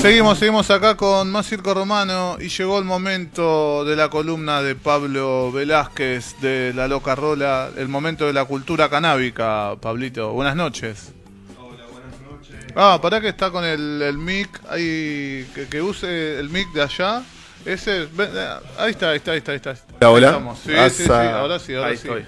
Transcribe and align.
Seguimos, 0.00 0.38
seguimos 0.38 0.70
acá 0.70 0.96
con 0.96 1.30
más 1.30 1.46
circo 1.46 1.74
romano 1.74 2.36
y 2.40 2.48
llegó 2.48 2.78
el 2.78 2.84
momento 2.84 3.84
de 3.84 3.96
la 3.96 4.08
columna 4.08 4.62
de 4.62 4.74
Pablo 4.76 5.50
Velázquez 5.50 6.40
de 6.40 6.72
La 6.74 6.86
Loca 6.86 7.14
Rola, 7.16 7.70
el 7.76 7.88
momento 7.88 8.26
de 8.26 8.32
la 8.32 8.44
cultura 8.44 8.88
canábica, 8.88 9.74
Pablito. 9.80 10.32
Buenas 10.32 10.54
noches. 10.54 11.12
Hola, 11.58 11.84
buenas 11.90 12.20
noches. 12.30 12.72
Ah, 12.76 13.00
para 13.02 13.20
que 13.20 13.28
está 13.28 13.50
con 13.50 13.64
el, 13.64 14.00
el 14.00 14.16
mic, 14.18 14.48
ahí, 14.70 15.46
que, 15.54 15.66
que 15.68 15.82
use 15.82 16.38
el 16.38 16.48
mic 16.48 16.70
de 16.72 16.82
allá. 16.82 17.22
Ese, 17.64 18.06
ven, 18.12 18.30
eh, 18.34 18.48
ahí 18.78 18.92
está, 18.92 19.10
ahí 19.10 19.16
está, 19.16 19.32
ahí 19.32 19.38
está, 19.38 19.50
ahí 19.52 19.56
está. 19.56 19.76
Hola, 20.00 20.10
hola. 20.10 20.28
Ahí 20.28 20.34
estamos. 20.34 20.58
Sí, 20.60 20.70
sí, 20.70 21.02
sí, 21.02 21.02
Asa. 21.10 21.38
ahora 21.40 21.58
sí, 21.58 21.74
ahora 21.74 21.88
Ahí 21.88 21.96
sí. 21.96 22.06
estoy. 22.08 22.24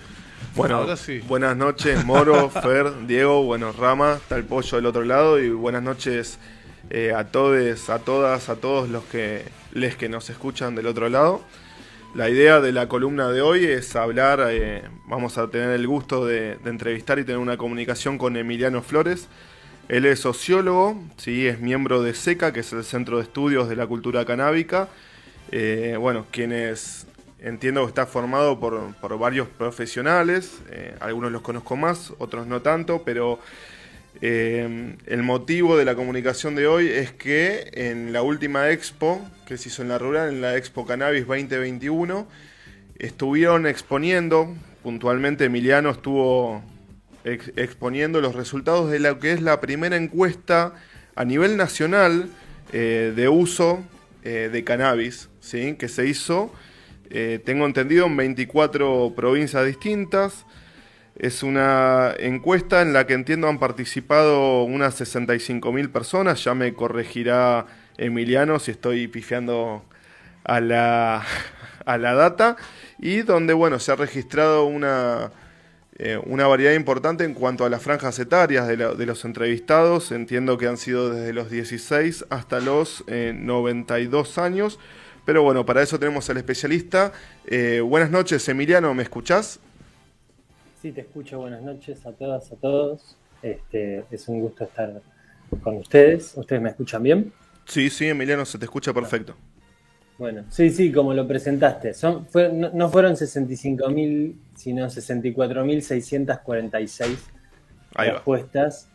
Bueno, 0.57 0.77
Ahora 0.79 0.96
sí. 0.96 1.21
buenas 1.21 1.57
noches, 1.57 2.05
Moro, 2.05 2.50
Fer, 2.62 3.07
Diego, 3.07 3.45
bueno, 3.45 3.71
Rama, 3.71 4.14
está 4.14 4.37
el 4.37 4.45
pollo 4.45 4.77
del 4.79 4.87
otro 4.87 5.05
lado 5.05 5.39
y 5.39 5.50
buenas 5.50 5.82
noches 5.84 6.41
eh, 6.91 7.13
a 7.15 7.25
todos, 7.29 7.89
a 7.89 8.01
todas, 8.01 8.49
a 8.49 8.57
todos 8.57 8.89
los 8.89 9.05
que 9.05 9.45
les 9.73 9.97
que 9.97 10.09
nos 10.09 10.31
escuchan 10.31 10.75
del 10.75 10.87
otro 10.87 11.09
lado. 11.09 11.43
La 12.12 12.29
idea 12.29 12.61
de 12.61 12.73
la 12.73 12.89
columna 12.89 13.31
de 13.31 13.41
hoy 13.41 13.65
es 13.65 13.95
hablar, 13.95 14.45
eh, 14.51 14.83
vamos 15.07 15.39
a 15.39 15.47
tener 15.48 15.71
el 15.71 15.87
gusto 15.87 16.27
de, 16.27 16.59
entrevistar 16.65 17.21
y 17.21 17.25
tener 17.25 17.39
una 17.39 17.57
comunicación 17.57 18.19
con 18.19 18.37
Emiliano 18.37 18.83
Flores. 18.83 19.29
Él 19.89 20.05
es 20.07 20.19
sociólogo, 20.19 21.01
sí, 21.19 21.47
es 21.47 21.61
miembro 21.61 22.03
de 22.03 22.15
SECA, 22.15 22.53
que 22.53 22.61
es 22.61 22.73
el 22.73 22.83
Centro 22.83 23.19
de 23.19 23.23
Estudios 23.23 23.69
de 23.69 23.77
la 23.77 23.87
Cultura 23.87 24.25
Canábica. 24.25 24.89
Eh, 25.53 25.97
bueno, 26.01 26.27
quienes 26.33 27.07
entiendo 27.39 27.83
que 27.83 27.89
está 27.89 28.07
formado 28.07 28.59
por, 28.59 28.93
por 28.97 29.17
varios 29.17 29.47
profesionales, 29.47 30.62
eh, 30.70 30.97
algunos 30.98 31.31
los 31.31 31.43
conozco 31.43 31.77
más, 31.77 32.12
otros 32.19 32.48
no 32.48 32.61
tanto, 32.61 33.03
pero 33.05 33.39
eh, 34.23 34.97
el 35.06 35.23
motivo 35.23 35.77
de 35.77 35.84
la 35.84 35.95
comunicación 35.95 36.55
de 36.55 36.66
hoy 36.66 36.88
es 36.88 37.12
que 37.12 37.70
en 37.73 38.12
la 38.12 38.23
última 38.23 38.70
expo 38.70 39.20
que 39.47 39.56
se 39.56 39.69
hizo 39.69 39.83
en 39.83 39.89
la 39.89 39.98
rural, 39.98 40.28
en 40.28 40.41
la 40.42 40.56
Expo 40.56 40.86
Cannabis 40.86 41.27
2021, 41.27 42.28
estuvieron 42.98 43.67
exponiendo, 43.67 44.55
puntualmente 44.83 45.47
Emiliano 45.47 45.91
estuvo 45.91 46.62
ex- 47.25 47.53
exponiendo 47.56 48.20
los 48.20 48.34
resultados 48.34 48.91
de 48.91 49.00
lo 49.00 49.19
que 49.19 49.33
es 49.33 49.41
la 49.41 49.61
primera 49.61 49.97
encuesta 49.97 50.75
a 51.17 51.25
nivel 51.25 51.56
nacional 51.56 52.28
eh, 52.73 53.12
de 53.17 53.28
uso 53.28 53.83
eh, 54.23 54.50
de 54.52 54.64
cannabis, 54.64 55.30
¿sí? 55.41 55.75
que 55.78 55.89
se 55.89 56.06
hizo, 56.06 56.52
eh, 57.08 57.41
tengo 57.45 57.67
entendido, 57.67 58.06
en 58.06 58.17
24 58.17 59.14
provincias 59.17 59.67
distintas. 59.67 60.45
Es 61.21 61.43
una 61.43 62.15
encuesta 62.19 62.81
en 62.81 62.95
la 62.95 63.07
que 63.07 63.13
entiendo 63.13 63.47
han 63.47 63.59
participado 63.59 64.63
unas 64.63 64.95
65 64.95 65.71
mil 65.71 65.91
personas. 65.91 66.43
Ya 66.43 66.55
me 66.55 66.73
corregirá 66.73 67.67
Emiliano 67.99 68.59
si 68.59 68.71
estoy 68.71 69.07
pifiando 69.07 69.85
a 70.45 70.61
la, 70.61 71.23
a 71.85 71.98
la 71.98 72.15
data. 72.15 72.57
Y 72.98 73.21
donde, 73.21 73.53
bueno, 73.53 73.79
se 73.81 73.93
ha 73.93 73.97
registrado 73.97 74.65
una, 74.65 75.31
eh, 75.98 76.19
una 76.25 76.47
variedad 76.47 76.73
importante 76.73 77.25
en 77.25 77.35
cuanto 77.35 77.67
a 77.67 77.69
las 77.69 77.83
franjas 77.83 78.19
etarias 78.19 78.67
de 78.67 79.05
los 79.05 79.23
entrevistados. 79.27 80.13
Entiendo 80.13 80.57
que 80.57 80.69
han 80.69 80.79
sido 80.79 81.11
desde 81.11 81.35
los 81.35 81.51
16 81.51 82.25
hasta 82.31 82.61
los 82.61 83.05
eh, 83.09 83.35
92 83.37 84.39
años. 84.39 84.79
Pero 85.27 85.43
bueno, 85.43 85.67
para 85.67 85.83
eso 85.83 85.98
tenemos 85.98 86.31
al 86.31 86.39
especialista. 86.39 87.13
Eh, 87.45 87.81
buenas 87.85 88.11
noches, 88.11 88.48
Emiliano, 88.48 88.95
¿me 88.95 89.03
escuchás? 89.03 89.61
Sí, 90.81 90.92
te 90.92 91.03
escucho. 91.03 91.39
Buenas 91.41 91.62
noches 91.62 92.05
a 92.06 92.12
todas, 92.12 92.50
a 92.53 92.56
todos. 92.56 93.17
Este, 93.42 94.05
es 94.11 94.28
un 94.28 94.41
gusto 94.41 94.64
estar 94.64 95.00
con 95.62 95.77
ustedes. 95.77 96.33
¿Ustedes 96.36 96.62
me 96.62 96.70
escuchan 96.70 97.03
bien? 97.03 97.33
Sí, 97.67 97.91
sí, 97.91 98.09
Emiliano, 98.09 98.45
se 98.45 98.59
te 98.59 98.64
escucha 98.64 98.92
perfecto. 98.92 99.34
Bueno, 100.19 100.45
sí, 100.51 100.70
sí, 100.70 100.92
como 100.92 101.14
lo 101.14 101.27
presentaste. 101.27 101.95
Son, 101.95 102.27
fue- 102.27 102.53
no, 102.53 102.70
no 102.73 102.89
fueron 102.91 103.17
65.000, 103.17 104.35
sino 104.55 104.91
64.646 104.91 107.18
Ahí 107.95 108.08
va. 108.08 108.14
respuestas, 108.14 108.89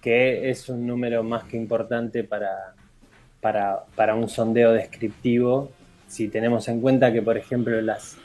que 0.00 0.50
es 0.50 0.68
un 0.68 0.86
número 0.86 1.22
más 1.22 1.44
que 1.44 1.56
importante 1.56 2.24
para, 2.24 2.74
para, 3.40 3.84
para 3.96 4.14
un 4.16 4.28
sondeo 4.28 4.72
descriptivo. 4.72 5.70
Si 6.08 6.28
tenemos 6.28 6.66
en 6.68 6.80
cuenta 6.80 7.12
que, 7.12 7.22
por 7.22 7.36
ejemplo, 7.36 7.80
las, 7.80 8.16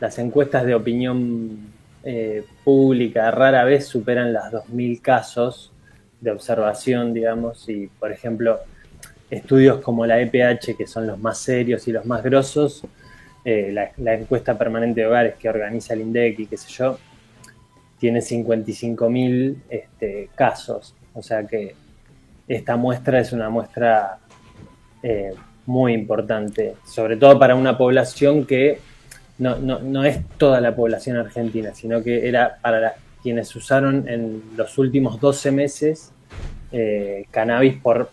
las 0.00 0.18
encuestas 0.18 0.64
de 0.64 0.74
opinión 0.74 1.58
eh, 2.04 2.44
pública 2.64 3.30
rara 3.30 3.64
vez 3.64 3.86
superan 3.86 4.32
las 4.32 4.52
2.000 4.52 5.00
casos 5.00 5.72
de 6.20 6.30
observación, 6.30 7.12
digamos, 7.12 7.68
y, 7.68 7.86
por 7.86 8.12
ejemplo, 8.12 8.60
estudios 9.30 9.80
como 9.80 10.06
la 10.06 10.20
EPH, 10.20 10.76
que 10.76 10.86
son 10.86 11.06
los 11.06 11.18
más 11.18 11.38
serios 11.38 11.86
y 11.88 11.92
los 11.92 12.06
más 12.06 12.22
grosos, 12.22 12.84
eh, 13.44 13.72
la, 13.96 14.14
encuesta 14.14 14.58
permanente 14.58 15.00
de 15.00 15.06
hogares 15.06 15.34
que 15.36 15.48
organiza 15.48 15.94
el 15.94 16.02
INDEC 16.02 16.40
y 16.40 16.46
qué 16.46 16.56
sé 16.56 16.68
yo, 16.70 16.98
tiene 17.98 18.20
55.000 18.20 19.56
este, 19.68 20.30
casos. 20.34 20.94
O 21.14 21.22
sea 21.22 21.44
que 21.46 21.74
esta 22.46 22.76
muestra 22.76 23.20
es 23.20 23.32
una 23.32 23.48
muestra 23.50 24.18
eh, 25.02 25.32
muy 25.66 25.92
importante, 25.92 26.74
sobre 26.86 27.16
todo 27.16 27.38
para 27.38 27.54
una 27.54 27.76
población 27.76 28.46
que 28.46 28.80
no, 29.38 29.56
no, 29.56 29.78
no 29.78 30.04
es 30.04 30.24
toda 30.36 30.60
la 30.60 30.74
población 30.74 31.16
argentina, 31.16 31.74
sino 31.74 32.02
que 32.02 32.28
era 32.28 32.58
para 32.60 32.96
quienes 33.22 33.54
usaron 33.54 34.08
en 34.08 34.42
los 34.56 34.78
últimos 34.78 35.20
12 35.20 35.50
meses 35.50 36.12
eh, 36.72 37.26
cannabis 37.30 37.80
por 37.80 38.10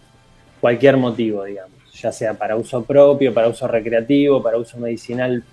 cualquier 0.61 0.97
motivo, 0.97 1.43
digamos, 1.43 1.71
ya 1.93 2.11
sea 2.11 2.33
para 2.33 2.55
uso 2.55 2.83
propio, 2.83 3.33
para 3.33 3.47
uso 3.47 3.67
recreativo, 3.67 4.41
para 4.41 4.57
uso 4.57 4.77
medicinal 4.77 5.43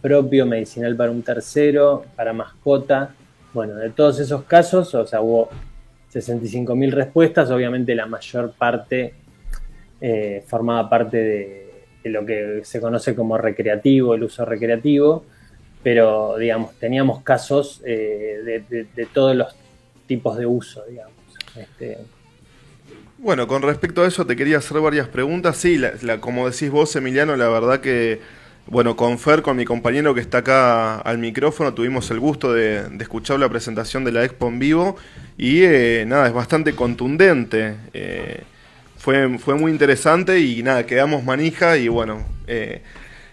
propio, 0.00 0.46
medicinal 0.46 0.96
para 0.96 1.10
un 1.10 1.22
tercero, 1.22 2.04
para 2.16 2.32
mascota. 2.32 3.14
Bueno, 3.52 3.74
de 3.76 3.90
todos 3.90 4.18
esos 4.20 4.44
casos, 4.44 4.94
o 4.94 5.06
sea, 5.06 5.20
hubo 5.20 5.50
65.000 6.12 6.90
respuestas, 6.90 7.50
obviamente 7.50 7.94
la 7.94 8.06
mayor 8.06 8.52
parte 8.52 9.14
eh, 10.00 10.42
formaba 10.46 10.88
parte 10.88 11.16
de 11.16 11.69
lo 12.04 12.24
que 12.26 12.60
se 12.64 12.80
conoce 12.80 13.14
como 13.14 13.38
recreativo, 13.38 14.14
el 14.14 14.24
uso 14.24 14.44
recreativo, 14.44 15.24
pero 15.82 16.36
digamos, 16.38 16.78
teníamos 16.78 17.22
casos 17.22 17.82
eh, 17.86 18.40
de, 18.44 18.60
de- 18.60 18.84
de 18.94 19.06
todos 19.06 19.36
los 19.36 19.54
tipos 20.06 20.36
de 20.38 20.46
uso, 20.46 20.84
digamos. 20.88 21.14
Este, 21.56 21.98
Bueno, 23.18 23.46
con 23.46 23.62
respecto 23.62 24.02
a 24.02 24.08
eso 24.08 24.26
te 24.26 24.36
quería 24.36 24.58
hacer 24.58 24.80
varias 24.80 25.08
preguntas. 25.08 25.56
Sí, 25.56 25.76
la- 25.78 25.92
la- 26.02 26.20
como 26.20 26.48
decís 26.50 26.70
vos, 26.70 26.94
Emiliano, 26.96 27.36
la 27.36 27.48
verdad 27.48 27.80
que, 27.80 28.20
bueno, 28.66 28.96
con 28.96 29.18
Fer, 29.18 29.42
con 29.42 29.56
mi 29.56 29.64
compañero 29.64 30.14
que 30.14 30.20
está 30.20 30.38
acá 30.38 30.98
al 31.00 31.18
micrófono, 31.18 31.74
tuvimos 31.74 32.10
el 32.10 32.20
gusto 32.20 32.52
de, 32.52 32.82
escuchar 33.00 33.38
la 33.38 33.48
presentación 33.48 34.04
de 34.04 34.12
la 34.12 34.24
Expo 34.24 34.48
en 34.48 34.58
vivo 34.58 34.96
y 35.36 35.62
eh, 35.64 36.04
nada, 36.06 36.28
es 36.28 36.32
bastante 36.32 36.74
contundente. 36.74 37.76
Eh, 37.92 38.42
fue, 39.10 39.38
fue 39.38 39.54
muy 39.56 39.72
interesante 39.72 40.38
y 40.38 40.62
nada, 40.62 40.86
quedamos 40.86 41.24
manija 41.24 41.76
y 41.76 41.88
bueno, 41.88 42.24
eh, 42.46 42.80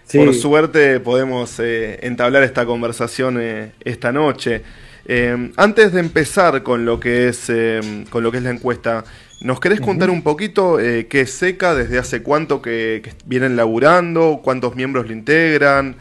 Sí. 0.04 0.16
por 0.18 0.34
suerte 0.34 0.98
podemos 1.00 1.60
eh, 1.60 1.98
entablar 2.02 2.42
esta 2.42 2.64
conversación 2.64 3.36
eh, 3.40 3.72
esta 3.84 4.10
noche. 4.10 4.62
Eh, 5.06 5.52
antes 5.56 5.92
de 5.92 6.00
empezar 6.00 6.62
con 6.62 6.84
lo 6.86 6.98
que 6.98 7.28
es 7.28 7.44
eh, 7.48 8.04
con 8.10 8.22
lo 8.24 8.32
que 8.32 8.38
es 8.38 8.42
la 8.42 8.50
encuesta, 8.50 9.04
¿nos 9.42 9.60
querés 9.60 9.80
contar 9.82 10.08
un 10.10 10.22
poquito 10.22 10.80
eh, 10.80 11.06
qué 11.08 11.20
es 11.20 11.30
SECA, 11.32 11.74
desde 11.74 11.98
hace 11.98 12.22
cuánto 12.22 12.60
que, 12.62 13.02
que 13.04 13.12
vienen 13.26 13.54
laburando, 13.54 14.40
cuántos 14.42 14.74
miembros 14.74 15.06
lo 15.06 15.12
integran? 15.12 15.96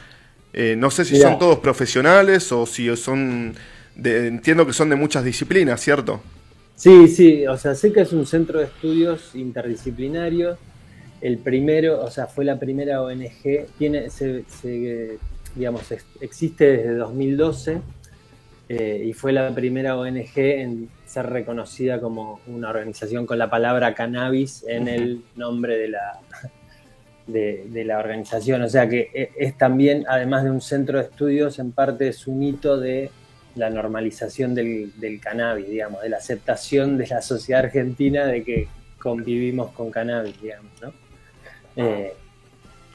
Eh, 0.53 0.75
no 0.77 0.89
sé 0.89 1.03
si 1.05 1.13
Mirá. 1.15 1.29
son 1.29 1.37
todos 1.39 1.59
profesionales 1.59 2.49
o 2.53 2.65
si 2.65 2.95
son, 2.95 3.53
de- 3.95 4.27
entiendo 4.27 4.65
que 4.65 4.71
son 4.73 4.89
de 4.89 4.95
muchas 4.95 5.23
disciplinas, 5.25 5.81
¿cierto? 5.81 6.21
Sí, 6.77 7.07
sí, 7.07 7.47
o 7.47 7.57
sea, 7.57 7.73
SECA 7.73 8.01
es 8.03 8.13
un 8.13 8.25
centro 8.27 8.59
de 8.59 8.65
estudios 8.65 9.33
interdisciplinarios. 9.33 10.59
El 11.21 11.39
primero, 11.39 12.03
o 12.03 12.11
sea, 12.11 12.27
fue 12.27 12.45
la 12.45 12.59
primera 12.59 13.01
ONG, 13.01 13.65
tiene, 13.79 14.11
se, 14.11 14.43
se, 14.47 15.17
digamos, 15.55 15.91
ex- 15.91 16.05
existe 16.21 16.77
desde 16.77 16.93
2012 16.95 17.81
eh, 18.69 19.03
y 19.07 19.13
fue 19.13 19.31
la 19.33 19.53
primera 19.55 19.97
ONG 19.97 20.37
en 20.37 20.89
ser 21.05 21.25
reconocida 21.31 21.99
como 21.99 22.41
una 22.45 22.69
organización 22.69 23.25
con 23.25 23.39
la 23.39 23.49
palabra 23.49 23.95
cannabis 23.95 24.63
en 24.67 24.87
el 24.87 25.23
nombre 25.35 25.79
de 25.79 25.87
la, 25.87 26.19
de, 27.25 27.65
de 27.69 27.83
la 27.85 27.97
organización. 27.97 28.61
O 28.61 28.69
sea 28.69 28.87
que 28.87 29.09
e- 29.13 29.31
es 29.37 29.57
también, 29.57 30.05
además 30.07 30.43
de 30.43 30.51
un 30.51 30.61
centro 30.61 30.99
de 30.99 31.05
estudios, 31.05 31.57
en 31.57 31.71
parte 31.71 32.09
es 32.09 32.27
un 32.27 32.43
hito 32.43 32.77
de 32.79 33.09
la 33.57 33.69
normalización 33.69 34.53
del, 34.55 34.91
del 34.99 35.19
cannabis, 35.19 35.67
digamos, 35.67 36.01
de 36.01 36.09
la 36.09 36.17
aceptación 36.17 36.97
de 36.97 37.07
la 37.07 37.21
sociedad 37.21 37.65
argentina 37.65 38.25
de 38.25 38.43
que 38.43 38.67
convivimos 38.99 39.71
con 39.71 39.91
cannabis, 39.91 40.39
digamos, 40.41 40.71
¿no? 40.81 40.93
Eh, 41.75 42.13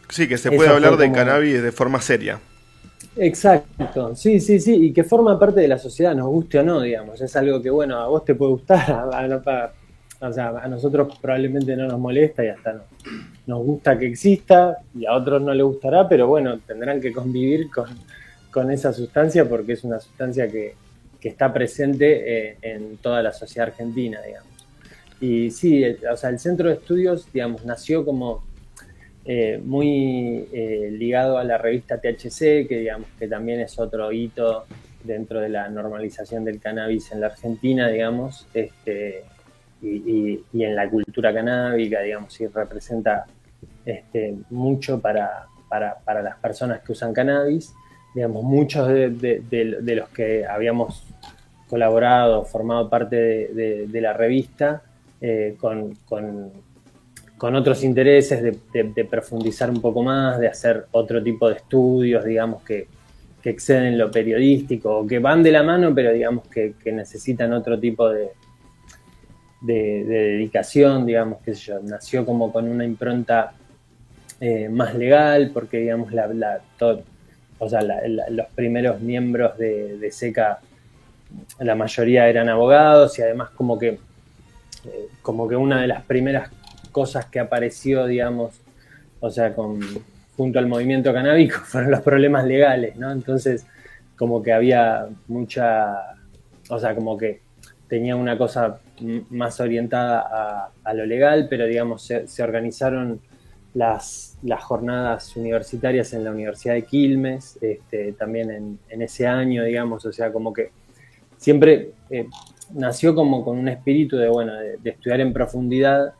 Sí, 0.09 0.29
que 0.29 0.37
se 0.37 0.51
puede 0.53 0.69
hablar 0.69 0.97
de 0.99 1.05
como- 1.07 1.17
cannabis 1.17 1.63
de 1.63 1.73
forma 1.73 2.01
seria. 2.01 2.39
Exacto, 3.17 4.15
sí, 4.17 4.41
sí, 4.41 4.59
sí, 4.61 4.87
y 4.87 4.93
que 4.93 5.05
forma 5.05 5.39
parte 5.39 5.61
de 5.61 5.69
la 5.69 5.79
sociedad, 5.79 6.15
nos 6.15 6.27
guste 6.29 6.59
o 6.59 6.63
no, 6.63 6.81
digamos, 6.81 7.21
es 7.21 7.35
algo 7.37 7.61
que, 7.61 7.71
bueno, 7.71 7.99
a 7.99 8.07
vos 8.09 8.25
te 8.25 8.35
puede 8.35 8.53
gustar, 8.53 8.91
a, 8.91 9.03
a- 9.03 9.25
a- 9.35 9.73
o 10.29 10.33
sea, 10.33 10.49
a 10.51 10.69
nosotros 10.69 11.19
probablemente 11.21 11.75
no 11.77 11.89
nos 11.89 11.99
molesta 11.99 12.45
y 12.45 12.49
hasta 12.49 12.75
no, 12.75 12.83
nos 13.47 13.59
gusta 13.65 13.99
que 13.99 14.07
exista 14.07 14.79
y 14.95 15.05
a 15.05 15.15
otros 15.15 15.43
no 15.43 15.53
les 15.53 15.65
gustará, 15.65 16.09
pero 16.09 16.29
bueno, 16.29 16.59
tendrán 16.61 17.01
que 17.01 17.13
convivir 17.13 17.69
con, 17.71 17.87
con 18.53 18.71
esa 18.71 18.93
sustancia 18.93 19.49
porque 19.49 19.73
es 19.73 19.83
una 19.83 19.99
sustancia 19.99 20.47
que, 20.47 20.75
que 21.21 21.29
está 21.29 21.53
presente 21.53 22.51
eh, 22.51 22.57
en 22.63 22.99
toda 22.99 23.23
la 23.23 23.33
sociedad 23.33 23.69
argentina, 23.69 24.21
digamos. 24.23 24.51
Y 25.21 25.51
sí, 25.51 25.85
o 25.85 26.17
sea, 26.17 26.31
el 26.31 26.39
centro 26.39 26.69
de 26.69 26.75
estudios, 26.75 27.33
digamos, 27.33 27.65
nació 27.65 28.05
como 28.05 28.45
eh, 29.25 29.61
muy 29.65 30.49
eh, 30.53 30.89
ligado 30.91 31.39
a 31.39 31.45
la 31.45 31.59
revista 31.59 32.01
THC, 32.01 32.67
que 32.67 32.79
digamos 32.81 33.09
que 33.19 33.29
también 33.29 33.61
es 33.61 33.79
otro 33.79 34.11
hito 34.11 34.67
dentro 35.05 35.41
de 35.41 35.49
la 35.49 35.69
normalización 35.69 36.45
del 36.45 36.59
cannabis 36.59 37.13
en 37.13 37.21
la 37.21 37.29
Argentina, 37.29 37.89
digamos, 37.89 38.49
este, 38.53 39.23
y, 39.81 40.43
en 40.53 40.75
la 40.75 40.91
cultura 40.91 41.33
canábica, 41.33 42.01
digamos, 42.01 42.41
y 42.41 42.49
representa 42.49 43.27
este, 43.85 44.35
mucho 44.51 45.01
para, 45.01 45.47
para, 45.69 46.23
las 46.23 46.37
personas 46.39 46.81
que 46.81 46.93
usan 46.93 47.13
cannabis. 47.13 47.73
Digamos, 48.15 48.43
muchos 48.45 48.89
de, 48.89 49.95
los 49.97 50.09
que 50.11 50.45
habíamos 50.47 51.05
colaborado, 51.69 52.45
formado 52.45 52.91
parte 52.91 53.17
de, 53.17 54.01
la 54.01 54.13
revista, 54.13 54.83
eh, 55.21 55.57
con, 55.59 55.97
otros 57.39 57.83
intereses 57.83 58.43
de, 58.43 59.05
profundizar 59.05 59.71
un 59.71 59.81
poco 59.81 60.03
más, 60.03 60.39
de 60.39 60.49
hacer 60.49 60.87
otro 60.93 61.23
tipo 61.23 61.49
de 61.49 61.57
estudios, 61.57 62.25
digamos, 62.25 62.63
que, 62.63 62.87
que 63.43 63.51
exceden 63.51 63.99
lo 63.99 64.11
periodístico 64.11 64.99
o 64.99 65.07
que 65.07 65.19
van 65.19 65.43
de 65.43 65.51
la 65.51 65.63
mano, 65.63 65.95
pero 65.95 66.13
digamos 66.13 66.47
que, 66.49 66.75
necesitan 66.93 67.53
otro 67.53 67.79
tipo 67.79 68.09
de, 68.09 68.29
de, 69.63 70.05
dedicación, 70.05 71.05
digamos, 71.05 71.41
que 71.41 71.55
yo, 71.55 71.81
nació 71.81 72.25
como 72.25 72.53
con 72.53 72.69
una 72.69 72.85
impronta 72.85 73.55
eh, 74.41 74.69
más 74.69 74.95
legal, 74.95 75.51
porque 75.53 75.79
digamos, 75.79 76.13
la 76.13 76.27
o 77.63 77.69
sea, 77.69 77.81
los 77.81 78.47
primeros 78.57 79.01
miembros 79.01 79.57
de, 79.57 80.09
SECA, 80.11 80.59
la 81.61 81.77
mayoría 81.77 82.29
eran 82.29 82.49
abogados 82.49 83.17
y 83.21 83.23
además 83.23 83.51
como 83.51 83.79
que, 83.79 84.01
eh, 84.85 85.07
como 85.23 85.49
que 85.49 85.55
una 85.55 85.81
de 85.81 85.87
las 85.87 86.03
primeras 86.03 86.51
cosas 86.91 87.27
que 87.27 87.39
apareció, 87.39 88.07
digamos, 88.07 88.61
o 89.21 89.31
sea, 89.31 89.55
con, 89.55 89.79
junto 90.37 90.59
al 90.59 90.67
movimiento 90.67 91.13
canábico 91.13 91.61
fueron 91.65 91.93
los 91.93 92.01
problemas 92.01 92.47
legales, 92.47 92.97
¿no? 92.97 93.13
Entonces, 93.13 93.65
como 94.17 94.43
que 94.43 94.53
había 94.53 95.07
mucha, 95.29 96.17
o 96.69 96.81
sea, 96.81 96.97
como 96.97 97.17
que 97.17 97.43
tenía 97.87 98.17
una 98.17 98.37
cosa 98.37 98.81
más 99.31 99.61
orientada 99.61 100.73
a, 100.83 100.95
lo 100.95 101.07
legal, 101.07 101.47
pero 101.49 101.67
digamos, 101.67 102.03
se, 102.03 102.43
organizaron 102.43 103.21
las, 103.75 104.39
las, 104.43 104.63
jornadas 104.63 105.35
universitarias 105.37 106.13
en 106.13 106.25
la 106.25 106.31
Universidad 106.31 106.75
de 106.75 106.83
Quilmes, 106.83 107.59
este, 107.61 108.13
también 108.13 108.79
en, 108.89 109.03
ese 109.03 109.27
año, 109.27 109.65
digamos, 109.65 110.05
o 110.05 110.13
sea, 110.13 110.33
como 110.33 110.53
que 110.53 110.71
siempre 111.39 111.93
eh, 112.11 112.27
nació 112.75 113.15
como 113.15 113.45
con 113.45 113.59
un 113.59 113.69
espíritu 113.69 114.17
de, 114.17 114.29
bueno, 114.29 114.55
de, 114.55 114.91
estudiar 114.91 115.21
en 115.21 115.33
profundidad 115.33 116.13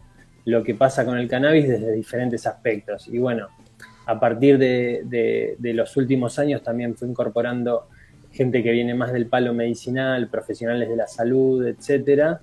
lo 0.45 0.63
que 0.63 0.75
pasa 0.75 1.05
con 1.05 1.19
el 1.19 1.29
cannabis 1.29 1.69
desde 1.69 1.93
diferentes 1.93 2.47
aspectos. 2.47 3.07
Y 3.09 3.19
bueno, 3.19 3.49
a 4.07 4.19
partir 4.19 4.59
de, 4.59 5.57
los 5.61 5.97
últimos 5.97 6.39
años 6.39 6.63
también 6.63 6.97
fue 6.97 7.09
incorporando 7.09 7.87
gente 8.33 8.63
que 8.63 8.73
viene 8.73 8.95
más 8.95 9.13
del 9.13 9.27
palo 9.27 9.53
medicinal, 9.55 10.29
profesionales 10.29 10.89
de 10.89 10.97
la 10.97 11.07
salud, 11.07 11.67
etcétera. 11.67 12.41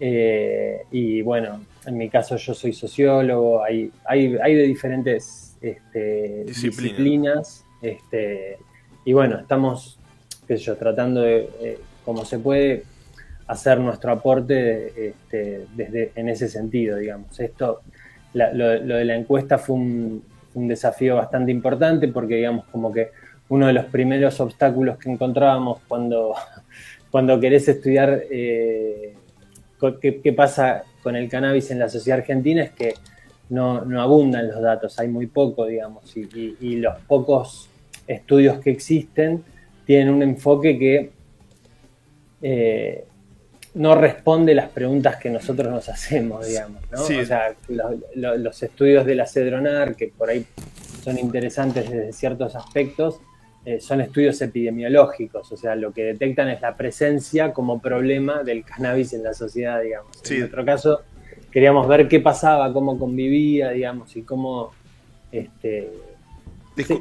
Eh, 0.00 0.80
y 0.90 1.22
bueno, 1.22 1.60
en 1.88 1.96
mi 1.96 2.08
caso 2.08 2.36
yo 2.36 2.54
soy 2.54 2.72
sociólogo, 2.72 3.64
hay, 3.64 3.90
hay, 4.04 4.54
de 4.54 4.62
diferentes 4.62 5.56
este, 5.60 6.44
disciplinas. 6.44 7.64
este, 7.82 8.58
y 9.04 9.12
bueno, 9.12 9.38
estamos, 9.38 9.98
qué 10.46 10.56
sé 10.58 10.64
yo, 10.64 10.76
tratando 10.76 11.22
de, 11.22 11.48
eh, 11.60 11.78
como 12.04 12.24
se 12.24 12.38
puede, 12.38 12.84
hacer 13.46 13.80
nuestro 13.80 14.12
aporte 14.12 15.08
este, 15.08 15.64
desde, 15.74 16.12
en 16.14 16.28
ese 16.28 16.48
sentido, 16.48 16.98
digamos. 16.98 17.40
Esto, 17.40 17.80
lo, 18.34 18.52
lo 18.52 18.96
de 18.96 19.04
la 19.06 19.16
encuesta 19.16 19.56
fue 19.56 19.76
un, 19.76 20.22
un 20.54 20.68
desafío 20.68 21.16
bastante 21.16 21.50
importante 21.50 22.08
porque 22.08 22.36
digamos 22.36 22.66
como 22.66 22.92
que 22.92 23.10
uno 23.48 23.66
de 23.66 23.72
los 23.72 23.86
primeros 23.86 24.38
obstáculos 24.40 24.98
que 24.98 25.10
encontrábamos 25.10 25.80
cuando, 25.88 26.34
cuando 27.10 27.40
querés 27.40 27.68
estudiar 27.68 28.24
eh, 28.30 29.14
qué, 30.00 30.32
pasa 30.32 30.82
con 31.02 31.16
el 31.16 31.28
cannabis 31.28 31.70
en 31.70 31.78
la 31.78 31.88
sociedad 31.88 32.20
argentina 32.20 32.62
es 32.62 32.70
que 32.72 32.94
no, 33.50 33.82
abundan 34.00 34.48
los 34.48 34.60
datos, 34.60 34.98
hay 34.98 35.08
muy 35.08 35.26
poco, 35.26 35.66
digamos, 35.66 36.14
y, 36.16 36.76
los 36.76 36.98
pocos 37.02 37.68
estudios 38.06 38.58
que 38.60 38.70
existen 38.70 39.42
tienen 39.86 40.12
un 40.12 40.22
enfoque 40.22 40.78
que 40.78 41.10
eh, 42.42 43.04
no 43.74 43.94
responde 43.94 44.54
las 44.54 44.68
preguntas 44.68 45.16
que 45.16 45.30
nosotros 45.30 45.70
nos 45.70 45.88
hacemos, 45.88 46.46
digamos, 46.46 46.82
¿no? 46.90 47.02
O 47.02 47.24
sea, 47.24 47.54
los 48.14 48.62
estudios 48.62 49.06
de 49.06 49.14
la 49.14 49.26
Cedronar, 49.26 49.94
que 49.94 50.08
por 50.08 50.30
ahí 50.30 50.44
son 51.02 51.18
interesantes 51.18 51.90
desde 51.90 52.12
ciertos 52.12 52.54
aspectos, 52.54 53.20
eh, 53.68 53.80
son 53.80 54.00
estudios 54.00 54.40
epidemiológicos, 54.40 55.52
o 55.52 55.56
sea, 55.58 55.76
lo 55.76 55.92
que 55.92 56.02
detectan 56.02 56.48
es 56.48 56.62
la 56.62 56.74
presencia 56.74 57.52
como 57.52 57.82
problema 57.82 58.42
del 58.42 58.64
cannabis 58.64 59.12
en 59.12 59.22
la 59.22 59.34
sociedad, 59.34 59.82
digamos. 59.82 60.10
En 60.30 60.38
nuestro 60.38 60.64
caso, 60.64 61.02
queríamos 61.50 61.86
ver 61.86 62.08
qué 62.08 62.18
pasaba, 62.18 62.72
cómo 62.72 62.98
convivía, 62.98 63.68
digamos, 63.68 64.16
y 64.16 64.22
cómo... 64.22 64.70
Este, 65.30 65.92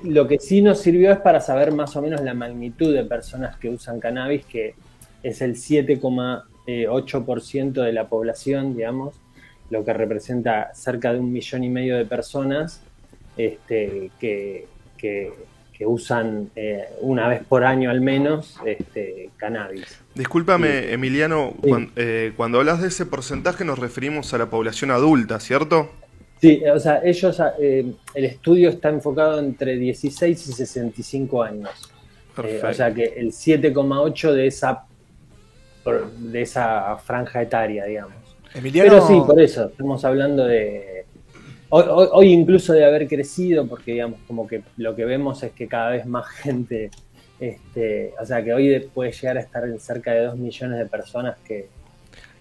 lo 0.04 0.28
que 0.28 0.40
sí 0.40 0.62
nos 0.62 0.82
sirvió 0.82 1.14
es 1.14 1.20
para 1.20 1.40
saber 1.40 1.72
más 1.72 1.96
o 1.96 2.02
menos 2.02 2.20
la 2.20 2.34
magnitud 2.34 2.94
de 2.94 3.06
personas 3.06 3.56
que 3.56 3.70
usan 3.70 4.02
cannabis, 4.02 4.46
que 4.46 4.76
es 5.24 5.42
el 5.42 5.56
7, 5.56 6.02
8% 6.02 7.72
de 7.72 7.94
la 7.94 8.10
población, 8.10 8.76
digamos, 8.76 9.16
lo 9.70 9.86
que 9.86 9.94
representa 9.94 10.74
cerca 10.74 11.14
de 11.14 11.20
un 11.20 11.32
millón 11.32 11.64
y 11.64 11.70
medio 11.70 11.96
de 11.96 12.04
personas 12.04 12.82
este, 13.38 14.12
que, 14.20 14.68
usan 15.86 16.50
eh, 16.56 16.86
una 17.02 17.28
vez 17.28 17.44
por 17.44 17.64
año 17.64 17.90
al 17.90 18.02
menos 18.02 18.58
este, 18.66 19.30
cannabis. 19.38 20.00
Discúlpame, 20.16 20.92
Emiliano, 20.92 21.54
eh, 21.96 22.34
cuando, 22.36 22.60
hablas 22.60 22.82
de 22.82 22.88
ese 22.88 23.06
porcentaje 23.06 23.64
nos 23.64 23.78
referimos 23.78 24.34
a 24.34 24.38
la 24.38 24.50
población 24.50 24.92
adulta, 24.92 25.40
¿cierto? 25.40 25.90
Sí, 26.42 26.62
o 26.66 26.80
sea, 26.80 27.02
ellos, 27.04 27.42
eh, 27.60 27.92
el 28.14 28.26
estudio 28.26 28.70
está 28.70 28.90
enfocado 28.90 29.40
entre 29.40 29.76
16 29.78 30.48
y 30.48 30.52
65 30.54 31.44
años. 31.44 31.70
o 32.38 32.74
sea 32.74 32.94
que 32.94 33.06
el 33.18 33.32
7,8 33.32 34.32
de 34.32 34.48
esa 34.48 34.84
de 36.18 36.42
esa 36.42 36.98
franja 36.98 37.42
etaria, 37.42 37.86
digamos. 37.86 38.14
Pero 38.54 39.06
sí, 39.08 39.22
por 39.26 39.40
eso, 39.40 39.68
estamos 39.68 40.04
hablando 40.04 40.46
de... 40.46 41.06
Hoy, 41.70 42.32
incluso 42.32 42.74
de 42.74 42.86
haber 42.86 43.08
crecido, 43.08 43.68
porque 43.68 43.94
digamos, 43.94 44.20
como 44.26 44.48
que 44.48 44.64
lo 44.78 44.96
que 44.96 45.06
vemos 45.06 45.44
es 45.44 45.52
que 45.52 45.68
cada 45.68 45.90
vez 45.92 46.06
más 46.06 46.28
gente, 46.28 46.92
este, 47.40 48.14
o 48.20 48.26
sea, 48.26 48.44
que 48.44 48.54
hoy 48.54 48.90
puede 48.94 49.12
llegar 49.12 49.38
a 49.38 49.42
estar 49.42 49.66
en 49.66 49.80
cerca 49.80 50.14
de 50.14 50.26
2 50.26 50.38
millones 50.38 50.80
de 50.80 50.86
personas 50.86 51.38
que, 51.46 51.68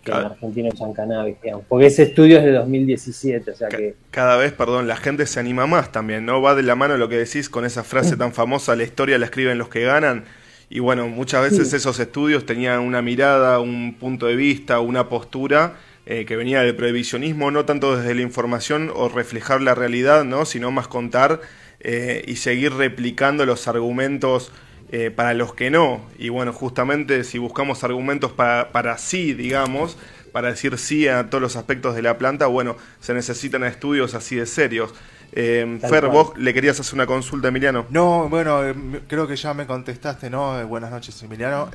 en 0.04 0.12
Argentina 0.12 0.68
usan 0.72 0.92
cannabis, 0.92 1.36
digamos, 1.42 1.64
porque 1.68 1.86
ese 1.86 2.04
estudio 2.04 2.38
es 2.38 2.44
de 2.44 2.52
2017, 2.52 3.50
o 3.50 3.56
sea 3.56 3.68
que... 3.68 3.96
Cada 4.12 4.36
vez, 4.36 4.52
perdón, 4.52 4.86
la 4.86 4.96
gente 4.96 5.26
se 5.26 5.40
anima 5.40 5.66
más 5.66 5.90
también, 5.90 6.24
¿no? 6.24 6.40
Va 6.40 6.54
de 6.54 6.62
la 6.62 6.76
mano 6.76 6.96
lo 6.96 7.08
que 7.08 7.16
decís 7.16 7.48
con 7.48 7.64
esa 7.64 7.82
frase 7.82 8.16
tan 8.16 8.32
famosa, 8.32 8.76
la 8.76 8.84
historia 8.84 9.18
la 9.18 9.24
escriben 9.24 9.58
los 9.58 9.68
que 9.68 9.82
ganan, 9.82 10.24
y 10.68 10.78
bueno, 10.78 11.08
muchas 11.08 11.42
veces 11.42 11.72
esos 11.72 11.98
estudios 11.98 12.46
tenían 12.46 12.80
una 12.80 13.02
mirada, 13.02 13.58
un 13.58 13.96
punto 13.98 14.26
de 14.26 14.36
vista, 14.36 14.78
una 14.78 15.08
postura 15.08 15.74
eh, 16.06 16.24
que 16.24 16.36
venía 16.36 16.62
del 16.62 16.74
previsionismo, 16.74 17.50
no 17.50 17.64
tanto 17.64 17.96
desde 17.96 18.14
la 18.14 18.22
información 18.22 18.90
o 18.94 19.08
reflejar 19.08 19.60
la 19.60 19.74
realidad, 19.74 20.24
¿no? 20.24 20.44
sino 20.46 20.70
más 20.70 20.88
contar 20.88 21.40
eh, 21.80 22.24
y 22.26 22.36
seguir 22.36 22.72
replicando 22.72 23.44
los 23.44 23.68
argumentos 23.68 24.52
eh, 24.90 25.10
para 25.10 25.34
los 25.34 25.52
que 25.54 25.70
no. 25.70 26.06
Y 26.18 26.28
bueno, 26.28 26.52
justamente 26.52 27.24
si 27.24 27.38
buscamos 27.38 27.84
argumentos 27.84 28.32
para, 28.32 28.70
para 28.72 28.98
sí, 28.98 29.34
digamos, 29.34 29.98
para 30.32 30.50
decir 30.50 30.78
sí 30.78 31.08
a 31.08 31.28
todos 31.28 31.42
los 31.42 31.56
aspectos 31.56 31.94
de 31.94 32.02
la 32.02 32.18
planta, 32.18 32.46
bueno, 32.46 32.76
se 33.00 33.14
necesitan 33.14 33.64
estudios 33.64 34.14
así 34.14 34.36
de 34.36 34.46
serios. 34.46 34.94
Eh, 35.32 35.78
Fer, 35.88 36.06
vos 36.06 36.36
le 36.36 36.54
querías 36.54 36.78
hacer 36.78 36.94
una 36.94 37.06
consulta, 37.06 37.48
Emiliano. 37.48 37.86
No, 37.90 38.28
bueno, 38.28 38.64
eh, 38.64 38.74
creo 39.08 39.26
que 39.26 39.36
ya 39.36 39.54
me 39.54 39.66
contestaste, 39.66 40.30
¿no? 40.30 40.58
Eh, 40.60 40.64
buenas 40.64 40.90
noches, 40.90 41.22
Emiliano. 41.22 41.70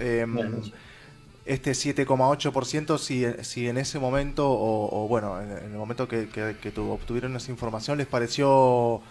Este 1.51 1.72
7,8%, 1.72 2.98
si, 2.98 3.25
si 3.43 3.67
en 3.67 3.77
ese 3.77 4.00
momento, 4.00 4.48
o, 4.50 5.05
bueno, 5.10 5.41
en, 5.41 5.51
el 5.51 5.77
momento 5.77 6.08
que, 6.08 6.29
obtuvieron 6.77 7.36
esa 7.36 7.51
información, 7.51 7.98
¿les 7.98 8.08
pareció 8.08 9.01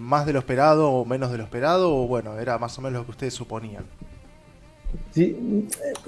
más 0.00 0.24
de 0.24 0.32
lo 0.32 0.38
esperado 0.38 0.90
o 0.90 1.04
menos 1.04 1.30
de 1.30 1.36
lo 1.36 1.44
esperado? 1.44 1.94
O 1.94 2.06
bueno, 2.06 2.38
era 2.38 2.56
más 2.56 2.78
o 2.78 2.80
menos 2.80 3.00
lo 3.00 3.04
que 3.04 3.10
ustedes 3.10 3.34
suponían. 3.34 3.84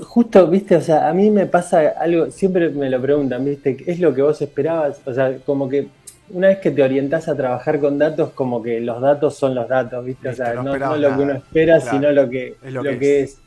justo, 0.00 0.46
viste, 0.46 0.76
o 0.76 0.80
sea, 0.80 1.10
a 1.10 1.12
mí 1.12 1.30
me 1.30 1.44
pasa 1.44 1.92
algo, 2.00 2.30
siempre 2.30 2.70
me 2.70 2.88
lo 2.88 2.98
preguntan, 3.02 3.44
viste, 3.44 3.84
¿es 3.86 4.00
lo 4.00 4.14
que 4.14 4.22
vos 4.22 4.40
esperabas? 4.40 5.02
O 5.04 5.12
sea, 5.12 5.36
como 5.44 5.68
que 5.68 5.88
una 6.32 6.48
vez 6.48 6.58
que 6.58 6.70
te 6.70 6.82
orientás 6.82 7.28
a 7.28 7.36
trabajar 7.36 7.80
con 7.80 7.98
datos, 7.98 8.30
como 8.30 8.62
que 8.62 8.80
los 8.80 9.00
datos 9.00 9.36
son 9.36 9.54
los 9.54 9.68
datos, 9.68 10.04
viste, 10.04 10.28
o 10.28 10.34
sea, 10.34 10.54
no, 10.54 10.74
lo 10.96 11.16
que 11.16 11.22
uno 11.22 11.32
espera, 11.32 11.80
sino 11.80 12.10
lo 12.12 12.28
que 12.28 12.56
es. 12.62 12.72
Lo, 12.72 12.82
que, 12.82 13.20
es. 13.22 13.38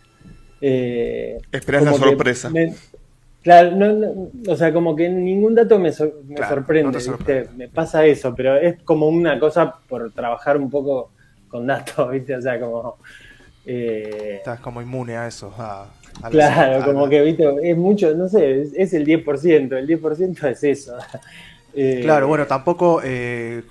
Eh, 0.65 1.39
Esperás 1.51 1.84
la 1.84 1.93
sorpresa. 1.93 2.50
claro, 3.41 3.72
no, 3.72 4.29
o 4.48 4.55
sea, 4.55 4.72
como 4.72 4.96
que 4.96 5.10
ningún 5.10 5.55
dato 5.55 5.77
me, 5.77 5.91
sorprende, 5.91 6.98
¿viste? 7.00 7.50
me 7.58 7.67
pasa 7.67 8.05
eso, 8.05 8.34
pero 8.34 8.55
es 8.55 8.82
como 8.84 9.10
una 9.10 9.38
cosa 9.39 9.75
por 9.89 10.13
trabajar 10.13 10.55
un 10.55 10.70
poco 10.70 11.12
con 11.50 11.67
datos, 11.67 12.10
¿viste? 12.12 12.38
O 12.38 12.41
sea, 12.41 12.62
como 12.62 12.96
eh, 13.65 14.36
Estás 14.38 14.62
como 14.62 14.82
inmune 14.82 15.17
a 15.17 15.27
eso. 15.27 15.53
claro, 16.32 16.86
como 16.86 17.10
que 17.10 17.22
¿viste? 17.24 17.46
es 17.62 17.75
mucho, 17.75 18.15
no 18.15 18.29
sé, 18.29 18.62
es, 18.74 18.93
el 18.93 19.05
10%, 19.05 19.77
el 19.77 19.86
10% 19.86 20.50
es 20.50 20.63
eso. 20.63 20.96
Eh, 21.75 22.01
claro, 22.03 22.27
bueno, 22.27 22.46
tampoco, 22.46 23.01
eh, 23.03 23.63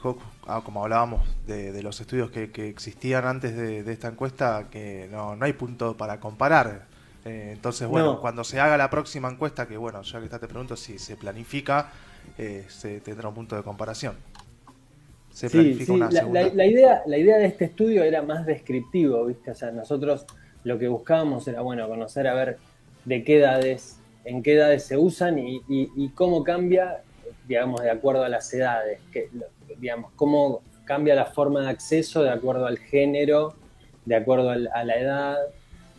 ah, 0.46 0.62
como 0.64 0.82
hablábamos 0.82 1.22
de, 1.46 1.82
los 1.82 2.00
estudios 2.00 2.30
que, 2.30 2.68
existían 2.68 3.26
antes 3.26 3.56
de, 3.56 3.92
esta 3.92 4.08
encuesta, 4.08 4.68
que 4.70 5.08
no, 5.10 5.36
no 5.36 5.44
hay 5.44 5.52
punto 5.52 5.96
para 5.96 6.20
comparar. 6.20 6.86
entonces, 7.24 7.88
bueno, 7.88 8.20
cuando 8.20 8.44
se 8.44 8.60
haga 8.60 8.76
la 8.76 8.90
próxima 8.90 9.28
encuesta, 9.30 9.66
que 9.66 9.76
bueno, 9.76 10.02
ya 10.02 10.18
que 10.18 10.24
está 10.24 10.38
te 10.38 10.48
pregunto 10.48 10.76
si 10.76 10.98
se 10.98 11.16
planifica, 11.16 11.90
se 12.36 13.00
tendrá 13.00 13.28
un 13.28 13.34
punto 13.34 13.56
de 13.56 13.62
comparación 13.62 14.16
sí, 15.32 15.48
sí. 15.48 15.96
la, 15.96 16.66
idea, 16.66 17.02
la 17.06 17.18
idea 17.18 17.38
de 17.38 17.46
este 17.46 17.66
estudio 17.66 18.04
era 18.04 18.22
más 18.22 18.46
descriptivo, 18.46 19.24
¿viste? 19.26 19.50
O 19.50 19.54
sea, 19.54 19.70
nosotros 19.70 20.26
lo 20.64 20.78
que 20.78 20.88
buscábamos 20.88 21.48
era, 21.48 21.62
bueno, 21.62 21.88
conocer 21.88 22.26
a 22.26 22.34
ver 22.34 22.58
de 23.04 23.24
qué 23.24 23.38
edades, 23.38 23.98
en 24.24 24.42
qué 24.42 24.54
edades 24.54 24.84
se 24.84 24.96
usan 24.96 25.38
y, 25.38 26.08
cómo 26.14 26.44
cambia, 26.44 27.02
digamos, 27.48 27.82
de 27.82 27.90
acuerdo 27.90 28.24
a 28.24 28.28
las 28.28 28.52
edades, 28.52 29.00
que, 29.12 29.28
digamos, 29.78 30.12
cómo 30.16 30.62
cambia 30.84 31.14
la 31.14 31.26
forma 31.26 31.62
de 31.62 31.70
acceso 31.70 32.22
de 32.22 32.30
acuerdo 32.30 32.66
al 32.66 32.78
género, 32.78 33.54
de 34.04 34.16
acuerdo 34.16 34.50
a 34.50 34.84
la 34.84 34.94
edad, 34.96 35.36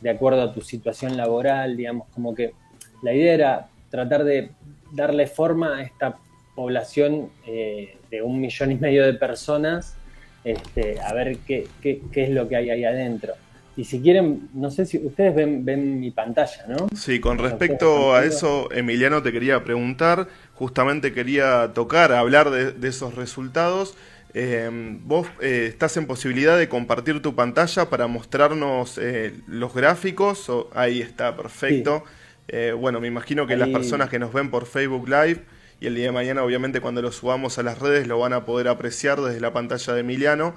de 0.02 0.10
acuerdo 0.10 0.42
a 0.42 0.54
tu 0.54 0.62
situación 0.62 1.16
laboral, 1.16 1.78
digamos, 1.78 2.08
como 2.10 2.36
que 2.36 2.52
la 3.02 3.14
idea 3.14 3.34
era 3.34 3.68
tratar 3.90 4.24
de 4.26 4.52
darle 4.92 5.28
forma 5.28 5.78
a 5.78 5.82
esta 5.82 6.18
población 6.56 7.30
eh, 7.48 7.98
de 8.12 8.22
un 8.22 8.40
millón 8.40 8.72
y 8.72 8.76
medio 8.76 9.06
de 9.06 9.14
personas, 9.14 9.96
este, 10.44 11.00
a 11.00 11.14
ver 11.14 11.38
qué, 11.48 11.68
qué, 11.82 12.02
es 12.14 12.30
lo 12.30 12.48
que 12.48 12.58
hay 12.58 12.70
ahí 12.70 12.84
adentro. 12.84 13.34
Y 13.76 13.86
si 13.86 14.02
quieren, 14.02 14.50
no 14.54 14.70
sé 14.70 14.86
si 14.86 14.98
ustedes 14.98 15.34
ven, 15.34 15.66
ven 15.66 16.00
mi 16.00 16.12
pantalla, 16.12 16.66
¿no? 16.68 16.88
Sí, 16.96 17.20
con 17.20 17.40
respecto 17.40 18.14
a 18.14 18.24
eso, 18.24 18.72
Emiliano, 18.72 19.24
te 19.24 19.32
quería 19.32 19.64
preguntar, 19.64 20.28
justamente 20.56 21.14
quería 21.14 21.72
tocar, 21.74 22.12
hablar 22.12 22.50
de, 22.50 22.88
esos 22.88 23.16
resultados. 23.16 23.96
Em, 24.34 25.00
vos 25.06 25.28
eh, 25.42 25.68
estás 25.70 25.96
en 25.98 26.08
posibilidad 26.08 26.58
de 26.58 26.68
compartir 26.68 27.22
tu 27.22 27.36
pantalla 27.36 27.90
para 27.90 28.08
mostrarnos 28.08 28.98
eh, 28.98 29.34
los 29.48 29.74
gráficos. 29.74 30.52
ahí 30.74 31.02
está, 31.02 31.36
perfecto. 31.36 32.04
bueno, 32.78 33.00
me 33.00 33.08
imagino 33.08 33.48
que 33.48 33.56
las 33.56 33.70
personas 33.70 34.10
que 34.10 34.20
nos 34.20 34.34
ven 34.34 34.50
por 34.50 34.66
Facebook 34.66 35.08
Live 35.08 35.42
y 35.84 35.88
el 35.88 35.96
día 35.96 36.06
de 36.06 36.12
mañana 36.14 36.44
obviamente 36.44 36.80
cuando 36.80 37.02
lo 37.02 37.12
subamos 37.12 37.60
a 37.60 37.64
las 37.64 37.80
redes 37.80 38.08
lo 38.08 38.18
van 38.18 38.32
a 38.32 38.46
poder 38.46 38.70
apreciar 38.70 39.20
desde 39.20 39.42
la 39.42 39.52
pantalla 39.52 39.94
de 39.94 40.00
Emiliano. 40.00 40.56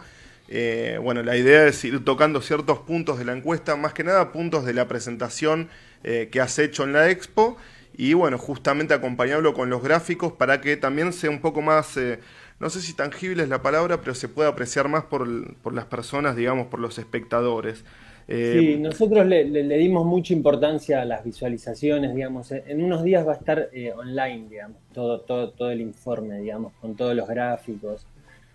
Eh, 0.48 1.00
bueno, 1.02 1.24
la 1.24 1.36
idea 1.36 1.66
es 1.66 1.84
ir 1.84 2.04
tocando 2.04 2.40
ciertos 2.40 2.78
puntos 2.78 3.18
de 3.18 3.24
la 3.24 3.32
encuesta, 3.32 3.74
más 3.74 3.92
que 3.92 4.04
nada 4.04 4.30
puntos 4.30 4.64
de 4.64 4.72
la 4.72 4.86
presentación 4.86 5.68
eh, 6.04 6.28
que 6.30 6.40
has 6.40 6.58
hecho 6.60 6.84
en 6.84 6.92
la 6.92 7.10
expo 7.10 7.56
y 7.96 8.14
bueno, 8.14 8.38
justamente 8.38 8.94
acompañarlo 8.94 9.54
con 9.54 9.70
los 9.70 9.82
gráficos 9.82 10.32
para 10.32 10.60
que 10.60 10.76
también 10.76 11.12
sea 11.12 11.30
un 11.30 11.40
poco 11.40 11.62
más, 11.62 11.96
eh, 11.96 12.20
no 12.60 12.70
sé 12.70 12.80
si 12.80 12.94
tangible 12.94 13.42
es 13.42 13.48
la 13.48 13.62
palabra, 13.62 14.00
pero 14.00 14.14
se 14.14 14.28
pueda 14.28 14.50
apreciar 14.50 14.88
más 14.88 15.04
por, 15.04 15.54
por 15.56 15.72
las 15.72 15.86
personas, 15.86 16.36
digamos, 16.36 16.66
por 16.66 16.80
los 16.80 16.98
espectadores. 16.98 17.84
Eh, 18.28 18.56
sí, 18.58 18.76
nosotros 18.80 19.24
le, 19.24 19.44
dimos 19.78 20.04
mucha 20.04 20.32
importancia 20.32 21.00
a 21.02 21.04
las 21.04 21.24
visualizaciones, 21.24 22.14
digamos. 22.14 22.50
En 22.50 22.82
unos 22.82 23.04
días 23.04 23.26
va 23.26 23.32
a 23.32 23.36
estar 23.36 23.68
eh, 23.72 23.92
online, 23.92 24.48
digamos, 24.48 24.78
todo, 24.92 25.20
todo, 25.20 25.50
todo 25.50 25.70
el 25.70 25.80
informe, 25.80 26.40
digamos, 26.40 26.72
con 26.80 26.96
todos 26.96 27.14
los 27.14 27.28
gráficos. 27.28 28.04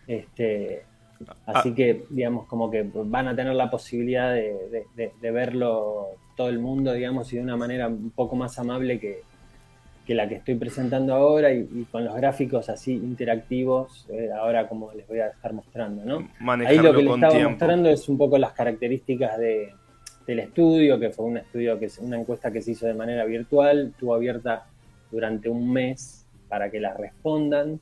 Este, 0.08 0.84
así 1.46 1.70
ah. 1.70 1.76
que, 1.76 2.06
digamos, 2.10 2.48
como 2.48 2.70
que 2.70 2.84
van 2.84 3.30
a 3.30 3.36
tener 3.36 3.56
la 3.56 3.70
posibilidad 3.70 4.34
de, 4.34 5.12
verlo 5.32 6.08
todo 6.36 6.50
el 6.50 6.60
mundo, 6.60 6.92
digamos, 6.92 7.32
y 7.32 7.38
de 7.38 7.44
una 7.44 7.56
manera 7.56 7.88
un 7.88 8.12
poco 8.12 8.36
más 8.36 8.60
amable 8.60 9.00
que, 9.00 9.22
la 10.08 10.28
que 10.28 10.36
estoy 10.36 10.56
presentando 10.56 11.14
ahora 11.14 11.54
y, 11.54 11.88
con 11.92 12.04
los 12.04 12.16
gráficos 12.16 12.70
así 12.70 12.94
interactivos, 12.94 14.06
eh, 14.10 14.30
ahora 14.32 14.68
como 14.68 14.92
les 14.94 15.08
voy 15.08 15.20
a 15.20 15.28
estar 15.28 15.54
mostrando, 15.54 16.04
¿no? 16.04 16.30
Ahí 16.66 16.78
lo 16.78 16.94
que 16.94 17.04
les 17.04 17.14
estaba 17.14 17.50
mostrando 17.50 17.90
es 17.90 18.10
un 18.10 18.18
poco 18.18 18.38
las 18.38 18.54
características 18.54 19.38
de, 19.38 19.74
del 20.28 20.40
estudio, 20.40 21.00
que 21.00 21.10
fue 21.10 21.26
un 21.26 21.38
estudio 21.38 21.80
que 21.80 21.86
es 21.86 21.98
una 22.00 22.20
encuesta 22.20 22.52
que 22.52 22.62
se 22.62 22.72
hizo 22.72 22.88
de 22.88 22.94
manera 22.94 23.26
virtual, 23.26 23.92
estuvo 23.94 24.14
abierta 24.14 24.66
durante 25.12 25.50
un 25.50 25.72
mes 25.72 26.26
para 26.48 26.70
que 26.70 26.80
la 26.80 26.94
respondan. 26.94 27.80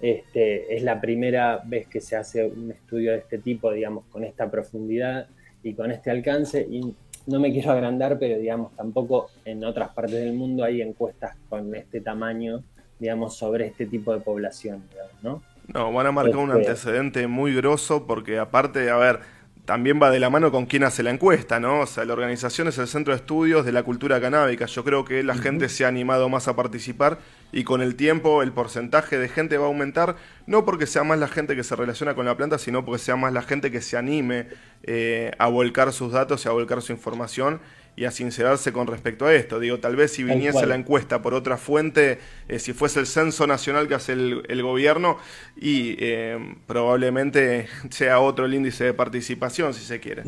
Este, 0.00 0.74
es 0.74 0.82
la 0.82 1.00
primera 1.00 1.62
vez 1.64 1.86
que 1.86 2.00
se 2.00 2.16
hace 2.16 2.44
un 2.44 2.70
estudio 2.70 3.12
de 3.12 3.18
este 3.18 3.38
tipo, 3.38 3.72
digamos, 3.72 4.04
con 4.06 4.24
esta 4.24 4.50
profundidad 4.50 5.28
y 5.62 5.74
con 5.74 5.90
este 5.90 6.10
alcance. 6.10 6.66
Y 6.68 6.94
no 7.26 7.40
me 7.40 7.52
quiero 7.52 7.72
agrandar, 7.72 8.18
pero 8.18 8.38
digamos, 8.38 8.74
tampoco 8.76 9.30
en 9.44 9.64
otras 9.64 9.90
partes 9.90 10.20
del 10.20 10.34
mundo 10.34 10.64
hay 10.64 10.82
encuestas 10.82 11.36
con 11.48 11.74
este 11.74 12.00
tamaño, 12.00 12.62
digamos, 12.98 13.36
sobre 13.36 13.66
este 13.66 13.86
tipo 13.86 14.12
de 14.12 14.20
población, 14.20 14.82
¿no? 15.22 15.42
No, 15.72 15.92
van 15.92 16.06
a 16.06 16.12
marcar 16.12 16.36
un 16.36 16.50
este 16.50 16.68
antecedente 16.68 17.26
muy 17.26 17.54
grosso 17.54 18.06
porque 18.06 18.38
aparte, 18.38 18.90
a 18.90 18.96
ver, 18.96 19.20
también 19.64 19.98
va 20.02 20.10
de 20.10 20.20
la 20.20 20.28
mano 20.28 20.52
con 20.52 20.66
quién 20.66 20.84
hace 20.84 21.02
la 21.02 21.10
encuesta, 21.10 21.58
¿no? 21.58 21.80
O 21.80 21.86
sea, 21.86 22.04
la 22.04 22.12
organización 22.12 22.68
es 22.68 22.76
el 22.76 22.86
Centro 22.86 23.14
de 23.14 23.20
Estudios 23.20 23.64
de 23.64 23.72
la 23.72 23.82
Cultura 23.82 24.20
Canábica. 24.20 24.66
Yo 24.66 24.84
creo 24.84 25.04
que 25.06 25.22
la 25.22 25.36
gente 25.36 25.70
se 25.70 25.86
ha 25.86 25.88
animado 25.88 26.28
más 26.28 26.48
a 26.48 26.56
participar 26.56 27.18
y 27.50 27.64
con 27.64 27.80
el 27.80 27.96
tiempo 27.96 28.42
el 28.42 28.52
porcentaje 28.52 29.16
de 29.16 29.28
gente 29.28 29.56
va 29.56 29.64
a 29.64 29.68
aumentar, 29.68 30.16
no 30.46 30.66
porque 30.66 30.86
sea 30.86 31.02
más 31.02 31.18
la 31.18 31.28
gente 31.28 31.56
que 31.56 31.64
se 31.64 31.76
relaciona 31.76 32.14
con 32.14 32.26
la 32.26 32.36
planta, 32.36 32.58
sino 32.58 32.84
porque 32.84 32.98
sea 32.98 33.16
más 33.16 33.32
la 33.32 33.42
gente 33.42 33.70
que 33.70 33.80
se 33.80 33.96
anime 33.96 34.48
eh, 34.82 35.30
a 35.38 35.48
volcar 35.48 35.92
sus 35.92 36.12
datos 36.12 36.44
y 36.44 36.48
a 36.48 36.52
volcar 36.52 36.82
su 36.82 36.92
información 36.92 37.60
y 37.96 38.04
a 38.04 38.10
sincerarse 38.10 38.72
con 38.72 38.86
respecto 38.86 39.26
a 39.26 39.34
esto. 39.34 39.60
Digo, 39.60 39.78
tal 39.78 39.96
vez 39.96 40.12
si 40.12 40.24
viniese 40.24 40.66
la 40.66 40.74
encuesta 40.74 41.22
por 41.22 41.34
otra 41.34 41.56
fuente, 41.56 42.18
eh, 42.48 42.58
si 42.58 42.72
fuese 42.72 43.00
el 43.00 43.06
censo 43.06 43.46
nacional 43.46 43.88
que 43.88 43.94
hace 43.94 44.12
el, 44.12 44.62
gobierno, 44.62 45.18
y 45.56 45.96
eh, 45.98 46.56
probablemente 46.66 47.66
sea 47.90 48.20
otro 48.20 48.46
el 48.46 48.54
índice 48.54 48.84
de 48.84 48.94
participación, 48.94 49.74
si 49.74 49.84
se 49.84 50.00
quiere. 50.00 50.22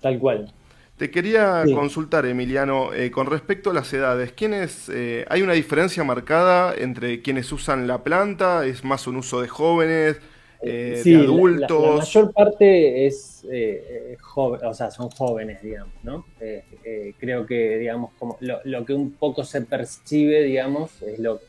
Tal 0.00 0.18
cual. 0.18 0.52
Te 0.96 1.10
quería 1.10 1.64
consultar, 1.74 2.24
Emiliano, 2.24 2.92
eh, 2.92 3.10
con 3.10 3.26
respecto 3.26 3.70
a 3.70 3.74
las 3.74 3.92
edades, 3.92 4.30
¿quiénes, 4.30 4.88
¿hay 5.28 5.42
una 5.42 5.54
diferencia 5.54 6.04
marcada 6.04 6.72
entre 6.72 7.20
quienes 7.20 7.50
usan 7.50 7.88
la 7.88 8.04
planta? 8.04 8.64
¿Es 8.64 8.84
más 8.84 9.08
un 9.08 9.16
uso 9.16 9.42
de 9.42 9.48
jóvenes? 9.48 10.20
Eh, 10.66 11.02
de 11.04 11.16
adultos. 11.16 11.82
La, 11.82 11.96
mayor 11.96 12.32
parte 12.32 13.06
es 13.06 13.46
eh, 13.50 14.16
joven, 14.20 14.64
o 14.64 14.72
sea, 14.72 14.90
son 14.90 15.10
jóvenes, 15.10 15.62
digamos, 15.62 15.92
¿no? 16.02 16.24
Eh, 16.40 17.14
creo 17.18 17.44
que, 17.44 17.76
digamos, 17.78 18.12
como 18.18 18.38
lo, 18.40 18.84
que 18.86 18.94
un 18.94 19.12
poco 19.12 19.44
se 19.44 19.60
percibe, 19.60 20.42
digamos, 20.42 21.02
es 21.02 21.18
lo, 21.18 21.40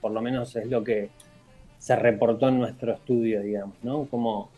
por 0.00 0.10
lo 0.10 0.20
menos 0.20 0.56
es 0.56 0.66
lo 0.66 0.82
que 0.82 1.10
se 1.78 1.94
reportó 1.94 2.48
en 2.48 2.58
nuestro 2.58 2.92
estudio, 2.92 3.42
digamos, 3.42 3.76
¿no? 3.82 4.06
Como 4.06 4.50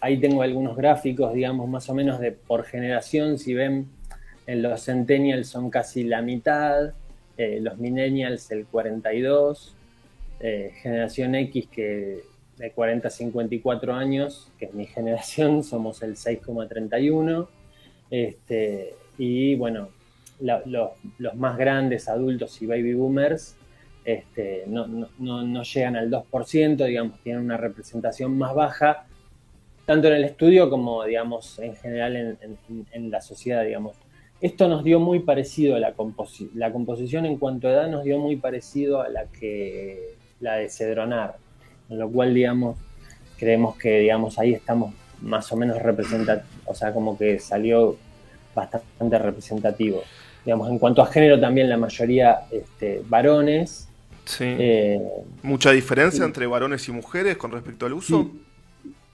ahí 0.00 0.18
tengo 0.18 0.42
algunos 0.42 0.76
gráficos, 0.76 1.34
digamos, 1.34 1.68
más 1.68 1.88
o 1.88 1.94
menos 1.94 2.18
de 2.18 2.32
por 2.32 2.64
generación, 2.64 3.38
si 3.38 3.54
ven, 3.54 3.86
en 4.46 4.62
los 4.62 4.84
centennials 4.84 5.48
son 5.48 5.70
casi 5.70 6.04
la 6.04 6.22
mitad, 6.22 6.94
los 7.38 7.78
millennials 7.78 8.50
el 8.50 8.66
42, 8.66 9.74
generación 10.40 11.34
X 11.34 11.66
que 11.70 12.35
de 12.58 12.70
40 12.70 13.08
a 13.08 13.10
54 13.10 13.94
años, 13.94 14.50
que 14.58 14.66
es 14.66 14.74
mi 14.74 14.86
generación, 14.86 15.62
somos 15.64 16.02
el 16.02 16.16
6,31. 16.16 17.48
Este, 18.10 18.94
y 19.18 19.54
bueno, 19.56 19.88
los 20.38 21.34
más 21.34 21.56
grandes 21.56 22.08
adultos 22.08 22.60
y 22.62 22.66
baby 22.66 22.94
boomers 22.94 23.56
este, 24.04 24.64
no, 24.68 24.86
no, 25.18 25.62
llegan 25.64 25.96
al 25.96 26.10
2%, 26.10 26.86
digamos, 26.86 27.20
tienen 27.22 27.42
una 27.42 27.56
representación 27.56 28.38
más 28.38 28.54
baja, 28.54 29.06
tanto 29.84 30.06
en 30.08 30.14
el 30.14 30.24
estudio 30.24 30.70
como, 30.70 31.02
digamos, 31.04 31.58
en 31.58 31.74
general 31.74 32.38
en, 32.92 33.10
la 33.10 33.20
sociedad, 33.20 33.64
digamos. 33.64 33.96
Esto 34.40 34.68
nos 34.68 34.84
dio 34.84 35.00
muy 35.00 35.20
parecido 35.20 35.74
a 35.74 35.80
la, 35.80 35.94
composición, 35.94 36.50
la 36.54 36.70
composición 36.70 37.26
en 37.26 37.38
cuanto 37.38 37.66
a 37.66 37.72
edad 37.72 37.88
nos 37.88 38.04
dio 38.04 38.18
muy 38.18 38.36
parecido 38.36 39.00
a 39.00 39.08
la 39.08 39.26
que 39.26 40.14
la 40.40 40.56
de 40.56 40.68
Cedronar 40.68 41.38
con 41.88 41.98
lo 41.98 42.08
cual, 42.10 42.34
digamos, 42.34 42.76
creemos 43.38 43.76
que, 43.76 44.00
digamos, 44.00 44.38
ahí 44.38 44.54
estamos 44.54 44.94
más 45.20 45.50
o 45.52 45.56
menos 45.56 45.80
representativos, 45.80 46.50
o 46.66 46.74
sea, 46.74 46.92
como 46.92 47.16
que 47.16 47.38
salió 47.38 47.96
bastante 48.54 49.18
representativo. 49.18 50.02
Digamos, 50.44 50.70
en 50.70 50.78
cuanto 50.78 51.02
a 51.02 51.06
género, 51.06 51.40
también 51.40 51.68
la 51.68 51.76
mayoría 51.76 52.42
este, 52.50 53.02
varones. 53.08 53.88
Sí. 54.24 54.44
Eh, 54.46 55.00
¿Mucha 55.42 55.72
diferencia 55.72 56.24
entre 56.24 56.46
varones 56.46 56.88
y 56.88 56.92
mujeres 56.92 57.36
con 57.36 57.52
respecto 57.52 57.86
al 57.86 57.94
uso? 57.94 58.30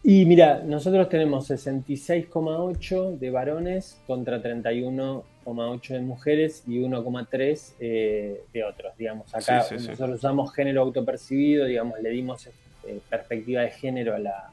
Y 0.04 0.24
mira, 0.24 0.62
nosotros 0.64 1.08
tenemos 1.08 1.48
66,8 1.48 3.18
de 3.18 3.30
varones 3.30 3.98
contra 4.06 4.42
31,8 4.42 5.88
de 5.88 6.00
mujeres 6.00 6.64
y 6.66 6.80
1,3 6.80 7.72
eh, 7.78 8.44
de 8.52 8.64
otros, 8.64 8.96
digamos. 8.98 9.32
Acá 9.32 9.64
nosotros 9.70 10.10
usamos 10.16 10.52
género 10.52 10.82
autopercibido, 10.82 11.66
digamos, 11.66 12.00
le 12.00 12.10
dimos 12.10 12.48
eh, 12.86 13.00
perspectiva 13.08 13.62
de 13.62 13.70
género 13.70 14.14
a 14.14 14.18
la, 14.18 14.52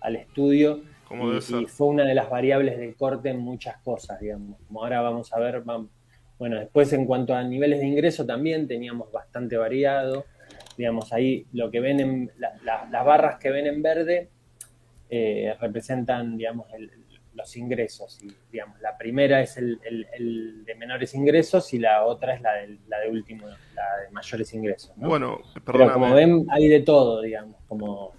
al 0.00 0.16
estudio 0.16 0.82
y, 1.10 1.54
y, 1.62 1.66
fue 1.66 1.86
una 1.88 2.04
de 2.04 2.14
las 2.14 2.28
variables 2.28 2.78
de 2.78 2.94
corte 2.94 3.30
en 3.30 3.38
muchas 3.38 3.76
cosas, 3.78 4.20
digamos. 4.20 4.58
Como 4.66 4.82
ahora 4.82 5.00
vamos 5.00 5.32
a 5.32 5.38
ver, 5.38 5.62
bueno, 6.38 6.58
después 6.58 6.92
en 6.92 7.06
cuanto 7.06 7.34
a 7.34 7.42
niveles 7.44 7.80
de 7.80 7.86
ingreso 7.86 8.26
también 8.26 8.66
teníamos 8.66 9.12
bastante 9.12 9.56
variado, 9.56 10.24
digamos, 10.76 11.12
ahí 11.12 11.46
lo 11.52 11.70
que 11.70 11.80
ven 11.80 12.00
en, 12.00 12.30
las 12.38 13.04
barras 13.04 13.38
que 13.38 13.50
ven 13.50 13.66
en 13.66 13.82
verde 13.82 14.28
eh, 15.08 15.54
representan, 15.60 16.36
digamos, 16.36 16.66
los 17.36 17.56
ingresos. 17.56 18.18
Y, 18.22 18.32
digamos, 18.50 18.80
la 18.80 18.96
primera 18.96 19.40
es 19.40 19.56
el, 19.56 19.78
de 20.64 20.74
menores 20.74 21.14
ingresos 21.14 21.72
y 21.74 21.78
la 21.78 22.04
otra 22.04 22.34
es 22.34 22.40
la 22.40 22.54
de, 22.54 22.78
la 22.88 22.98
de 23.00 23.10
último, 23.10 23.46
la 23.46 23.96
de 24.02 24.10
mayores 24.10 24.52
ingresos. 24.54 24.92
Bueno, 24.96 25.40
pero 25.64 25.92
como 25.92 26.14
ven, 26.14 26.46
hay 26.50 26.68
de 26.68 26.80
todo, 26.80 27.20
digamos, 27.20 27.56
como 27.68 28.12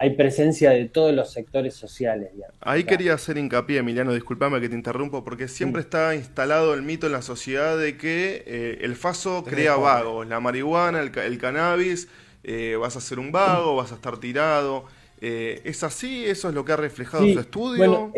hay 0.00 0.16
presencia 0.16 0.70
de 0.70 0.86
todos 0.86 1.12
los 1.12 1.30
sectores 1.30 1.74
sociales. 1.74 2.30
Ahí 2.60 2.84
quería 2.84 3.12
hacer 3.12 3.36
hincapié, 3.36 3.80
Emiliano, 3.80 4.14
disculpame 4.14 4.58
que 4.58 4.70
te 4.70 4.74
interrumpo, 4.74 5.24
porque 5.24 5.46
siempre 5.46 5.82
está 5.82 6.14
instalado 6.14 6.72
el 6.72 6.80
mito 6.80 7.06
en 7.06 7.12
la 7.12 7.20
sociedad 7.20 7.76
de 7.76 7.98
que 7.98 8.42
eh, 8.46 8.78
el 8.80 8.96
faso 8.96 9.44
crea 9.44 9.76
vagos, 9.76 10.26
la 10.26 10.40
marihuana, 10.40 11.00
el, 11.00 11.38
cannabis, 11.38 12.08
eh, 12.44 12.76
vas 12.80 12.96
a 12.96 13.00
ser 13.02 13.18
un 13.18 13.30
vago, 13.30 13.76
vas 13.76 13.92
a 13.92 13.96
estar 13.96 14.16
tirado. 14.18 14.86
Eh, 15.22 15.60
¿Es 15.64 15.82
así? 15.82 16.24
¿Eso 16.24 16.48
es 16.48 16.54
lo 16.54 16.64
que 16.64 16.72
ha 16.72 16.76
reflejado 16.76 17.26
su 17.26 17.38
estudio? 17.38 17.76
Bueno, 17.76 18.12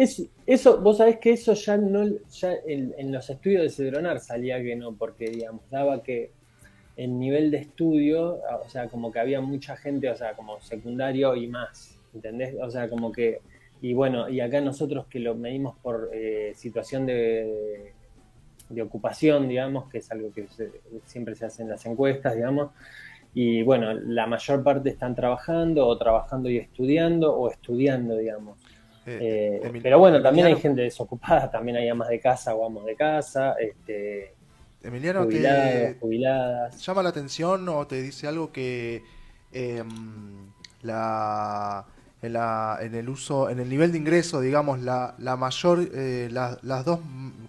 eso, 0.47 0.81
vos 0.81 0.99
sabés 0.99 1.19
que 1.19 1.33
eso 1.33 1.55
ya 1.55 1.77
no, 1.77 2.05
ya 2.31 2.55
en, 2.65 3.11
los 3.11 3.29
estudios 3.29 3.63
de 3.63 3.71
Cedronar 3.71 4.21
salía 4.21 4.63
que 4.63 4.77
no, 4.77 4.95
porque 4.95 5.31
digamos, 5.31 5.63
daba 5.69 6.03
que 6.03 6.31
el 6.97 7.19
nivel 7.19 7.51
de 7.51 7.59
estudio, 7.59 8.41
o 8.65 8.69
sea, 8.69 8.89
como 8.89 9.11
que 9.11 9.19
había 9.19 9.41
mucha 9.41 9.77
gente, 9.77 10.09
o 10.11 10.17
sea, 10.17 10.35
como 10.35 10.61
secundario 10.61 11.35
y 11.35 11.49
más, 11.49 11.99
¿entendés? 12.15 12.55
O 12.61 12.71
sea, 12.71 12.89
como 12.89 13.11
que, 13.11 13.41
y 13.81 13.95
bueno, 13.95 14.29
y 14.29 14.41
acá 14.41 14.61
nosotros 14.61 15.07
que 15.07 15.19
lo 15.19 15.35
medimos 15.35 15.77
por 15.79 16.11
eh, 16.13 16.53
situación 16.55 17.05
de, 17.07 17.93
de, 18.69 18.83
ocupación, 18.83 19.49
digamos, 19.49 19.91
que 19.91 19.99
es 19.99 20.13
algo 20.13 20.31
que 20.33 20.47
siempre 21.05 21.35
se 21.35 21.47
hace 21.47 21.63
en 21.63 21.71
las 21.71 21.85
encuestas, 21.85 22.37
digamos, 22.37 22.71
y 23.35 23.63
bueno, 23.63 23.95
la 23.95 24.27
mayor 24.27 24.63
parte 24.63 24.91
están 24.91 25.15
trabajando 25.15 25.87
o 25.87 25.97
trabajando 25.97 26.51
y 26.51 26.59
estudiando 26.59 27.35
o 27.35 27.51
estudiando, 27.51 28.17
digamos. 28.17 28.59
Eh, 29.07 29.61
eh, 29.65 29.81
pero 29.83 29.99
bueno, 29.99 30.23
también 30.23 30.47
hay 30.47 30.57
gente 30.57 30.83
desocupada, 30.83 31.51
también 31.51 31.79
hay 31.79 31.89
amas 31.89 32.09
de 32.09 32.21
casa 32.21 32.55
o 32.55 32.65
amos 32.65 32.85
de 32.85 32.95
casa, 32.95 33.55
este, 33.59 34.35
Emiliano, 34.85 35.25
jubiladas. 36.01 36.85
llama 36.85 37.03
la 37.03 37.09
atención 37.11 37.69
o 37.69 37.87
te 37.87 38.03
dice 38.03 38.27
algo 38.27 38.51
que 38.51 39.03
em, 39.53 40.51
la, 40.83 41.87
en, 42.21 42.33
la, 42.33 42.79
en, 42.81 42.95
el 42.95 43.09
uso, 43.09 43.49
en 43.49 43.61
el 43.61 43.69
nivel 43.69 43.93
de 43.93 43.99
ingreso, 43.99 44.41
digamos, 44.41 44.81
la, 44.81 45.15
la 45.19 45.37
mayor, 45.37 45.89
eh, 45.95 46.29
las 46.31 46.85
dos 46.85 47.01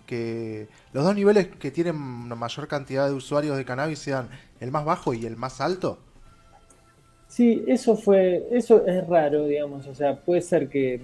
que 0.05 0.67
los 0.91 1.03
dos 1.03 1.15
niveles 1.15 1.47
que 1.47 1.71
tienen 1.71 1.95
una 1.95 2.35
mayor 2.35 2.67
cantidad 2.67 3.07
de 3.07 3.13
usuarios 3.13 3.57
de 3.57 3.65
cannabis 3.65 3.99
sean 3.99 4.29
el 4.59 4.71
más 4.71 4.85
bajo 4.85 5.13
y 5.13 5.25
el 5.25 5.35
más 5.37 5.61
alto? 5.61 5.99
Sí, 7.27 7.63
eso 7.67 7.95
fue, 7.95 8.47
eso 8.51 8.85
es 8.85 9.07
raro, 9.07 9.45
digamos, 9.47 9.87
o 9.87 9.95
sea, 9.95 10.15
puede 10.15 10.41
ser 10.41 10.69
que, 10.69 11.01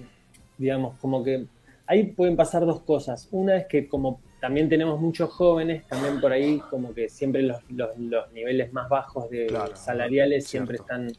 digamos, 0.58 0.96
como 1.00 1.24
que 1.24 1.46
ahí 1.86 2.04
pueden 2.04 2.36
pasar 2.36 2.64
dos 2.64 2.82
cosas. 2.82 3.26
Una 3.32 3.56
es 3.56 3.66
que 3.66 3.88
como 3.88 4.20
también 4.40 4.68
tenemos 4.68 5.00
muchos 5.00 5.30
jóvenes, 5.30 5.86
también 5.88 6.20
por 6.20 6.32
ahí 6.32 6.60
como 6.70 6.94
que 6.94 7.08
siempre 7.08 7.42
los, 7.42 7.58
los, 7.68 8.32
niveles 8.32 8.72
más 8.72 8.88
bajos 8.88 9.28
de 9.28 9.52
salariales 9.74 10.46
siempre 10.46 10.76
están 10.76 11.10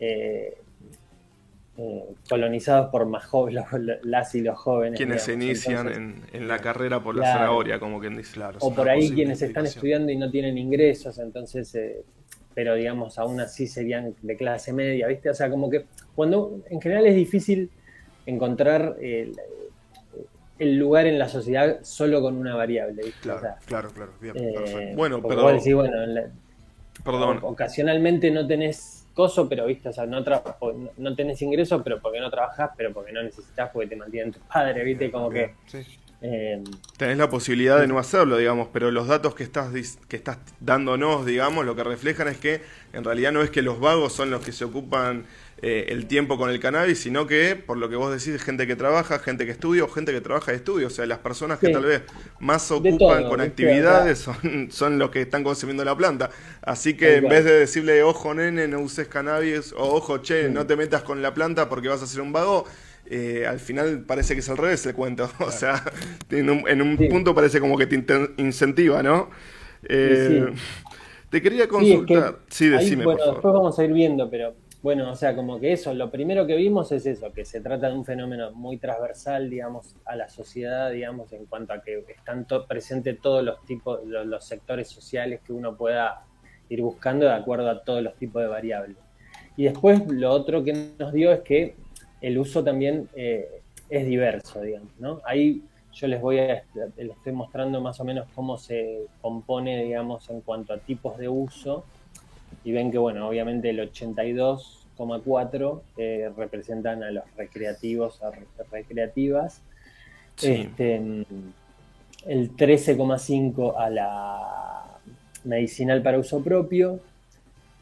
eh, 0.00 0.56
eh, 1.80 2.04
colonizados 2.28 2.90
por 2.90 3.06
más 3.06 3.24
jóvenes, 3.24 3.64
las 4.02 4.34
y 4.34 4.40
los 4.40 4.58
jóvenes. 4.58 4.96
Quienes 4.96 5.22
se 5.22 5.34
inician 5.34 6.20
en, 6.32 6.48
la 6.48 6.58
carrera 6.58 7.00
por 7.00 7.14
la 7.14 7.32
zanahoria, 7.32 7.78
como 7.78 8.00
quien 8.00 8.16
dice. 8.16 8.34
Claro, 8.34 8.58
o 8.60 8.74
por 8.74 8.88
ahí 8.88 9.12
quienes 9.12 9.40
están 9.42 9.64
estudiando 9.64 10.10
y 10.10 10.16
no 10.16 10.28
tienen 10.28 10.58
ingresos, 10.58 11.20
entonces, 11.20 11.72
eh, 11.76 12.02
pero 12.52 12.74
digamos, 12.74 13.16
aún 13.20 13.40
así 13.40 13.68
serían 13.68 14.16
de 14.22 14.36
clase 14.36 14.72
media, 14.72 15.06
¿viste? 15.06 15.30
O 15.30 15.34
sea, 15.34 15.48
como 15.48 15.70
que 15.70 15.84
cuando 16.16 16.60
en 16.68 16.80
general 16.80 17.06
es 17.06 17.14
difícil 17.14 17.70
encontrar 18.26 18.96
el, 18.98 19.36
lugar 20.58 21.06
en 21.06 21.16
la 21.16 21.28
sociedad 21.28 21.78
solo 21.82 22.20
con 22.20 22.36
una 22.36 22.56
variable, 22.56 23.04
¿viste? 23.04 23.20
Claro, 23.22 23.54
claro, 23.66 23.90
claro, 23.90 24.12
bien, 24.20 24.34
eh, 24.36 24.94
Bueno, 24.96 25.22
perdón. 25.22 25.60
bueno, 25.74 26.30
perdón. 27.04 27.38
Ocasionalmente 27.42 28.32
no 28.32 28.48
tenés 28.48 28.97
pero 29.48 29.66
viste, 29.66 29.88
o 29.88 29.92
sea, 29.92 30.06
no, 30.06 30.24
no 30.96 31.16
tenés 31.16 31.42
ingresos, 31.42 31.82
pero 31.82 32.00
porque 32.00 32.20
no 32.20 32.30
trabajás, 32.30 32.70
pero 32.76 32.92
porque 32.92 33.12
no 33.12 33.22
necesitas, 33.22 33.70
porque 33.72 33.88
te 33.88 33.96
mantienen 33.96 34.32
tus 34.32 34.42
padres, 34.42 34.84
viste, 34.84 35.10
como 35.10 35.30
que... 35.30 35.54
Eh, 36.20 36.64
tenés 36.96 37.16
la 37.16 37.30
posibilidad 37.30 37.78
de 37.78 37.86
no 37.86 37.98
hacerlo, 37.98 38.38
digamos, 38.38 38.68
pero 38.72 38.90
los 38.90 39.06
datos 39.06 39.36
que 39.36 39.44
estás, 39.44 39.72
que 40.08 40.16
estás 40.16 40.38
dándonos, 40.58 41.24
digamos, 41.24 41.64
lo 41.64 41.76
que 41.76 41.84
reflejan 41.84 42.26
es 42.26 42.38
que 42.38 42.60
en 42.92 43.04
realidad 43.04 43.30
no 43.30 43.40
es 43.42 43.50
que 43.50 43.62
los 43.62 43.78
vagos 43.78 44.14
son 44.14 44.30
los 44.30 44.44
que 44.44 44.50
se 44.50 44.64
ocupan 44.64 45.26
eh, 45.60 45.86
el 45.88 46.06
tiempo 46.06 46.38
con 46.38 46.50
el 46.50 46.60
cannabis, 46.60 47.00
sino 47.00 47.26
que, 47.26 47.56
por 47.56 47.78
lo 47.78 47.88
que 47.88 47.96
vos 47.96 48.12
decís, 48.12 48.40
gente 48.40 48.68
que 48.68 48.76
trabaja, 48.76 49.18
gente 49.18 49.44
que 49.44 49.50
estudia 49.50 49.82
o 49.82 49.88
gente 49.88 50.12
que 50.12 50.20
trabaja 50.20 50.52
y 50.52 50.56
estudia. 50.56 50.86
O 50.86 50.90
sea, 50.90 51.04
las 51.06 51.18
personas 51.18 51.58
que 51.58 51.70
tal 51.70 51.84
vez 51.84 52.02
más 52.38 52.62
se 52.62 52.74
ocupan 52.74 53.28
con 53.28 53.40
actividades 53.40 54.18
son, 54.20 54.68
son 54.70 54.98
los 55.00 55.10
que 55.10 55.22
están 55.22 55.42
consumiendo 55.42 55.84
la 55.84 55.96
planta. 55.96 56.30
Así 56.62 56.94
que 56.94 57.16
en 57.16 57.28
vez 57.28 57.44
de 57.44 57.58
decirle, 57.58 58.04
ojo 58.04 58.34
nene, 58.34 58.68
no 58.68 58.78
uses 58.78 59.08
cannabis, 59.08 59.72
o 59.72 59.96
ojo 59.96 60.18
che, 60.18 60.48
no 60.48 60.64
te 60.64 60.76
metas 60.76 61.02
con 61.02 61.22
la 61.22 61.34
planta 61.34 61.68
porque 61.68 61.88
vas 61.88 62.02
a 62.02 62.06
ser 62.06 62.20
un 62.20 62.32
vago, 62.32 62.64
eh, 63.10 63.44
al 63.44 63.58
final 63.58 64.04
parece 64.06 64.34
que 64.34 64.40
es 64.40 64.48
al 64.48 64.58
revés 64.58 64.86
el 64.86 64.94
cuento. 64.94 65.28
O 65.40 65.50
sea, 65.50 65.82
en 66.30 66.50
un, 66.50 66.96
punto 67.10 67.34
parece 67.34 67.58
como 67.58 67.76
que 67.76 67.88
te 67.88 67.96
incentiva, 68.36 69.02
¿no? 69.02 69.28
Eh, 69.82 70.52
te 71.30 71.42
quería 71.42 71.66
consultar. 71.66 72.38
Sí, 72.48 72.68
decime. 72.68 73.04
bueno, 73.04 73.24
después 73.24 73.52
vamos 73.52 73.76
a 73.76 73.84
ir 73.84 73.92
viendo, 73.92 74.30
pero 74.30 74.54
bueno, 74.80 75.10
o 75.10 75.16
sea, 75.16 75.34
como 75.34 75.58
que 75.58 75.72
eso, 75.72 75.92
lo 75.92 76.10
primero 76.10 76.46
que 76.46 76.54
vimos 76.54 76.92
es 76.92 77.04
eso, 77.04 77.32
que 77.32 77.44
se 77.44 77.60
trata 77.60 77.88
de 77.88 77.94
un 77.94 78.04
fenómeno 78.04 78.52
muy 78.52 78.76
transversal, 78.76 79.50
digamos, 79.50 79.96
a 80.04 80.14
la 80.14 80.28
sociedad, 80.28 80.92
digamos, 80.92 81.32
en 81.32 81.46
cuanto 81.46 81.72
a 81.72 81.82
que 81.82 82.04
están 82.08 82.46
presentes 82.68 83.20
todos 83.20 83.42
los 83.42 83.64
tipos, 83.64 84.00
los, 84.04 84.44
sectores 84.44 84.88
sociales 84.88 85.40
que 85.44 85.52
uno 85.52 85.76
pueda 85.76 86.22
ir 86.68 86.80
buscando 86.82 87.26
de 87.26 87.32
acuerdo 87.32 87.68
a 87.68 87.82
todos 87.82 88.02
los 88.02 88.14
tipos 88.14 88.40
de 88.40 88.48
variables. 88.48 88.96
Y 89.56 89.64
después 89.64 90.06
lo 90.06 90.30
otro 90.30 90.62
que 90.62 90.92
nos 90.96 91.12
dio 91.12 91.32
es 91.32 91.40
que 91.40 91.74
el 92.20 92.38
uso 92.38 92.62
también 92.62 93.08
eh, 93.16 93.62
es 93.90 94.06
diverso, 94.06 94.60
digamos, 94.60 94.92
¿no? 95.00 95.20
Ahí 95.24 95.62
yo 95.92 96.06
les 96.06 96.20
voy 96.20 96.38
a, 96.38 96.62
les 96.96 97.10
estoy 97.10 97.32
mostrando 97.32 97.80
más 97.80 97.98
o 97.98 98.04
menos 98.04 98.28
cómo 98.32 98.56
se 98.56 99.06
compone, 99.20 99.82
digamos, 99.82 100.30
en 100.30 100.40
cuanto 100.42 100.72
a 100.72 100.78
tipos 100.78 101.18
de 101.18 101.28
uso 101.28 101.84
y 102.64 102.72
ven 102.72 102.90
que, 102.90 102.98
bueno, 102.98 103.28
obviamente 103.28 103.70
el 103.70 103.80
82,4 103.80 105.80
eh, 105.96 106.30
representan 106.36 107.02
a 107.02 107.10
los 107.10 107.24
recreativos, 107.36 108.22
a 108.22 108.30
recreativas, 108.70 109.62
este, 110.42 110.96
el 112.26 112.56
13,5 112.56 113.74
a 113.76 113.90
la 113.90 114.98
medicinal 115.44 116.02
para 116.02 116.18
uso 116.18 116.42
propio, 116.42 117.00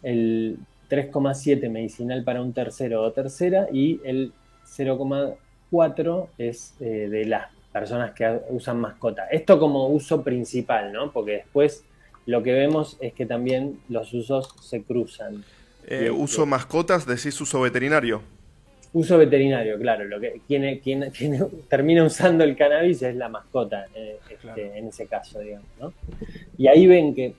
el 0.02 0.58
3,7 0.88 1.68
medicinal 1.70 2.22
para 2.22 2.40
un 2.40 2.52
tercero 2.52 3.02
o 3.02 3.12
tercera 3.12 3.66
y 3.72 4.00
el 4.04 4.32
0,4 4.64 6.28
es 6.38 6.74
eh, 6.80 7.08
de 7.08 7.24
las 7.26 7.46
personas 7.72 8.12
que 8.12 8.40
usan 8.50 8.80
mascota. 8.80 9.26
Esto 9.26 9.58
como 9.58 9.88
uso 9.88 10.22
principal, 10.22 10.92
¿no? 10.92 11.12
Porque 11.12 11.32
después 11.32 11.84
lo 12.26 12.42
que 12.42 12.52
vemos 12.52 12.96
es 13.00 13.12
que 13.12 13.24
también 13.24 13.80
los 13.88 14.12
usos 14.12 14.54
se 14.60 14.82
cruzan. 14.82 15.44
Eh, 15.86 16.10
uso 16.10 16.44
mascotas, 16.44 17.06
decís 17.06 17.40
uso 17.40 17.60
veterinario. 17.60 18.20
Uso 18.92 19.16
veterinario, 19.18 19.78
claro. 19.78 20.04
Lo 20.04 20.20
que 20.20 20.40
quien, 20.46 20.80
quien, 20.80 21.12
termina 21.68 22.04
usando 22.04 22.42
el 22.42 22.56
cannabis 22.56 23.02
es 23.02 23.14
la 23.14 23.28
mascota, 23.28 23.86
eh, 23.94 24.18
este, 24.28 24.78
en 24.78 24.88
ese 24.88 25.06
caso, 25.06 25.38
digamos. 25.38 25.68
¿no? 25.80 25.92
Y 26.58 26.66
ahí 26.66 26.86
ven 26.88 27.14
que, 27.14 27.34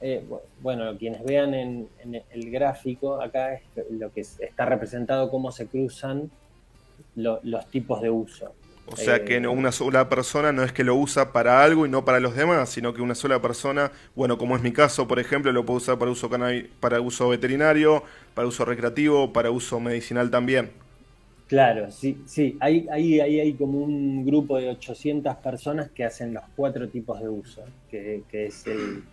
eh, 0.00 0.24
bueno, 0.60 0.96
quienes 0.96 1.22
vean 1.22 1.52
en, 1.52 1.88
el 2.30 2.50
gráfico, 2.50 3.20
acá 3.20 3.54
es 3.54 3.62
lo 3.90 4.10
que 4.10 4.22
está 4.22 4.64
representado 4.64 5.30
cómo 5.30 5.52
se 5.52 5.66
cruzan 5.66 6.30
los 7.16 7.70
tipos 7.70 8.00
de 8.00 8.08
uso. 8.08 8.54
O 8.92 8.96
sea 8.96 9.24
Eh, 9.24 9.24
que 9.24 9.40
no- 9.40 9.52
una 9.52 9.72
sola 9.72 10.08
persona 10.08 10.52
no 10.52 10.62
es 10.64 10.72
que 10.72 10.82
lo 10.84 10.96
usa 10.96 11.32
para 11.32 11.62
algo 11.62 11.86
y 11.86 11.88
no 11.88 12.04
para 12.04 12.18
los 12.20 12.34
demás, 12.34 12.70
sino 12.70 12.92
que 12.92 13.02
una 13.02 13.14
sola 13.14 13.40
persona, 13.40 13.92
bueno, 14.16 14.36
como 14.36 14.56
es 14.56 14.62
mi 14.62 14.72
caso, 14.72 15.06
por 15.06 15.20
ejemplo, 15.20 15.52
lo 15.52 15.64
puedo 15.64 15.78
usar 15.78 15.98
para 15.98 16.10
uso 16.10 16.28
para 16.80 17.00
uso 17.00 17.28
veterinario, 17.28 18.02
para 18.34 18.48
uso 18.48 18.64
recreativo, 18.64 19.32
para 19.32 19.50
uso 19.50 19.78
medicinal 19.80 20.30
también. 20.30 20.72
Claro, 21.46 21.90
sí, 21.90 22.22
sí. 22.26 22.56
Hay, 22.60 22.86
hay, 22.90 23.18
hay, 23.20 23.40
hay 23.40 23.56
como 23.56 23.80
un 23.80 24.24
grupo 24.24 24.56
de 24.58 24.68
800 24.68 25.36
personas 25.38 25.90
que 25.90 26.04
hacen 26.04 26.32
los 26.32 26.44
cuatro 26.54 26.88
tipos 26.88 27.20
de 27.20 27.28
uso, 27.28 27.72
que, 27.88 28.24
que 28.28 28.46
es 28.46 28.66
el, 28.68 29.08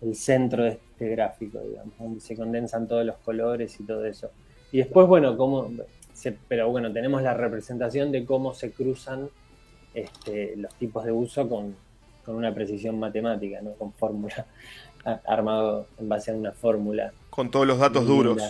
el 0.00 0.14
centro 0.14 0.64
de 0.64 0.70
este 0.70 1.08
gráfico, 1.10 1.60
digamos, 1.62 1.98
donde 1.98 2.20
se 2.20 2.34
condensan 2.34 2.88
todos 2.88 3.04
los 3.04 3.18
colores 3.18 3.78
y 3.78 3.84
todo 3.84 4.06
eso. 4.06 4.32
Y 4.70 4.78
después, 4.78 5.06
bueno, 5.06 5.36
cómo, 5.36 5.70
se- 6.14 6.36
pero 6.48 6.70
bueno, 6.70 6.92
tenemos 6.92 7.22
la 7.22 7.34
representación 7.34 8.12
de 8.12 8.24
cómo 8.24 8.54
se 8.54 8.70
cruzan 8.72 9.28
este, 9.94 10.56
los 10.56 10.72
tipos 10.74 11.04
de 11.04 11.12
uso 11.12 11.48
con, 11.48 11.74
con 12.24 12.36
una 12.36 12.54
precisión 12.54 12.98
matemática, 12.98 13.60
¿no? 13.62 13.72
Con 13.72 13.92
fórmula, 13.92 14.46
a- 15.04 15.20
armado 15.26 15.86
en 15.98 16.08
base 16.08 16.30
a 16.30 16.34
una 16.34 16.52
fórmula. 16.52 17.12
Con 17.30 17.50
todos 17.50 17.66
los 17.66 17.78
datos 17.78 18.06
duros. 18.06 18.42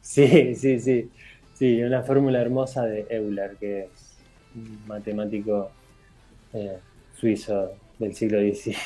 Sí, 0.00 0.54
sí, 0.56 0.78
sí. 0.80 1.10
Sí, 1.54 1.80
una 1.82 2.02
fórmula 2.02 2.40
hermosa 2.40 2.84
de 2.84 3.06
Euler, 3.08 3.56
que 3.60 3.82
es 3.84 4.16
un 4.56 4.80
matemático 4.88 5.70
eh, 6.52 6.78
suizo 7.16 7.72
del 7.98 8.12
siglo 8.14 8.40
XIX. 8.40 8.76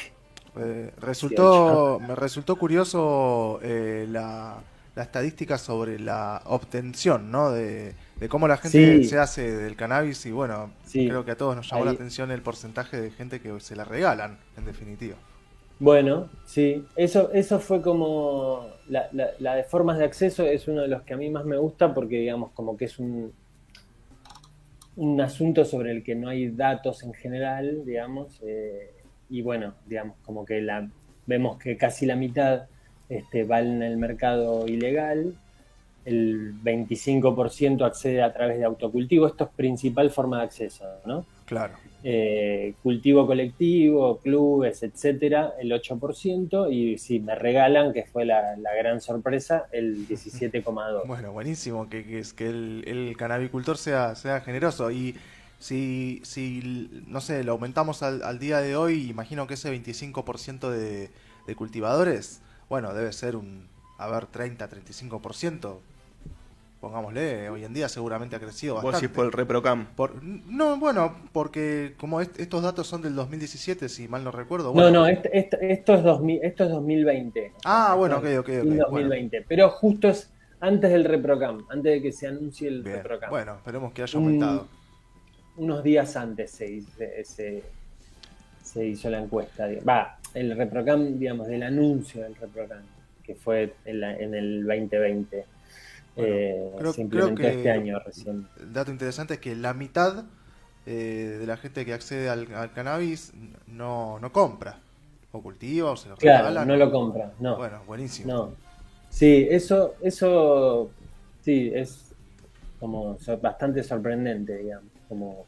Eh, 0.57 0.93
resultó, 1.01 1.99
me 2.07 2.15
resultó 2.15 2.57
curioso 2.57 3.59
eh, 3.63 4.07
la, 4.11 4.59
la 4.99 5.05
estadística 5.05 5.59
sobre 5.59 5.99
la 6.01 6.43
obtención, 6.47 7.31
¿no? 7.31 7.53
De, 7.53 7.95
de 8.19 8.29
cómo 8.29 8.49
la 8.49 8.57
gente 8.57 8.99
Sí. 8.99 9.05
se 9.05 9.17
hace 9.19 9.57
del 9.57 9.77
cannabis 9.77 10.27
y 10.27 10.33
bueno, 10.33 10.73
Sí. 10.85 11.09
creo 11.09 11.25
que 11.25 11.31
a 11.31 11.37
todos 11.37 11.55
nos 11.55 11.71
llamó 11.71 11.85
la 11.85 11.93
atención 11.93 12.33
el 12.33 12.43
porcentaje 12.43 13.01
de 13.01 13.11
gente 13.13 13.41
que 13.41 13.61
se 13.61 13.77
la 13.77 13.85
regalan, 13.85 14.39
en 14.57 14.65
definitiva. 14.65 15.17
Bueno, 15.79 16.29
sí, 16.45 16.85
eso, 16.97 17.31
eso 17.33 17.61
fue 17.61 17.81
como 17.81 18.67
la, 18.89 19.09
la, 19.13 19.29
la 19.39 19.55
de 19.55 19.63
formas 19.63 19.99
de 19.99 20.05
acceso 20.05 20.45
es 20.45 20.67
uno 20.67 20.83
de 20.83 20.89
los 20.89 21.03
que 21.03 21.15
a 21.15 21.17
mí 21.17 21.31
más 21.31 21.45
me 21.45 21.57
gusta 21.57 21.95
porque 21.95 22.17
digamos 22.19 22.51
como 22.51 22.77
que 22.77 22.87
es 22.87 22.99
un, 22.99 23.33
un 24.97 25.21
asunto 25.21 25.65
sobre 25.65 25.93
el 25.93 26.03
que 26.03 26.17
no 26.17 26.29
hay 26.29 26.49
datos 26.51 27.05
en 27.05 27.15
general, 27.15 27.85
digamos, 27.85 28.41
eh, 28.45 28.91
y 29.31 29.43
bueno, 29.43 29.75
digamos 29.87 30.17
como 30.25 30.45
que 30.45 30.61
la 30.61 30.89
vemos 31.27 31.57
que 31.59 31.77
casi 31.77 32.05
la 32.07 32.17
mitad 32.17 32.67
este, 33.09 33.45
va 33.45 33.61
en 33.61 33.83
el 33.83 33.97
mercado 33.97 34.67
ilegal, 34.67 35.35
el 36.05 36.55
25% 36.63 37.85
accede 37.85 38.23
a 38.23 38.33
través 38.33 38.59
de 38.59 38.65
autocultivo, 38.65 39.27
esto 39.27 39.45
es 39.45 39.51
principal 39.51 40.11
forma 40.11 40.39
de 40.39 40.45
acceso, 40.45 40.85
¿no? 41.05 41.27
Claro. 41.45 41.75
eh, 42.05 42.75
cultivo 42.83 43.27
colectivo, 43.27 44.19
clubes, 44.19 44.83
etcétera, 44.83 45.55
el 45.61 45.71
8%, 45.73 46.73
y 46.73 46.99
si 46.99 47.21
me 47.21 47.35
regalan, 47.35 47.93
que 47.93 48.05
fue 48.05 48.25
la, 48.25 48.57
la 48.57 48.75
gran 48.75 49.01
sorpresa, 49.01 49.67
el 49.73 50.07
17,2%. 50.09 51.03
Bueno, 51.07 51.33
buenísimo 51.33 51.89
que, 51.89 52.05
que, 52.05 52.19
es, 52.21 52.33
que 52.33 52.47
el, 52.49 52.85
el 52.87 53.17
cannabicultor 53.17 53.77
sea, 53.77 54.15
sea 54.15 54.41
generoso. 54.41 54.91
Y 54.91 55.15
si, 55.59 56.21
si, 56.25 57.05
no 57.07 57.21
sé, 57.21 57.45
lo 57.45 57.53
aumentamos 57.53 58.03
al, 58.03 58.23
al 58.23 58.39
día 58.39 58.61
de 58.61 58.77
hoy, 58.77 59.11
imagino 59.11 59.47
que 59.47 59.55
ese 59.55 59.73
25% 59.73 60.71
de, 60.71 61.11
de 61.47 61.55
cultivadores, 61.55 62.41
bueno, 62.69 62.93
debe 62.95 63.13
ser 63.13 63.37
un, 63.37 63.67
a 63.99 64.09
ver, 64.09 64.27
30, 64.27 64.69
35%. 64.69 65.79
Pongámosle, 66.81 67.51
hoy 67.51 67.65
en 67.65 67.75
día 67.75 67.89
seguramente 67.89 68.37
ha 68.37 68.39
crecido 68.39 68.75
Vos 68.77 68.85
bastante. 68.85 69.07
decís 69.09 69.17
por 69.17 69.27
el 69.27 69.33
ReproCam. 69.33 69.87
Por- 69.97 70.23
no, 70.23 70.77
bueno, 70.77 71.17
porque 71.33 71.95
como 71.99 72.21
est- 72.21 72.39
estos 72.39 72.63
datos 72.63 72.87
son 72.87 73.03
del 73.03 73.17
2017, 73.17 73.89
si 73.89 74.07
mal 74.07 74.23
no 74.23 74.31
recuerdo. 74.31 74.67
No, 74.69 74.73
bueno. 74.75 74.91
no, 75.01 75.07
este- 75.09 75.37
este- 75.37 75.73
esto, 75.73 75.95
es 75.95 76.05
2000, 76.05 76.39
esto 76.45 76.65
es 76.65 76.71
2020. 76.71 77.53
Ah, 77.65 77.95
bueno, 77.99 78.19
ok, 78.19 78.25
Esto 78.27 78.41
ok, 78.43 78.49
es 78.51 78.57
ok. 78.59 78.63
fin 78.63 78.69
bueno. 78.77 78.85
2020, 78.91 79.45
pero 79.49 79.71
justo 79.71 80.09
es 80.09 80.31
antes 80.61 80.91
del 80.93 81.05
ReproCam, 81.05 81.67
antes 81.69 81.93
de 81.95 82.01
que 82.03 82.13
se 82.13 82.29
anuncie 82.29 82.69
el 82.69 82.85
Bien, 82.85 82.99
ReproCam. 82.99 83.31
bueno, 83.31 83.57
esperemos 83.57 83.93
que 83.93 84.03
haya 84.03 84.17
Un- 84.19 84.25
aumentado. 84.27 84.69
unos 85.57 85.83
días 85.83 86.15
antes 86.15 86.53
se, 86.53 86.71
hizo- 86.71 86.93
se, 87.25 87.65
se 88.63 88.87
hizo 88.87 89.11
la 89.11 89.19
encuesta. 89.19 89.67
Va, 89.89 90.18
el 90.35 90.57
ReproCam, 90.57 91.19
digamos, 91.19 91.47
del 91.49 91.63
anuncio 91.63 92.23
del 92.23 92.35
ReproCam, 92.37 92.83
que 93.23 93.35
fue 93.35 93.75
en, 93.85 94.01
la- 94.01 94.17
en 94.17 94.35
el 94.35 94.65
2020. 94.67 95.45
Bueno, 96.17 96.35
Eh, 96.35 96.71
creo- 96.79 96.93
se 96.93 97.01
implementó 97.03 97.35
creo 97.37 97.51
que- 97.53 97.57
este 97.59 97.71
año 97.71 97.99
recién. 98.01 98.49
El 98.61 98.73
dato 98.73 98.91
interesante 98.91 99.35
es 99.35 99.41
que 99.41 99.55
la 99.55 99.75
mitad 99.75 100.25
eh, 100.87 101.37
de 101.39 101.47
la 101.47 101.59
gente 101.59 101.85
que 101.85 101.93
accede 101.93 102.31
al, 102.31 102.53
al 102.55 102.73
cannabis 102.73 103.33
no, 103.67 104.19
no 104.21 104.33
compra. 104.33 104.81
O 105.33 105.43
cultiva, 105.43 105.91
o 105.91 105.97
se 105.97 106.09
lo 106.09 106.17
Claro, 106.17 106.49
regala. 106.49 106.65
no 106.65 106.77
lo 106.77 106.91
compra, 106.91 107.31
no. 107.41 107.59
Bueno, 107.59 107.83
buenísimo. 107.87 108.33
No. 108.33 108.55
Sí, 109.11 109.47
eso, 109.51 109.95
eso 110.01 110.91
sí, 111.43 111.71
es 111.75 112.15
como 112.81 113.19
bastante 113.43 113.83
sorprendente, 113.83 114.57
digamos. 114.57 114.91
Como, 115.09 115.45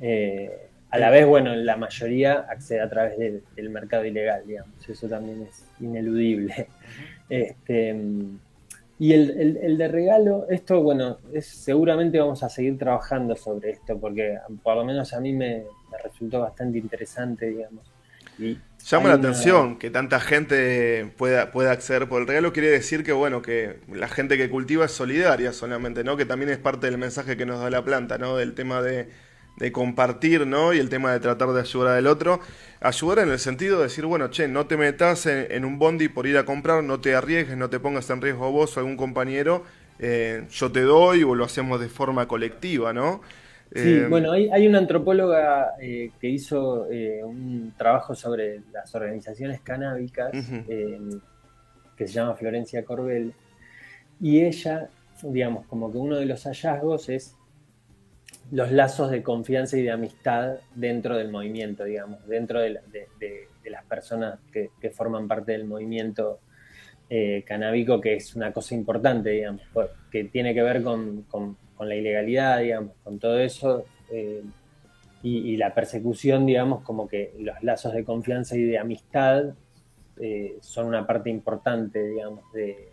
eh, 0.00 0.68
a 0.92 0.98
la 0.98 1.10
vez, 1.10 1.26
bueno, 1.26 1.54
la 1.56 1.76
mayoría 1.76 2.46
accede 2.48 2.80
a 2.80 2.88
través 2.88 3.18
del, 3.18 3.42
del 3.56 3.70
mercado 3.70 4.04
ilegal, 4.04 4.42
digamos. 4.46 4.88
Eso 4.88 5.08
también 5.08 5.42
es 5.42 5.64
ineludible. 5.80 6.68
Este, 7.28 7.96
y 8.98 9.12
el, 9.14 9.30
el- 9.40 9.56
el 9.56 9.78
de 9.78 9.88
regalo, 9.88 10.46
esto, 10.50 10.82
bueno, 10.82 11.18
es, 11.32 11.46
seguramente 11.46 12.18
vamos 12.20 12.42
a 12.42 12.48
seguir 12.48 12.78
trabajando 12.78 13.34
sobre 13.36 13.70
esto, 13.70 13.98
porque 13.98 14.36
por 14.62 14.76
lo 14.76 14.84
menos 14.84 15.12
a 15.14 15.20
mí 15.20 15.32
me, 15.32 15.64
me 15.90 15.98
resultó 16.04 16.40
bastante 16.40 16.78
interesante, 16.78 17.46
digamos. 17.48 17.90
Y 18.38 18.58
Llama 18.86 19.08
la 19.10 19.14
una- 19.16 19.28
atención 19.28 19.78
que 19.78 19.90
tanta 19.90 20.20
gente 20.20 21.10
pueda, 21.16 21.50
pueda 21.52 21.72
acceder 21.72 22.08
por 22.08 22.20
el 22.20 22.28
regalo. 22.28 22.52
Quiere 22.52 22.68
decir 22.68 23.02
que, 23.02 23.12
bueno, 23.12 23.40
que 23.42 23.78
la 23.92 24.08
gente 24.08 24.36
que 24.36 24.50
cultiva 24.50 24.84
es 24.84 24.92
solidaria 24.92 25.52
solamente, 25.52 26.04
¿no? 26.04 26.16
Que 26.16 26.24
también 26.26 26.50
es 26.50 26.58
parte 26.58 26.86
del 26.86 26.98
mensaje 26.98 27.36
que 27.36 27.46
nos 27.46 27.60
da 27.60 27.70
la 27.70 27.82
planta, 27.84 28.18
¿no? 28.18 28.36
Del 28.36 28.54
tema 28.54 28.82
de, 28.82 29.08
de 29.56 29.72
compartir, 29.72 30.46
¿no? 30.46 30.72
Y 30.72 30.78
el 30.78 30.88
tema 30.88 31.12
de 31.12 31.20
tratar 31.20 31.50
de 31.52 31.60
ayudar 31.60 31.96
al 31.96 32.06
otro. 32.06 32.40
Ayudar 32.80 33.20
en 33.20 33.30
el 33.30 33.38
sentido 33.38 33.78
de 33.78 33.84
decir, 33.84 34.06
bueno, 34.06 34.28
che, 34.28 34.48
no 34.48 34.66
te 34.66 34.76
metas 34.76 35.26
en, 35.26 35.46
en 35.50 35.64
un 35.64 35.78
bondi 35.78 36.08
por 36.08 36.26
ir 36.26 36.36
a 36.38 36.44
comprar, 36.44 36.82
no 36.84 37.00
te 37.00 37.14
arriesgues, 37.14 37.56
no 37.56 37.70
te 37.70 37.78
pongas 37.80 38.08
en 38.10 38.20
riesgo 38.22 38.50
vos 38.50 38.76
o 38.76 38.80
algún 38.80 38.96
compañero. 38.96 39.64
eh, 39.98 40.46
yo 40.50 40.72
te 40.72 40.80
doy 40.82 41.22
o 41.22 41.34
lo 41.34 41.44
hacemos 41.44 41.80
de 41.80 41.88
forma 41.88 42.26
colectiva, 42.26 42.92
¿no? 42.92 43.20
Sí, 43.74 44.00
Eh, 44.00 44.06
bueno, 44.06 44.32
hay, 44.32 44.48
hay 44.50 44.66
una 44.68 44.78
antropóloga 44.78 45.72
eh, 45.80 46.12
que 46.20 46.28
hizo 46.28 46.86
un 47.24 47.74
trabajo 47.76 48.14
sobre 48.14 48.60
las 48.70 48.94
organizaciones 48.94 49.60
canábicas 49.62 50.36
que 51.96 52.06
se 52.06 52.14
llama 52.14 52.34
Florencia 52.34 52.84
Corbel 52.84 53.34
y 54.20 54.42
ella, 54.44 54.90
digamos, 55.22 55.66
como 55.66 55.92
que 55.92 55.98
uno 55.98 56.16
de 56.18 56.26
los 56.26 56.44
hallazgos 56.44 57.08
es 57.08 57.38
los 58.52 58.70
lazos 58.70 59.10
de 59.10 59.22
confianza 59.22 59.78
y 59.78 59.82
de 59.82 59.90
amistad 59.90 60.56
dentro 60.74 61.16
del 61.16 61.30
movimiento, 61.30 61.84
digamos, 61.84 62.24
dentro 62.28 62.60
de, 62.60 62.80
de- 62.92 63.48
las 63.70 63.84
personas 63.84 64.38
que, 64.52 64.70
forman 64.90 65.26
parte 65.26 65.52
del 65.52 65.64
movimiento 65.64 66.40
eh, 67.08 67.42
canábico, 67.46 68.00
que 68.00 68.14
es 68.16 68.34
una 68.36 68.52
cosa 68.52 68.74
importante, 68.74 69.30
digamos, 69.30 69.62
que 70.10 70.24
tiene 70.24 70.52
que 70.52 70.62
ver 70.62 70.82
con, 70.82 71.22
con- 71.22 71.56
la 71.80 71.96
ilegalidad, 71.96 72.60
digamos, 72.60 72.92
con 73.02 73.18
todo 73.18 73.40
eso, 73.40 73.84
eh, 74.12 74.42
y, 75.22 75.38
y 75.52 75.56
la 75.56 75.74
persecución, 75.74 76.46
digamos, 76.46 76.82
como 76.84 77.08
que 77.08 77.32
los 77.40 77.60
lazos 77.62 77.92
de 77.94 78.04
confianza 78.04 78.56
y 78.56 78.62
de 78.62 78.78
amistad 78.78 79.54
eh, 80.20 80.58
son 80.60 80.86
una 80.86 81.04
parte 81.06 81.28
importante, 81.30 82.06
digamos, 82.06 82.44
de, 82.52 82.90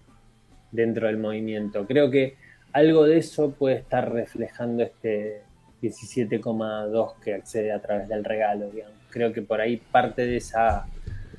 dentro 0.72 1.06
del 1.08 1.18
movimiento. 1.18 1.86
Creo 1.86 2.10
que 2.10 2.36
algo 2.74 3.04
de 3.06 3.18
eso 3.18 3.52
puede 3.52 3.76
estar 3.76 4.12
reflejando 4.12 4.82
este 4.84 5.44
17,2 5.82 7.20
que 7.24 7.34
accede 7.34 7.72
a 7.72 7.82
través 7.82 8.08
del 8.08 8.24
regalo, 8.24 8.70
digamos. 8.70 8.96
Creo 9.10 9.34
que 9.34 9.42
por 9.42 9.62
ahí 9.62 9.78
parte 9.78 10.26
de 10.26 10.38
esa 10.38 10.86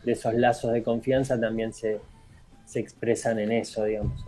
de 0.04 0.12
esos 0.12 0.34
lazos 0.34 0.72
de 0.72 0.82
confianza 0.82 1.38
también 1.38 1.72
se, 1.72 2.00
se 2.64 2.80
expresan 2.80 3.38
en 3.38 3.52
eso, 3.52 3.84
digamos. 3.84 4.24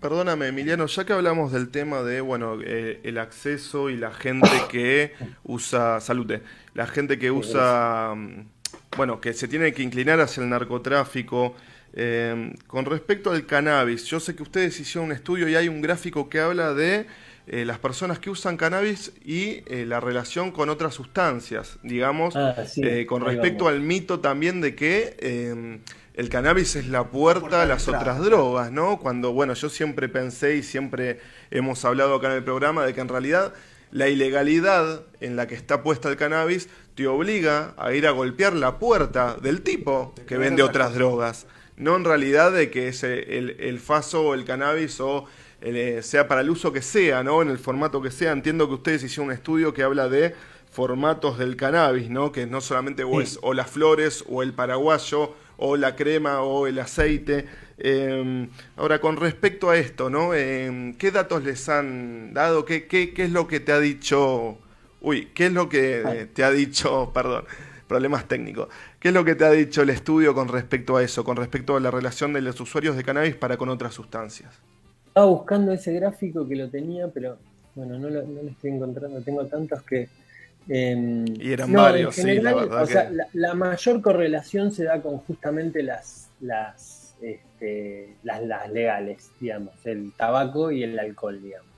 Perdóname, 0.00 0.48
Emiliano, 0.48 0.86
ya 0.86 1.04
que 1.04 1.12
hablamos 1.12 1.52
del 1.52 1.70
tema 1.70 2.02
de, 2.02 2.20
bueno, 2.20 2.58
eh, 2.62 3.00
el 3.02 3.18
acceso 3.18 3.88
y 3.88 3.96
la 3.96 4.12
gente 4.12 4.50
que 4.70 5.12
usa, 5.42 6.00
salute, 6.00 6.42
la 6.74 6.86
gente 6.86 7.18
que 7.18 7.30
usa, 7.30 8.14
mm, 8.14 8.46
bueno, 8.96 9.20
que 9.20 9.32
se 9.32 9.48
tiene 9.48 9.72
que 9.72 9.82
inclinar 9.82 10.20
hacia 10.20 10.42
el 10.42 10.50
narcotráfico, 10.50 11.54
eh, 11.94 12.52
con 12.66 12.84
respecto 12.84 13.30
al 13.30 13.46
cannabis, 13.46 14.04
yo 14.04 14.20
sé 14.20 14.36
que 14.36 14.42
ustedes 14.42 14.78
hicieron 14.78 15.06
un 15.06 15.12
estudio 15.12 15.48
y 15.48 15.54
hay 15.54 15.68
un 15.68 15.80
gráfico 15.80 16.28
que 16.28 16.40
habla 16.40 16.74
de 16.74 17.06
eh, 17.46 17.64
las 17.64 17.78
personas 17.78 18.18
que 18.18 18.28
usan 18.30 18.56
cannabis 18.56 19.12
y 19.24 19.62
eh, 19.66 19.84
la 19.86 20.00
relación 20.00 20.50
con 20.50 20.68
otras 20.68 20.94
sustancias, 20.94 21.78
digamos, 21.82 22.34
Ah, 22.36 22.64
sí, 22.66 22.80
eh, 22.84 23.06
con 23.06 23.24
respecto 23.24 23.64
vamos. 23.64 23.80
al 23.80 23.86
mito 23.86 24.20
también 24.20 24.60
de 24.60 24.74
que 24.74 25.16
eh, 25.20 25.78
el 26.14 26.28
cannabis 26.28 26.76
es 26.76 26.88
la 26.88 27.04
puerta 27.10 27.40
Puerta 27.40 27.62
a 27.62 27.66
las 27.66 27.88
otras 27.88 28.20
drogas, 28.20 28.72
¿no? 28.72 28.98
Cuando, 28.98 29.32
bueno, 29.32 29.54
yo 29.54 29.68
siempre 29.68 30.08
pensé 30.08 30.56
y 30.56 30.62
siempre 30.62 31.20
hemos 31.50 31.84
hablado 31.84 32.14
acá 32.16 32.28
en 32.28 32.34
el 32.34 32.44
programa 32.44 32.84
de 32.84 32.94
que 32.94 33.00
en 33.00 33.08
realidad 33.08 33.52
la 33.92 34.08
ilegalidad 34.08 35.02
en 35.20 35.36
la 35.36 35.46
que 35.46 35.54
está 35.54 35.82
puesta 35.82 36.08
el 36.08 36.16
cannabis 36.16 36.68
te 36.96 37.06
obliga 37.06 37.74
a 37.76 37.92
ir 37.92 38.06
a 38.06 38.10
golpear 38.10 38.54
la 38.54 38.78
puerta 38.78 39.36
del 39.40 39.60
tipo 39.62 40.14
que 40.26 40.36
vende 40.38 40.62
otras 40.62 40.94
drogas. 40.94 41.46
No 41.76 41.94
en 41.94 42.04
realidad 42.04 42.50
de 42.52 42.70
que 42.70 42.88
es 42.88 43.04
el, 43.04 43.56
el 43.60 43.78
faso 43.78 44.22
o 44.28 44.34
el 44.34 44.44
cannabis 44.46 44.98
o 45.00 45.26
eh, 45.60 46.00
sea 46.02 46.28
para 46.28 46.42
el 46.42 46.50
uso 46.50 46.72
que 46.72 46.82
sea, 46.82 47.22
¿no? 47.22 47.42
En 47.42 47.48
el 47.48 47.58
formato 47.58 48.02
que 48.02 48.10
sea. 48.10 48.32
Entiendo 48.32 48.68
que 48.68 48.74
ustedes 48.74 49.02
hicieron 49.02 49.28
un 49.28 49.32
estudio 49.32 49.72
que 49.72 49.82
habla 49.82 50.08
de 50.08 50.34
formatos 50.70 51.38
del 51.38 51.56
cannabis, 51.56 52.10
¿no? 52.10 52.32
Que 52.32 52.46
no 52.46 52.60
solamente 52.60 53.04
o, 53.04 53.20
es, 53.20 53.38
o 53.42 53.54
las 53.54 53.70
flores 53.70 54.24
o 54.28 54.42
el 54.42 54.52
paraguayo 54.52 55.34
o 55.56 55.76
la 55.76 55.96
crema 55.96 56.42
o 56.42 56.66
el 56.66 56.78
aceite. 56.78 57.46
Em, 57.78 58.48
ahora, 58.76 59.00
con 59.00 59.16
respecto 59.16 59.70
a 59.70 59.76
esto, 59.76 60.10
¿no? 60.10 60.34
Em, 60.34 60.94
¿Qué 60.94 61.10
datos 61.10 61.42
les 61.44 61.68
han 61.68 62.34
dado? 62.34 62.64
¿Qué, 62.64 62.86
¿Qué, 62.86 63.14
qué, 63.14 63.24
es 63.24 63.30
lo 63.32 63.46
que 63.46 63.60
te 63.60 63.72
ha 63.72 63.80
dicho? 63.80 64.58
Uy, 65.00 65.30
¿qué 65.34 65.46
es 65.46 65.52
lo 65.52 65.68
que 65.68 66.28
te 66.34 66.44
ha 66.44 66.50
dicho? 66.50 67.10
Perdón, 67.14 67.44
problemas 67.88 68.28
técnicos. 68.28 68.68
¿Qué 69.00 69.08
es 69.08 69.14
lo 69.14 69.24
que 69.24 69.34
te 69.34 69.44
ha 69.44 69.50
dicho 69.50 69.82
el 69.82 69.90
estudio 69.90 70.34
con 70.34 70.48
respecto 70.48 70.96
a 70.96 71.02
eso, 71.02 71.24
con 71.24 71.36
respecto 71.36 71.76
a 71.76 71.80
la 71.80 71.90
relación 71.90 72.32
de 72.32 72.42
los 72.42 72.60
usuarios 72.60 72.96
de 72.96 73.04
cannabis 73.04 73.36
para 73.36 73.56
con 73.56 73.68
otras 73.68 73.94
sustancias? 73.94 74.60
Estaba 75.16 75.30
buscando 75.30 75.72
ese 75.72 75.94
gráfico 75.94 76.46
que 76.46 76.54
lo 76.56 76.68
tenía, 76.68 77.08
pero 77.08 77.38
bueno, 77.74 77.98
no 77.98 78.10
lo, 78.10 78.20
estoy 78.50 78.72
encontrando. 78.72 79.18
Tengo 79.22 79.46
tantos 79.46 79.82
que. 79.82 80.10
Em, 80.68 81.24
y 81.40 81.52
eran 81.52 81.72
varios, 81.72 82.16
sí, 82.16 82.38
la 82.38 82.52
verdad. 82.54 82.82
O 82.82 82.86
sea, 82.86 83.10
la, 83.32 83.54
mayor 83.54 84.02
correlación 84.02 84.72
se 84.72 84.84
da 84.84 85.00
con 85.00 85.16
justamente 85.20 85.82
las, 85.82 86.28
las, 86.42 87.14
este, 87.22 88.16
las, 88.24 88.42
las, 88.42 88.70
legales, 88.70 89.30
digamos, 89.40 89.74
el 89.86 90.12
tabaco 90.18 90.70
y 90.70 90.82
el 90.82 90.98
alcohol, 90.98 91.40
digamos. 91.42 91.70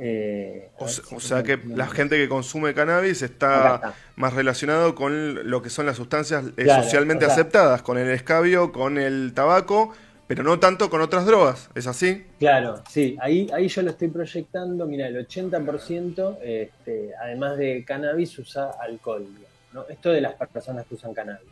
Eh, 0.00 0.70
o, 0.78 1.20
sea, 1.20 1.44
que 1.44 1.56
la 1.64 1.86
gente 1.86 2.16
que 2.16 2.28
consume 2.28 2.74
cannabis 2.74 3.22
está, 3.22 3.94
más 4.16 4.32
relacionado 4.32 4.96
con 4.96 5.48
lo 5.48 5.62
que 5.62 5.70
son 5.70 5.86
las 5.86 5.98
sustancias 5.98 6.46
eh, 6.56 6.66
socialmente 6.66 7.26
aceptadas, 7.26 7.82
con 7.82 7.96
el 7.96 8.10
escabio, 8.10 8.72
con 8.72 8.98
el 8.98 9.34
tabaco 9.34 9.94
pero 10.30 10.44
no 10.44 10.60
tanto 10.60 10.88
con 10.88 11.00
otras 11.00 11.26
drogas, 11.26 11.68
¿es 11.74 11.88
así? 11.88 12.24
Claro, 12.38 12.84
sí, 12.88 13.16
ahí, 13.20 13.50
ahí 13.52 13.66
yo 13.66 13.82
lo 13.82 13.90
estoy 13.90 14.06
proyectando, 14.06 14.86
mira, 14.86 15.08
el 15.08 15.26
80% 15.26 16.38
este, 16.40 17.10
además 17.20 17.58
de 17.58 17.84
cannabis 17.84 18.38
usa 18.38 18.70
alcohol, 18.80 19.26
¿no? 19.72 19.88
esto 19.88 20.12
de 20.12 20.20
las 20.20 20.34
personas 20.34 20.86
que 20.86 20.94
usan 20.94 21.14
cannabis. 21.14 21.48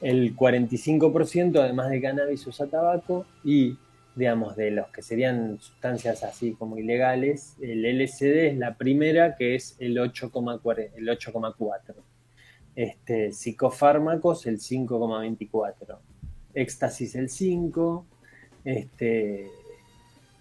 El 0.00 0.36
45% 0.36 1.58
además 1.58 1.90
de 1.90 2.00
cannabis 2.00 2.46
usa 2.46 2.68
tabaco 2.68 3.26
y, 3.42 3.76
digamos, 4.14 4.54
de 4.54 4.70
los 4.70 4.86
que 4.90 5.02
serían 5.02 5.58
sustancias 5.60 6.22
así 6.22 6.52
como 6.52 6.78
ilegales, 6.78 7.56
el 7.60 7.84
LSD 7.84 8.46
es 8.46 8.58
la 8.58 8.76
primera 8.76 9.34
que 9.34 9.56
es 9.56 9.74
el 9.80 9.96
8,4. 9.96 11.94
Este, 12.76 13.32
psicofármacos 13.32 14.46
el 14.46 14.60
5,24 14.60 15.98
éxtasis 16.54 17.14
el 17.14 17.28
5, 17.28 18.06
este, 18.64 19.50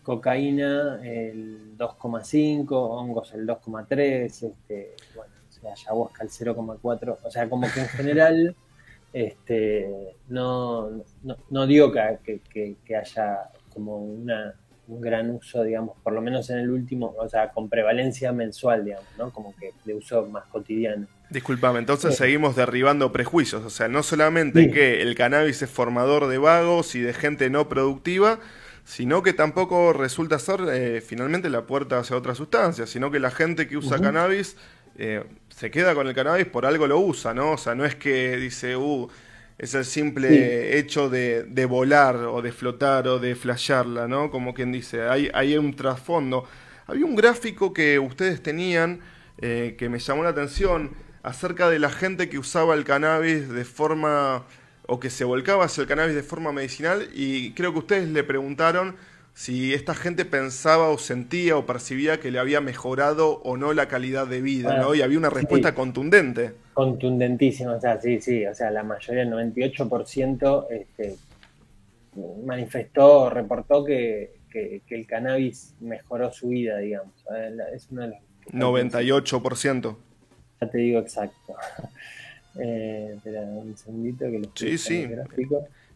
cocaína 0.03 0.99
el 1.03 1.77
2,5, 1.77 2.71
hongos 2.71 3.33
el 3.33 3.47
2,3, 3.47 4.25
este, 4.25 4.95
bueno, 5.15 5.31
ayahuasca 5.69 6.23
el 6.23 6.29
0,4, 6.29 7.17
o 7.23 7.31
sea, 7.31 7.49
como 7.49 7.71
que 7.71 7.81
en 7.81 7.87
general 7.87 8.55
este, 9.13 10.15
no, 10.29 10.89
no, 11.49 11.67
digo 11.67 11.91
que, 11.91 12.41
que, 12.83 12.95
haya 12.95 13.49
como 13.73 13.97
una, 13.97 14.55
un 14.87 15.01
gran 15.01 15.29
uso, 15.31 15.63
digamos, 15.63 15.97
por 16.01 16.13
lo 16.13 16.21
menos 16.21 16.49
en 16.49 16.59
el 16.59 16.69
último, 16.69 17.13
o 17.17 17.27
sea, 17.27 17.51
con 17.51 17.69
prevalencia 17.69 18.31
mensual, 18.31 18.85
digamos, 18.85 19.07
¿no? 19.17 19.31
Como 19.31 19.53
que 19.55 19.73
de 19.85 19.93
uso 19.93 20.25
más 20.27 20.45
cotidiano. 20.45 21.07
Disculpame, 21.31 21.79
entonces 21.79 22.17
seguimos 22.17 22.57
derribando 22.57 23.13
prejuicios. 23.13 23.63
O 23.63 23.69
sea, 23.69 23.87
no 23.87 24.03
solamente 24.03 24.69
que 24.69 25.01
el 25.01 25.15
cannabis 25.15 25.61
es 25.61 25.69
formador 25.69 26.27
de 26.27 26.37
vagos 26.37 26.93
y 26.93 26.99
de 26.99 27.13
gente 27.13 27.49
no 27.49 27.69
productiva, 27.69 28.39
sino 28.83 29.23
que 29.23 29.31
tampoco 29.31 29.93
resulta 29.93 30.39
ser 30.39 30.59
eh, 30.73 30.99
finalmente 30.99 31.49
la 31.49 31.65
puerta 31.65 31.99
hacia 31.99 32.17
otras 32.17 32.37
sustancias, 32.37 32.89
sino 32.89 33.11
que 33.11 33.19
la 33.21 33.31
gente 33.31 33.69
que 33.69 33.77
usa 33.77 34.01
cannabis 34.01 34.57
eh, 34.97 35.23
se 35.47 35.71
queda 35.71 35.95
con 35.95 36.05
el 36.09 36.13
cannabis 36.13 36.47
por 36.47 36.65
algo 36.65 36.85
lo 36.85 36.99
usa, 36.99 37.33
¿no? 37.33 37.51
O 37.51 37.57
sea, 37.57 37.75
no 37.75 37.85
es 37.85 37.95
que 37.95 38.35
dice, 38.35 38.75
uh, 38.75 39.09
es 39.57 39.73
el 39.73 39.85
simple 39.85 40.77
hecho 40.79 41.09
de, 41.09 41.43
de, 41.43 41.65
volar 41.65 42.17
o 42.17 42.41
de 42.41 42.51
flotar 42.51 43.07
o 43.07 43.19
de 43.19 43.35
flashearla, 43.35 44.05
¿no? 44.05 44.29
Como 44.29 44.53
quien 44.53 44.73
dice, 44.73 45.03
hay, 45.03 45.31
hay 45.33 45.57
un 45.57 45.77
trasfondo. 45.77 46.43
Había 46.87 47.05
un 47.05 47.15
gráfico 47.15 47.71
que 47.71 47.99
ustedes 47.99 48.43
tenían 48.43 48.99
eh, 49.37 49.77
que 49.79 49.87
me 49.87 49.97
llamó 49.97 50.23
la 50.23 50.29
atención 50.31 50.91
acerca 51.23 51.69
de 51.69 51.79
la 51.79 51.89
gente 51.89 52.29
que 52.29 52.39
usaba 52.39 52.73
el 52.73 52.83
cannabis 52.83 53.49
de 53.49 53.65
forma 53.65 54.43
o 54.87 54.99
que 54.99 55.09
se 55.09 55.23
volcaba 55.23 55.65
hacia 55.65 55.81
el 55.81 55.87
cannabis 55.87 56.15
de 56.15 56.23
forma 56.23 56.51
medicinal 56.51 57.07
y 57.13 57.53
creo 57.53 57.73
que 57.73 57.79
ustedes 57.79 58.09
le 58.09 58.23
preguntaron 58.23 58.95
si 59.33 59.73
esta 59.73 59.95
gente 59.95 60.25
pensaba 60.25 60.89
o 60.89 60.97
sentía 60.97 61.55
o 61.57 61.65
percibía 61.65 62.19
que 62.19 62.31
le 62.31 62.39
había 62.39 62.59
mejorado 62.59 63.41
o 63.43 63.55
no 63.55 63.73
la 63.73 63.87
calidad 63.87 64.27
de 64.27 64.41
vida, 64.41 64.77
¿no? 64.77 64.93
Y 64.93 65.01
había 65.01 65.17
una 65.17 65.29
respuesta 65.29 65.73
contundente. 65.73 66.53
Contundentísima, 66.73 67.75
o 67.75 67.79
sea, 67.79 67.99
sí, 68.01 68.19
sí, 68.19 68.45
o 68.45 68.53
sea, 68.53 68.71
la 68.71 68.83
mayoría, 68.83 69.23
el 69.23 69.31
98%, 69.31 70.67
este, 70.69 71.15
manifestó, 72.45 73.29
reportó 73.29 73.85
que, 73.85 74.33
que, 74.51 74.83
el 74.89 75.07
cannabis 75.07 75.75
mejoró 75.79 76.31
su 76.33 76.49
vida, 76.49 76.79
digamos. 76.79 77.13
Es 77.73 77.87
uno 77.89 78.01
de 78.01 78.07
los... 78.09 78.17
98% 78.51 79.95
te 80.69 80.77
digo 80.77 80.99
exacto. 80.99 81.55
Eh, 82.59 83.13
espera 83.15 83.43
un 83.43 83.77
segundito 83.77 84.25
que 84.29 84.39
lo 84.39 84.51
Sí, 84.55 84.77
sí. 84.77 85.07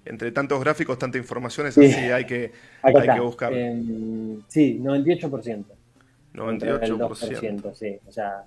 Entre 0.06 0.32
tantos 0.32 0.58
gráficos, 0.62 0.98
tanta 0.98 1.18
información, 1.18 1.68
es 1.68 1.78
así, 1.78 1.86
hay 1.86 2.26
que, 2.26 2.54
hay 2.82 2.94
que 2.94 3.20
buscar. 3.20 3.52
sí, 4.48 4.80
98%. 4.82 5.66
98%. 6.34 7.74
sí, 7.74 8.00
o 8.08 8.12
sea, 8.14 8.46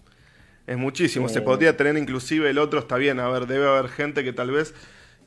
es 0.69 0.77
muchísimo. 0.77 1.29
Se 1.29 1.39
eh, 1.39 1.43
podría 1.43 1.77
tener 1.77 1.97
inclusive 1.97 2.51
el 2.51 2.59
otro, 2.59 2.79
está 2.81 2.97
bien. 2.97 3.21
A 3.21 3.29
ver, 3.31 3.47
debe 3.47 3.67
haber 3.67 3.89
gente 3.89 4.23
que 4.23 4.35
tal 4.35 4.51
vez 4.51 4.75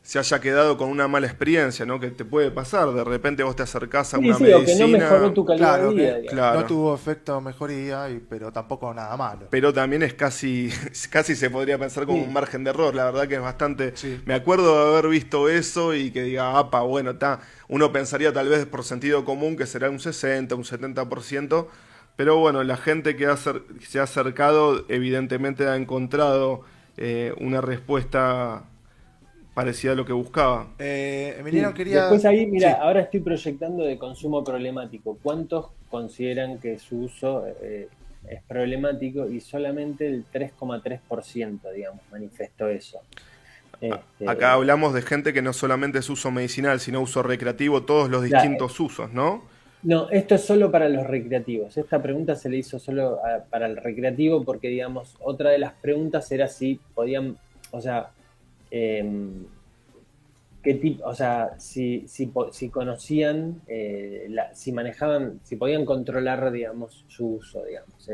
se 0.04 0.18
haya 0.18 0.42
quedado 0.42 0.78
con 0.78 0.90
una 0.90 1.08
mala 1.08 1.28
experiencia, 1.28 1.86
¿no? 1.86 2.00
Que 2.00 2.10
te 2.10 2.26
puede 2.26 2.50
pasar, 2.50 2.92
de 2.92 3.04
repente 3.04 3.44
vos 3.44 3.56
te 3.56 3.64
acercás 3.64 4.14
a 4.14 4.18
una 4.18 4.36
sí, 4.36 4.44
medicina... 4.44 4.66
que 4.66 4.80
no 4.80 4.88
mejoró 4.88 5.32
tu 5.32 5.46
calidad 5.46 5.80
de 5.80 5.94
vida. 5.94 6.18
claro. 6.28 6.62
No 6.62 6.66
tuvo 6.66 6.96
efecto 6.96 7.40
mejoría, 7.40 8.08
pero 8.28 8.52
tampoco 8.52 8.92
nada 8.94 9.16
malo. 9.16 9.48
Pero 9.52 9.72
también 9.72 10.02
es 10.02 10.16
casi, 10.16 10.70
casi 11.12 11.36
se 11.36 11.52
podría 11.52 11.78
pensar 11.78 12.06
como 12.08 12.24
un 12.24 12.34
margen 12.34 12.64
de 12.64 12.72
error, 12.72 12.96
la 12.96 13.06
verdad 13.06 13.28
que 13.28 13.36
es 13.36 13.42
bastante... 13.42 13.94
Me 14.26 14.34
acuerdo 14.34 14.86
de 14.86 14.98
haber 14.98 15.10
visto 15.10 15.48
eso 15.50 15.94
y 15.94 16.12
que 16.12 16.24
diga, 16.24 16.58
apa, 16.58 16.82
bueno, 16.82 17.12
está... 17.12 17.40
Uno 17.68 17.94
pensaría 17.94 18.34
tal 18.34 18.50
vez 18.50 18.66
por 18.66 18.84
sentido 18.84 19.24
común 19.24 19.56
que 19.56 19.68
será 19.68 19.90
un 19.90 20.00
60, 20.00 20.56
un 20.56 20.64
70%, 20.64 21.68
pero 22.16 22.38
bueno, 22.38 22.64
la 22.64 22.76
gente 22.76 23.16
que 23.16 23.34
se 23.80 24.00
ha 24.00 24.04
acercado 24.04 24.84
evidentemente 24.90 25.68
ha 25.68 25.76
encontrado 25.76 26.64
eh, 26.98 27.34
una 27.40 27.62
respuesta 27.62 28.66
parecía 29.62 29.94
lo 29.94 30.04
que 30.04 30.14
buscaba. 30.14 30.70
Eh, 30.80 31.36
Emiliano 31.40 31.72
quería. 31.72 32.02
Después 32.02 32.26
ahí, 32.26 32.48
mira, 32.48 32.80
ahora 32.82 33.02
estoy 33.02 33.20
proyectando 33.20 33.84
de 33.84 33.96
consumo 34.00 34.44
problemático. 34.44 35.20
¿Cuántos 35.22 35.68
consideran 35.90 36.58
que 36.58 36.80
su 36.80 37.02
uso 37.02 37.46
eh, 37.62 37.88
es 38.28 38.42
problemático? 38.48 39.30
Y 39.30 39.40
solamente 39.40 40.08
el 40.08 40.26
3,3%, 40.34 41.72
digamos, 41.76 42.02
manifestó 42.12 42.70
eso. 42.70 43.02
Este, 43.80 44.28
acá 44.28 44.54
hablamos 44.54 44.96
de 44.96 45.04
gente 45.04 45.32
que 45.32 45.44
no 45.44 45.54
solamente 45.54 46.00
es 46.00 46.10
uso 46.10 46.32
medicinal, 46.32 46.80
sino 46.80 47.00
uso 47.00 47.22
recreativo, 47.22 47.84
todos 47.84 48.10
los 48.10 48.24
distintos 48.24 48.80
usos, 48.80 49.14
¿no? 49.14 49.44
No, 49.84 50.10
esto 50.10 50.36
es 50.36 50.42
solo 50.44 50.72
para 50.72 50.90
los 50.90 51.06
recreativos. 51.06 51.78
Esta 51.78 52.02
pregunta 52.02 52.36
se 52.36 52.50
le 52.50 52.58
hizo 52.58 52.80
solo 52.80 53.20
para 53.52 53.68
el 53.68 53.78
recreativo 53.78 54.44
porque, 54.44 54.70
digamos, 54.70 55.18
otra 55.20 55.52
de 55.52 55.60
las 55.60 55.74
preguntas 55.74 56.32
era 56.32 56.48
si 56.48 56.80
podían, 56.96 57.38
o 57.70 57.80
sea, 57.80 58.10
Em, 58.72 59.46
qué 60.64 60.76
tipo, 60.76 61.06
o 61.08 61.14
sea, 61.14 61.60
si, 61.60 62.06
si, 62.08 62.32
si 62.52 62.70
conocían, 62.70 63.62
eh, 63.68 64.28
si 64.54 64.72
manejaban, 64.72 65.40
si 65.44 65.56
podían 65.56 65.86
controlar, 65.86 66.52
digamos, 66.52 67.06
su 67.08 67.36
uso, 67.36 67.66
digamos, 67.66 68.10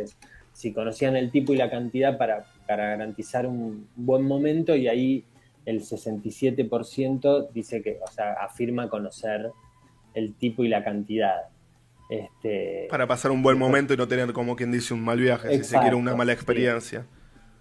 si 0.54 0.74
conocían 0.74 1.16
el 1.16 1.30
tipo 1.30 1.54
y 1.54 1.58
la 1.58 1.70
cantidad 1.70 2.18
para, 2.18 2.46
para 2.68 2.88
garantizar 2.88 3.46
un 3.46 3.88
buen 3.96 4.24
momento 4.24 4.76
y 4.76 4.88
ahí 4.88 5.26
el 5.66 5.82
67% 5.82 7.50
dice 7.52 7.82
que, 7.82 8.00
o 8.04 8.12
sea, 8.12 8.34
afirma 8.34 8.90
conocer 8.90 9.52
el 10.14 10.34
tipo 10.34 10.64
y 10.64 10.70
la 10.70 10.84
cantidad. 10.84 11.50
Este, 12.10 12.88
para 12.90 13.06
pasar 13.06 13.32
un 13.32 13.44
buen 13.44 13.60
momento 13.60 13.94
y 13.94 13.98
no 13.98 14.08
tener 14.08 14.32
como 14.32 14.56
quien 14.56 14.72
dice 14.72 14.94
un 14.94 15.04
mal 15.04 15.20
viaje, 15.20 15.58
si 15.58 15.64
se 15.66 15.78
quiere 15.80 15.96
una 15.96 16.16
mala 16.16 16.32
experiencia. 16.32 17.06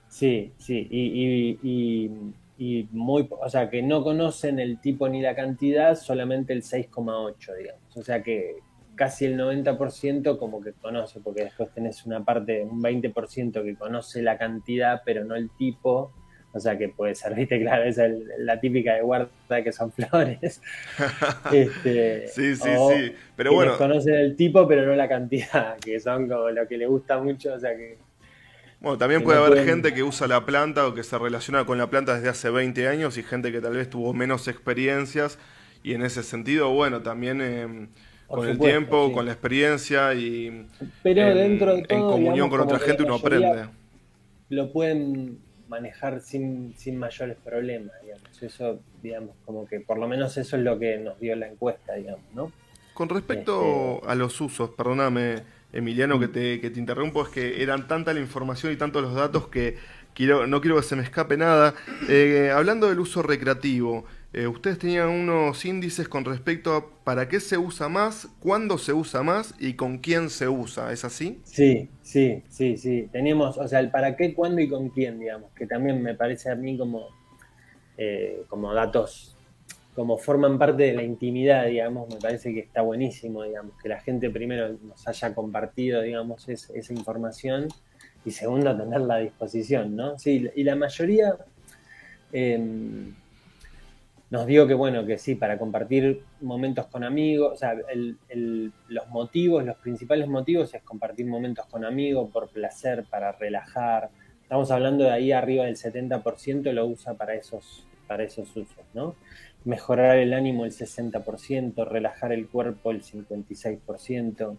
Sí, 0.09 0.53
sí, 0.57 0.87
y 0.89 1.59
y 1.65 2.11
muy, 2.59 3.29
o 3.31 3.49
sea, 3.51 3.69
que 3.69 3.83
no 3.83 4.03
conocen 4.03 4.59
el 4.59 4.81
tipo 4.81 5.09
ni 5.09 5.21
la 5.21 5.35
cantidad, 5.35 5.95
solamente 5.95 6.53
el 6.53 6.63
6,8, 6.63 7.57
digamos. 7.57 7.97
O 7.97 8.03
sea 8.03 8.23
que 8.23 8.57
casi 8.97 9.27
el 9.27 9.39
90% 9.39 10.39
como 10.39 10.61
que 10.61 10.73
conoce, 10.73 11.21
porque 11.21 11.45
después 11.45 11.71
tenés 11.73 12.05
una 12.07 12.25
parte, 12.25 12.63
un 12.63 12.83
20% 12.83 13.63
que 13.63 13.77
conoce 13.77 14.23
la 14.23 14.39
cantidad, 14.39 15.03
pero 15.05 15.25
no 15.25 15.37
el 15.37 15.51
tipo. 15.51 16.13
O 16.53 16.61
sea 16.61 16.79
que 16.79 16.89
puede 16.89 17.15
ser, 17.15 17.35
viste, 17.37 17.61
claro, 17.61 17.85
esa 17.85 18.07
es 18.07 18.17
la 18.39 18.59
típica 18.59 18.95
de 18.95 19.03
guarda 19.03 19.29
que 19.63 19.73
son 19.73 19.93
flores. 19.93 20.63
Este, 21.53 22.27
sí, 22.29 22.57
sí, 22.57 22.71
sí. 22.71 23.15
Pero 23.37 23.53
bueno. 23.53 23.77
Conocen 23.77 24.15
el 24.15 24.35
tipo, 24.35 24.67
pero 24.67 24.87
no 24.87 24.97
la 24.97 25.09
cantidad, 25.09 25.77
que 25.77 26.01
son 26.01 26.29
como 26.29 26.51
lo 26.51 26.67
que 26.67 26.79
le 26.79 26.87
gusta 26.87 27.19
mucho. 27.19 27.55
O 27.55 27.61
sea 27.61 27.77
que. 27.77 27.99
Bueno, 28.81 28.99
también 28.99 29.23
puede 29.23 29.39
haber 29.39 29.65
gente 29.65 29.95
que 29.95 30.03
usa 30.03 30.27
la 30.27 30.45
planta 30.45 30.87
o 30.87 30.95
que 30.95 31.03
se 31.03 31.19
relaciona 31.19 31.65
con 31.65 31.79
la 31.79 31.89
planta 31.89 32.15
desde 32.15 32.29
hace 32.29 32.51
20 32.51 32.89
años 32.89 33.17
y 33.19 33.23
gente 33.23 33.51
que 33.51 33.61
tal 33.61 33.75
vez 33.75 33.89
tuvo 33.89 34.13
menos 34.13 34.49
experiencias. 34.49 35.39
Y 35.83 35.95
en 35.95 36.03
ese 36.03 36.23
sentido, 36.23 36.71
bueno, 36.71 37.03
también. 37.03 37.41
Eh, 37.41 37.89
con 38.27 38.49
el 38.49 38.59
tiempo, 38.59 39.13
con 39.13 39.25
la 39.27 39.33
experiencia 39.33 40.13
y 40.15 40.67
Pero 41.03 41.23
en, 41.23 41.37
dentro 41.37 41.77
de 41.77 41.87
en 41.89 42.01
comunión 42.01 42.51
con 42.51 42.61
otra 42.61 42.79
gente 42.79 43.05
uno 43.05 43.15
aprende. 43.15 43.69
Lo 44.49 44.73
pueden 44.73 45.39
manejar 45.69 46.21
sin, 46.21 46.75
sin 46.77 46.99
mayores 46.99 47.37
problemas, 47.43 47.93
digamos. 48.03 48.43
Eso, 48.43 48.81
digamos, 49.03 49.31
como 49.45 49.67
que 49.67 49.81
por 49.81 49.99
lo 49.99 50.09
menos 50.09 50.37
eso 50.37 50.57
es 50.57 50.63
lo 50.63 50.79
que 50.79 50.99
nos 50.99 51.19
dio 51.21 51.35
la 51.37 51.49
encuesta, 51.49 51.95
digamos, 51.95 52.25
¿no? 52.35 52.53
Con 52.95 53.09
respecto 53.09 53.97
este, 53.97 54.11
a 54.11 54.15
los 54.15 54.41
usos, 54.41 54.71
perdóname, 54.71 55.43
Emiliano, 55.77 56.19
que, 56.19 56.29
te, 56.29 56.61
que 56.61 56.71
te 56.71 56.81
interrumpo, 56.81 57.23
es 57.23 57.29
que 57.29 57.63
eran 57.63 57.87
tanta 57.87 58.15
la 58.15 58.21
información 58.21 58.73
y 58.73 58.77
tantos 58.77 59.03
los 59.03 59.15
datos 59.15 59.49
que 59.49 59.77
quiero, 60.15 60.47
no 60.47 60.61
quiero 60.61 60.77
que 60.77 60.83
se 60.83 60.97
me 60.97 61.03
escape 61.03 61.37
nada. 61.37 61.75
Eh, 62.09 62.51
hablando 62.53 62.89
del 62.89 62.99
uso 62.99 63.23
recreativo, 63.23 64.05
eh, 64.33 64.47
ustedes 64.47 64.79
tenían 64.79 65.09
unos 65.09 65.65
índices 65.65 66.09
con 66.09 66.25
respecto 66.25 66.75
a 66.75 67.05
para 67.05 67.29
qué 67.29 67.41
se 67.41 67.59
usa 67.59 67.89
más, 67.89 68.29
cuándo 68.41 68.79
se 68.79 68.93
usa 68.93 69.23
más 69.23 69.55
y 69.59 69.75
con 69.75 69.99
quién 69.99 70.31
se 70.31 70.49
usa, 70.49 70.93
¿es 70.93 71.05
así? 71.05 71.41
Sí, 71.45 71.91
sí, 72.01 72.43
sí, 72.49 72.77
sí. 72.79 73.09
Teníamos, 73.13 73.59
o 73.59 73.69
sea, 73.69 73.81
el 73.81 73.91
para 73.91 74.17
qué, 74.17 74.35
cuándo 74.35 74.61
y 74.63 74.69
con 74.69 74.89
quién, 74.89 75.21
digamos, 75.21 75.53
que 75.55 75.67
también 75.67 76.03
me 76.03 76.15
parece 76.15 76.51
a 76.51 76.55
mí 76.55 76.77
como, 76.79 77.09
eh, 77.99 78.43
como 78.49 78.73
datos, 78.73 79.36
como 79.97 80.19
forman 80.19 80.59
parte 80.59 80.85
de 80.85 80.93
la 80.93 81.03
intimidad, 81.03 81.67
digamos, 81.67 82.09
me 82.09 82.21
parece 82.21 82.55
que 82.55 82.61
está 82.61 82.83
buenísimo, 82.83 83.43
digamos, 83.43 83.73
que 83.83 83.89
la 83.89 84.01
gente 84.01 84.31
primero 84.31 84.77
nos 84.83 85.09
haya 85.09 85.35
compartido, 85.35 86.03
digamos, 86.03 86.49
esa 86.49 86.93
información 86.93 87.67
y 88.25 88.31
segundo, 88.31 88.77
tenerla 88.77 89.17
a 89.17 89.19
disposición, 89.19 89.97
¿no? 89.97 90.19
Sí, 90.19 90.49
y 90.55 90.63
la 90.63 90.77
mayoría... 90.77 91.37
Eh, 92.33 93.13
nos 94.29 94.47
digo 94.47 94.67
que 94.67 94.75
bueno, 94.75 95.07
que 95.07 95.19
sí, 95.19 95.37
para 95.37 95.57
compartir 95.57 96.23
momentos 96.41 96.87
con 96.87 97.05
amigos, 97.05 97.53
o 97.53 97.57
sea, 97.57 97.75
los 98.89 99.09
motivos, 99.09 99.65
los 99.65 99.77
principales 99.77 100.27
motivos 100.27 100.75
es 100.75 100.83
compartir 100.83 101.27
momentos 101.27 101.67
con 101.67 101.85
amigos 101.85 102.29
por 102.33 102.49
placer, 102.49 103.05
para 103.09 103.33
relajar. 103.33 104.11
Estamos 104.43 104.71
hablando 104.73 105.05
de 105.05 105.11
ahí 105.11 105.31
arriba 105.31 105.65
del 105.67 105.77
70% 105.77 106.73
lo 106.73 106.87
usa 106.87 107.15
para 107.15 107.35
esos, 107.35 107.87
para 108.09 108.25
esos 108.25 108.49
usos, 108.57 108.85
¿no? 108.95 109.15
Mejorar 109.67 110.17
el 110.17 110.33
ánimo 110.33 110.65
el 110.65 110.73
60%, 110.73 111.87
relajar 111.87 112.33
el 112.33 112.49
cuerpo 112.49 112.91
el 112.91 113.03
56%, 113.03 114.57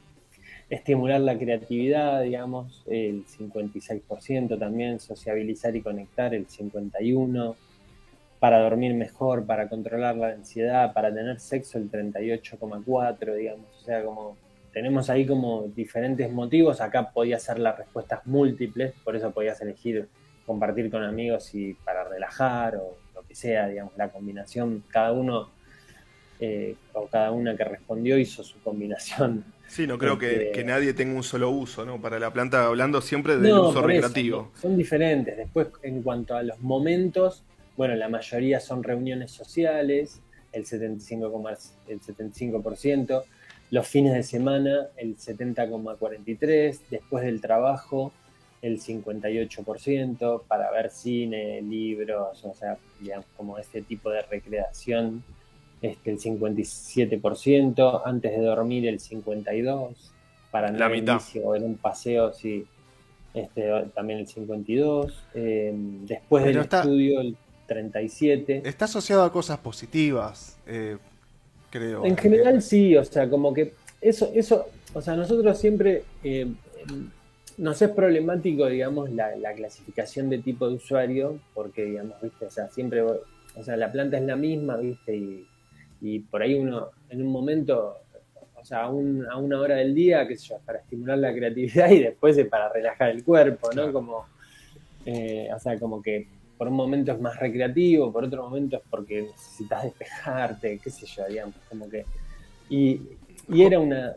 estimular 0.70 1.20
la 1.22 1.36
creatividad, 1.36 2.22
digamos, 2.22 2.84
el 2.86 3.26
56% 3.26 4.60
también, 4.60 5.00
sociabilizar 5.00 5.76
y 5.76 5.82
conectar 5.82 6.36
el 6.36 6.46
51% 6.46 7.56
para 8.40 8.60
dormir 8.60 8.94
mejor, 8.94 9.48
para 9.48 9.68
controlar 9.68 10.16
la 10.16 10.28
ansiedad, 10.28 10.94
para 10.94 11.12
tener 11.12 11.40
sexo 11.40 11.80
el 11.80 11.90
38,4, 11.90 13.34
digamos. 13.34 13.66
O 13.82 13.84
sea, 13.84 14.04
como 14.04 14.38
tenemos 14.78 15.10
ahí 15.10 15.26
como 15.26 15.64
diferentes 15.76 16.32
motivos. 16.32 16.82
Acá 16.82 17.10
podías 17.10 17.42
hacer 17.42 17.58
las 17.58 17.78
respuestas 17.80 18.26
múltiples, 18.28 18.94
por 19.04 19.16
eso 19.16 19.32
podías 19.32 19.60
elegir 19.62 20.08
compartir 20.46 20.92
con 20.92 21.04
amigos 21.04 21.56
y 21.56 21.74
para 21.74 22.04
relajar 22.04 22.76
o 22.76 22.96
sea, 23.38 23.68
digamos, 23.68 23.94
la 23.98 24.10
combinación. 24.10 24.84
Cada 24.90 25.12
uno 25.12 25.50
eh, 26.40 26.76
o 26.94 27.08
cada 27.08 27.32
una 27.32 27.56
que 27.56 27.64
respondió 27.64 28.18
hizo 28.18 28.44
su 28.44 28.60
combinación. 28.62 29.44
Sí, 29.68 29.86
no 29.86 29.98
creo 29.98 30.18
que, 30.18 30.48
este, 30.48 30.64
nadie 30.64 30.94
tenga 30.94 31.16
un 31.16 31.24
solo 31.24 31.50
uso, 31.50 31.86
¿no? 31.86 32.02
Para 32.02 32.20
la 32.20 32.32
planta, 32.32 32.66
hablando 32.66 33.02
siempre 33.02 33.38
del 33.38 33.52
uso 33.52 33.82
recreativo. 33.82 34.52
son 34.62 34.78
diferentes. 34.78 35.36
Después, 35.36 35.68
en 35.84 36.02
cuanto 36.04 36.36
a 36.36 36.44
los 36.44 36.60
momentos, 36.62 37.44
bueno, 37.76 37.96
la 37.96 38.08
mayoría 38.08 38.60
son 38.60 38.82
reuniones 38.82 39.32
sociales, 39.32 40.22
el 40.54 40.66
75%, 40.66 41.58
el 41.90 42.00
75%, 42.00 43.24
los 43.72 43.88
fines 43.88 44.14
de 44.14 44.24
semana 44.24 44.88
el 44.96 45.18
70,43%, 45.18 46.80
después 46.90 47.26
del 47.26 47.42
trabajo 47.42 48.14
el 48.62 48.80
58%, 48.80 50.44
para 50.48 50.72
ver 50.72 50.90
cine, 50.90 51.62
libros, 51.62 52.44
o 52.44 52.54
sea, 52.54 52.78
digamos, 53.00 53.26
como 53.36 53.58
este 53.58 53.82
tipo 53.82 54.10
de 54.10 54.22
recreación, 54.24 55.24
este, 55.82 56.12
el 56.12 56.20
57%, 56.20 58.02
antes 58.04 58.32
de 58.32 58.42
dormir 58.42 58.88
el 58.88 59.00
52%, 59.00 59.96
para 60.52 60.72
la 60.72 60.90
mitad. 60.90 61.22
o 61.44 61.56
en 61.56 61.64
un 61.64 61.76
paseo, 61.76 62.34
sí, 62.34 62.66
este, 63.34 63.70
también 63.94 64.20
el 64.20 64.28
52%, 64.28 65.14
eh, 65.36 65.72
después 65.76 66.46
del 66.46 66.58
estudio 66.58 67.22
el 67.22 67.38
37. 67.68 68.64
Está 68.66 68.86
asociado 68.86 69.24
a 69.24 69.32
cosas 69.32 69.60
positivas, 69.60 70.58
eh, 70.66 70.98
creo. 71.70 72.06
En 72.06 72.18
general 72.18 72.62
sí, 72.62 72.96
o 72.96 73.04
sea, 73.04 73.30
como 73.30 73.54
que 73.54 73.74
eso, 74.02 74.32
eso, 74.34 74.68
o 74.94 75.02
sea, 75.02 75.16
nosotros 75.16 75.60
siempre 75.60 76.04
eh, 76.24 76.48
nos 77.58 77.82
es 77.82 77.90
problemático, 77.90 78.68
digamos, 78.68 79.12
la, 79.12 79.34
clasificación 79.56 80.30
de 80.30 80.40
tipo 80.40 80.68
de 80.68 80.76
usuario, 80.76 81.40
porque, 81.54 81.86
digamos, 81.86 82.22
viste, 82.22 82.46
o 82.46 82.52
sea, 82.52 82.70
siempre, 82.70 83.02
o 83.02 83.64
sea, 83.64 83.76
la 83.78 83.92
planta 83.92 84.18
es 84.18 84.24
la 84.24 84.36
misma, 84.36 84.78
viste, 84.78 85.46
y, 86.00 86.20
por 86.20 86.44
ahí 86.44 86.54
uno, 86.54 86.92
en 87.10 87.22
un 87.22 87.32
momento, 87.32 87.98
o 88.56 88.66
sea, 88.66 88.84
a, 88.84 88.90
una 88.90 89.60
hora 89.60 89.76
del 89.76 89.96
día, 89.96 90.28
qué 90.28 90.38
sé 90.38 90.50
yo, 90.50 90.60
para 90.66 90.80
estimular 90.80 91.18
la 91.18 91.34
creatividad 91.34 91.90
y 91.90 92.00
después 92.04 92.38
es 92.38 92.48
para 92.48 92.70
relajar 92.70 93.10
el 93.10 93.24
cuerpo, 93.24 93.70
¿no? 93.74 93.92
Como, 93.92 94.26
eh, 95.06 95.50
o 95.56 95.60
sea, 95.60 95.80
como 95.80 96.02
que 96.02 96.28
por 96.58 96.68
un 96.68 96.74
momento 96.74 97.12
es 97.12 97.22
más 97.22 97.40
recreativo, 97.40 98.12
por 98.12 98.24
otro 98.24 98.44
momento 98.44 98.78
es 98.78 98.84
porque 98.90 99.22
necesitas 99.22 99.84
despejarte, 99.84 100.80
qué 100.84 100.90
sé 100.90 101.06
yo, 101.06 101.26
digamos, 101.28 101.56
como 101.70 101.90
que... 101.90 102.06
Y, 102.70 103.02
era 103.50 103.80
una, 103.80 104.14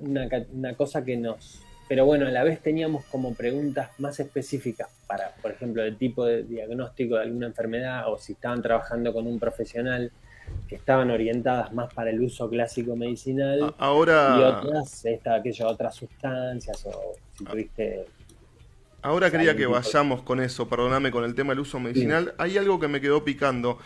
cosa 0.77 1.05
que 1.05 1.17
nos... 1.17 1.63
Pero 1.91 2.07
bueno, 2.07 2.29
a 2.29 2.31
la 2.31 2.45
vez 2.45 2.63
teníamos 2.63 3.05
como 3.07 3.35
preguntas 3.35 3.91
más 3.99 4.21
específicas 4.21 4.89
para, 5.09 5.35
por 5.43 5.51
ejemplo, 5.51 5.83
el 5.83 5.97
tipo 5.97 6.25
de 6.25 6.45
diagnóstico 6.45 7.17
de 7.17 7.23
alguna 7.23 7.49
enfermedad 7.49 8.05
o 8.07 8.17
si 8.17 8.35
estaban 8.35 8.63
trabajando 8.63 9.13
con 9.13 9.27
un 9.27 9.41
profesional 9.41 10.13
que 10.69 10.77
estaban 10.77 11.11
orientadas 11.11 11.73
más 11.73 11.93
para 11.93 12.11
el 12.11 12.21
uso 12.21 12.49
clásico 12.49 12.95
medicinal 12.95 13.75
Ahora... 13.77 14.37
y 14.39 14.41
otras, 14.41 15.05
esta, 15.05 15.35
aquello, 15.35 15.67
otras 15.67 15.97
sustancias 15.97 16.87
o 16.87 17.15
si 17.37 17.45
tuviste 17.45 18.07
Ahora 19.03 19.29
quería 19.29 19.57
que 19.57 19.67
vayamos 19.67 20.23
con 20.23 20.39
eso, 20.39 20.69
perdóname, 20.69 21.11
con 21.11 21.25
el 21.25 21.35
tema 21.35 21.55
del 21.55 21.59
uso 21.59 21.81
medicinal. 21.81 22.35
Hay 22.39 22.57
algo 22.57 22.79
que 22.79 22.87
me 22.87 23.01
quedó 23.01 23.25
picando. 23.25 23.79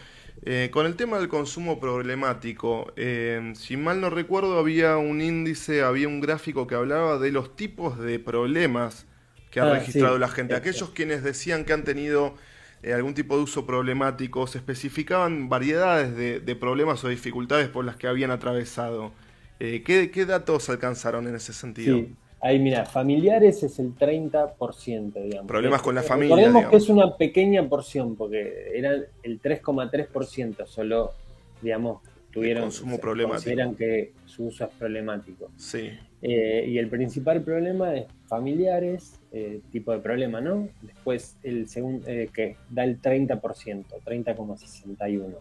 Eh, 0.46 0.68
con 0.70 0.85
el 0.85 0.94
tema 0.94 1.18
del 1.18 1.28
consumo 1.28 1.80
problemático, 1.80 2.92
eh, 2.96 3.54
si 3.57 3.78
mal 3.78 4.02
no 4.02 4.11
recuerdo, 4.11 4.59
había 4.59 4.98
un 4.98 5.22
índice, 5.22 5.83
había 5.83 6.07
un 6.07 6.20
gráfico 6.20 6.66
que 6.66 6.74
hablaba 6.74 7.18
de 7.18 7.33
los 7.33 7.57
tipos 7.57 7.98
de 7.98 8.18
problemas 8.18 9.07
que 9.50 9.61
ha 9.61 9.64
ah, 9.64 9.74
registrado 9.78 10.18
la 10.18 10.28
gente. 10.28 10.54
Aquellos 10.54 10.90
quienes 10.90 11.22
decían 11.22 11.64
que 11.64 11.72
han 11.72 11.83
tenido 11.83 12.35
eh, 12.83 12.92
algún 12.92 13.14
tipo 13.14 13.38
de 13.38 13.42
uso 13.42 13.64
problemático, 13.64 14.46
se 14.46 14.59
especificaban 14.59 15.48
variedades 15.48 16.14
de, 16.14 16.57
problemas 16.57 17.02
o 17.04 17.09
dificultades 17.09 17.68
por 17.68 17.87
las 17.87 17.96
que 17.96 18.07
habían 18.07 18.30
atravesado. 18.30 19.12
¿qué, 19.59 20.11
¿qué, 20.12 20.26
datos 20.26 20.68
alcanzaron 20.68 21.26
en 21.26 21.37
ese 21.37 21.54
sentido? 21.54 22.04
Ahí, 22.44 22.59
mira, 22.59 22.85
familiares 22.85 23.62
es 23.62 23.78
el 23.78 23.94
30%, 23.94 25.14
digamos. 25.14 25.48
Problemas 25.48 25.80
con 25.80 25.94
la 25.94 26.02
familia. 26.02 26.37
Recordemos 26.37 26.70
que 26.70 26.76
es 26.76 26.88
una 26.90 27.16
pequeña 27.16 27.66
porción, 27.66 28.16
porque 28.16 28.70
era 28.75 28.90
el 29.23 29.40
3,3% 29.40 30.66
solo, 30.66 31.14
digamos, 31.62 32.02
tuvieron. 32.31 32.64
consumo 32.64 32.98
problemático. 32.98 33.44
Consideran 33.44 33.75
que 33.75 34.12
su 34.27 34.44
uso 34.44 34.64
es 34.64 34.71
problemático. 34.79 35.52
Sí. 35.56 35.88
Eh, 36.21 36.66
y 36.68 36.77
el 36.77 36.90
principal 36.90 37.42
problema 37.42 37.94
es 37.94 38.08
familiares, 38.27 39.18
eh, 39.33 39.62
tipo 39.73 39.92
de 39.92 40.00
problema, 40.00 40.42
¿no? 40.42 40.68
Después 40.83 41.38
el 41.44 41.66
segundo, 41.66 42.06
eh, 42.06 42.29
que 42.31 42.58
da 42.68 42.85
el 42.85 43.00
30%, 43.00 44.02
30,61%. 44.04 45.38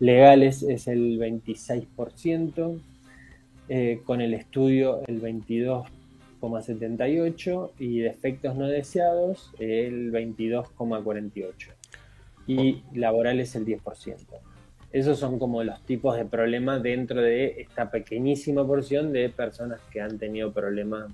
Legales 0.00 0.62
es 0.62 0.88
el 0.88 1.18
26%. 1.18 2.80
con 4.04 4.20
el 4.20 4.32
estudio 4.32 5.02
el 5.08 5.20
22%. 5.20 5.86
78 6.40 7.72
y 7.78 8.00
defectos 8.00 8.56
no 8.56 8.68
deseados 8.68 9.52
el 9.58 10.12
22,48 10.12 11.72
y 12.46 12.82
laborales 12.94 13.54
el 13.56 13.66
10%. 13.66 14.16
Esos 14.92 15.18
son 15.18 15.38
como 15.38 15.62
los 15.62 15.84
tipos 15.84 16.16
de 16.16 16.24
problemas 16.24 16.82
dentro 16.82 17.20
de 17.20 17.60
esta 17.60 17.90
pequeñísima 17.90 18.66
porción 18.66 19.12
de 19.12 19.28
personas 19.28 19.80
que 19.90 20.00
han 20.00 20.18
tenido 20.18 20.52
problemas 20.52 21.10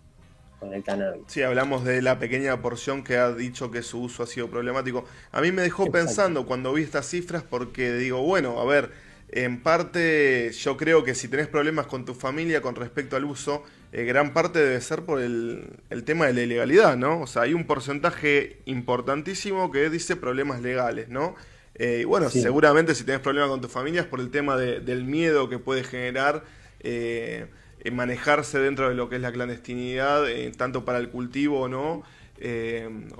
con 0.60 0.72
el 0.74 0.84
cannabis. 0.84 1.22
Sí, 1.26 1.42
hablamos 1.42 1.84
de 1.84 2.02
la 2.02 2.18
pequeña 2.18 2.60
porción 2.62 3.02
que 3.02 3.16
ha 3.16 3.32
dicho 3.32 3.70
que 3.70 3.82
su 3.82 4.02
uso 4.02 4.22
ha 4.22 4.26
sido 4.26 4.48
problemático. 4.48 5.04
A 5.32 5.40
mí 5.40 5.50
me 5.50 5.62
dejó 5.62 5.90
pensando 5.90 6.46
cuando 6.46 6.72
vi 6.72 6.82
estas 6.82 7.06
cifras 7.06 7.42
porque 7.42 7.92
digo, 7.94 8.22
bueno, 8.22 8.60
a 8.60 8.64
ver, 8.64 8.90
en 9.30 9.62
parte 9.62 10.52
yo 10.52 10.76
creo 10.76 11.02
que 11.02 11.14
si 11.14 11.26
tenés 11.26 11.48
problemas 11.48 11.86
con 11.86 12.04
tu 12.04 12.14
familia 12.14 12.60
con 12.60 12.76
respecto 12.76 13.16
al 13.16 13.24
uso, 13.24 13.64
eh, 13.92 14.04
gran 14.04 14.32
parte 14.32 14.58
debe 14.58 14.80
ser 14.80 15.02
por 15.02 15.20
el, 15.20 15.78
tema 16.04 16.26
de 16.26 16.32
la 16.32 16.42
ilegalidad, 16.42 16.96
¿no? 16.96 17.20
O 17.20 17.26
sea, 17.26 17.42
hay 17.42 17.52
un 17.52 17.64
porcentaje 17.64 18.58
importantísimo 18.64 19.70
que 19.70 19.90
dice 19.90 20.16
problemas 20.16 20.62
legales, 20.62 21.10
¿no? 21.10 21.34
Eh, 21.74 22.00
y 22.02 22.04
bueno, 22.04 22.28
seguramente 22.30 22.94
si 22.94 23.04
tenés 23.04 23.20
problemas 23.20 23.50
con 23.50 23.60
tu 23.60 23.68
familia 23.68 24.02
es 24.02 24.06
por 24.06 24.20
el 24.20 24.30
tema 24.30 24.56
del 24.56 25.04
miedo 25.04 25.48
que 25.48 25.58
puede 25.58 25.84
generar 25.84 26.44
eh, 26.80 27.46
manejarse 27.90 28.58
dentro 28.58 28.88
de 28.88 28.94
lo 28.94 29.08
que 29.08 29.16
es 29.16 29.22
la 29.22 29.32
clandestinidad, 29.32 30.28
eh, 30.28 30.52
tanto 30.56 30.84
para 30.84 30.98
el 30.98 31.08
cultivo 31.08 31.60
o 31.60 31.68
no, 31.68 32.02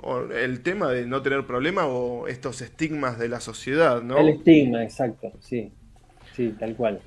o 0.01 0.19
el 0.31 0.61
tema 0.61 0.89
de 0.89 1.05
no 1.05 1.21
tener 1.21 1.45
problema 1.47 1.85
o 1.85 2.27
estos 2.27 2.61
estigmas 2.61 3.17
de 3.17 3.29
la 3.29 3.39
sociedad, 3.39 4.01
¿no? 4.01 4.17
El 4.17 4.29
estigma, 4.29 4.83
exacto, 4.83 5.31
sí, 5.39 5.71
sí, 6.35 6.53
tal 6.59 6.75
cual. 6.75 6.99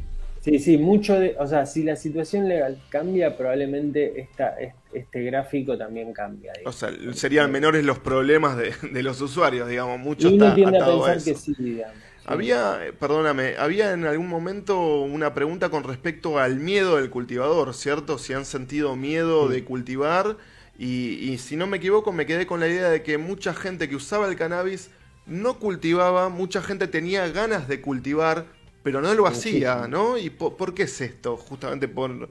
Sí, 0.47 0.61
sí, 0.61 0.79
mucho 0.79 1.19
de, 1.19 1.35
o 1.41 1.47
sea, 1.49 1.67
si 1.67 1.83
la 1.83 1.97
situación 1.97 2.49
legal 2.49 2.81
cambia, 2.89 3.37
probablemente 3.37 4.21
esta, 4.21 4.55
este 4.93 5.25
gráfico 5.25 5.77
también 5.77 6.13
cambia. 6.13 6.53
O 6.65 6.71
sea, 6.71 6.93
serían 7.15 7.51
menores 7.51 7.85
los 7.85 7.99
problemas 7.99 8.57
de, 8.57 9.03
los 9.03 9.21
usuarios, 9.21 9.69
digamos, 9.69 9.99
mucho 9.99 10.29
y 10.29 10.35
uno 10.35 10.55
tiende 10.55 10.79
a 10.79 10.87
pensar 10.87 11.21
que 11.21 11.35
sí, 11.35 11.53
digamos. 11.59 11.97
Había, 12.25 12.79
perdóname, 13.01 13.57
había 13.59 13.93
en 13.93 14.05
algún 14.05 14.29
momento 14.29 15.01
una 15.01 15.35
pregunta 15.35 15.69
con 15.69 15.83
respecto 15.83 16.39
al 16.39 16.61
miedo 16.61 16.97
del 16.97 17.11
cultivador, 17.11 17.75
¿cierto? 17.75 18.17
Si 18.17 18.33
han 18.33 18.45
sentido 18.45 18.95
miedo 18.95 19.49
de 19.49 19.65
cultivar 19.65 20.37
y, 20.79 21.15
y 21.29 21.39
si 21.39 21.57
no 21.57 21.67
me 21.67 21.79
equivoco 21.79 22.13
me 22.13 22.25
quedé 22.25 22.47
con 22.47 22.61
la 22.61 22.69
idea 22.69 22.89
de 22.89 23.03
que 23.03 23.19
mucha 23.19 23.53
gente 23.53 23.89
que 23.89 23.97
usaba 23.97 24.29
el 24.29 24.37
cannabis 24.37 24.91
no 25.27 25.59
cultivaba, 25.59 26.29
mucha 26.29 26.63
gente 26.63 26.87
tenía 26.87 27.29
ganas 27.29 27.67
de 27.67 27.81
cultivar, 27.81 28.47
pero 28.87 29.01
no 29.01 29.13
lo 29.15 29.27
hacía, 29.27 29.89
¿no? 29.89 30.17
¿Y 30.17 30.31
por, 30.31 30.73
qué 30.73 30.85
es 30.85 31.01
esto? 31.01 31.37
Justamente 31.37 31.89
por 31.89 32.31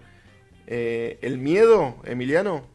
eh, 0.68 1.20
el 1.22 1.38
miedo, 1.38 1.98
Emiliano. 2.06 2.66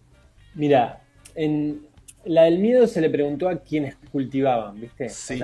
Mira, 0.54 1.02
en 1.34 1.86
la 2.26 2.42
del 2.42 2.58
miedo 2.58 2.86
se 2.86 3.00
le 3.00 3.08
preguntó 3.08 3.48
a 3.48 3.62
quienes 3.62 3.96
cultivaban, 4.12 4.78
¿viste? 4.78 5.08
Sí. 5.08 5.40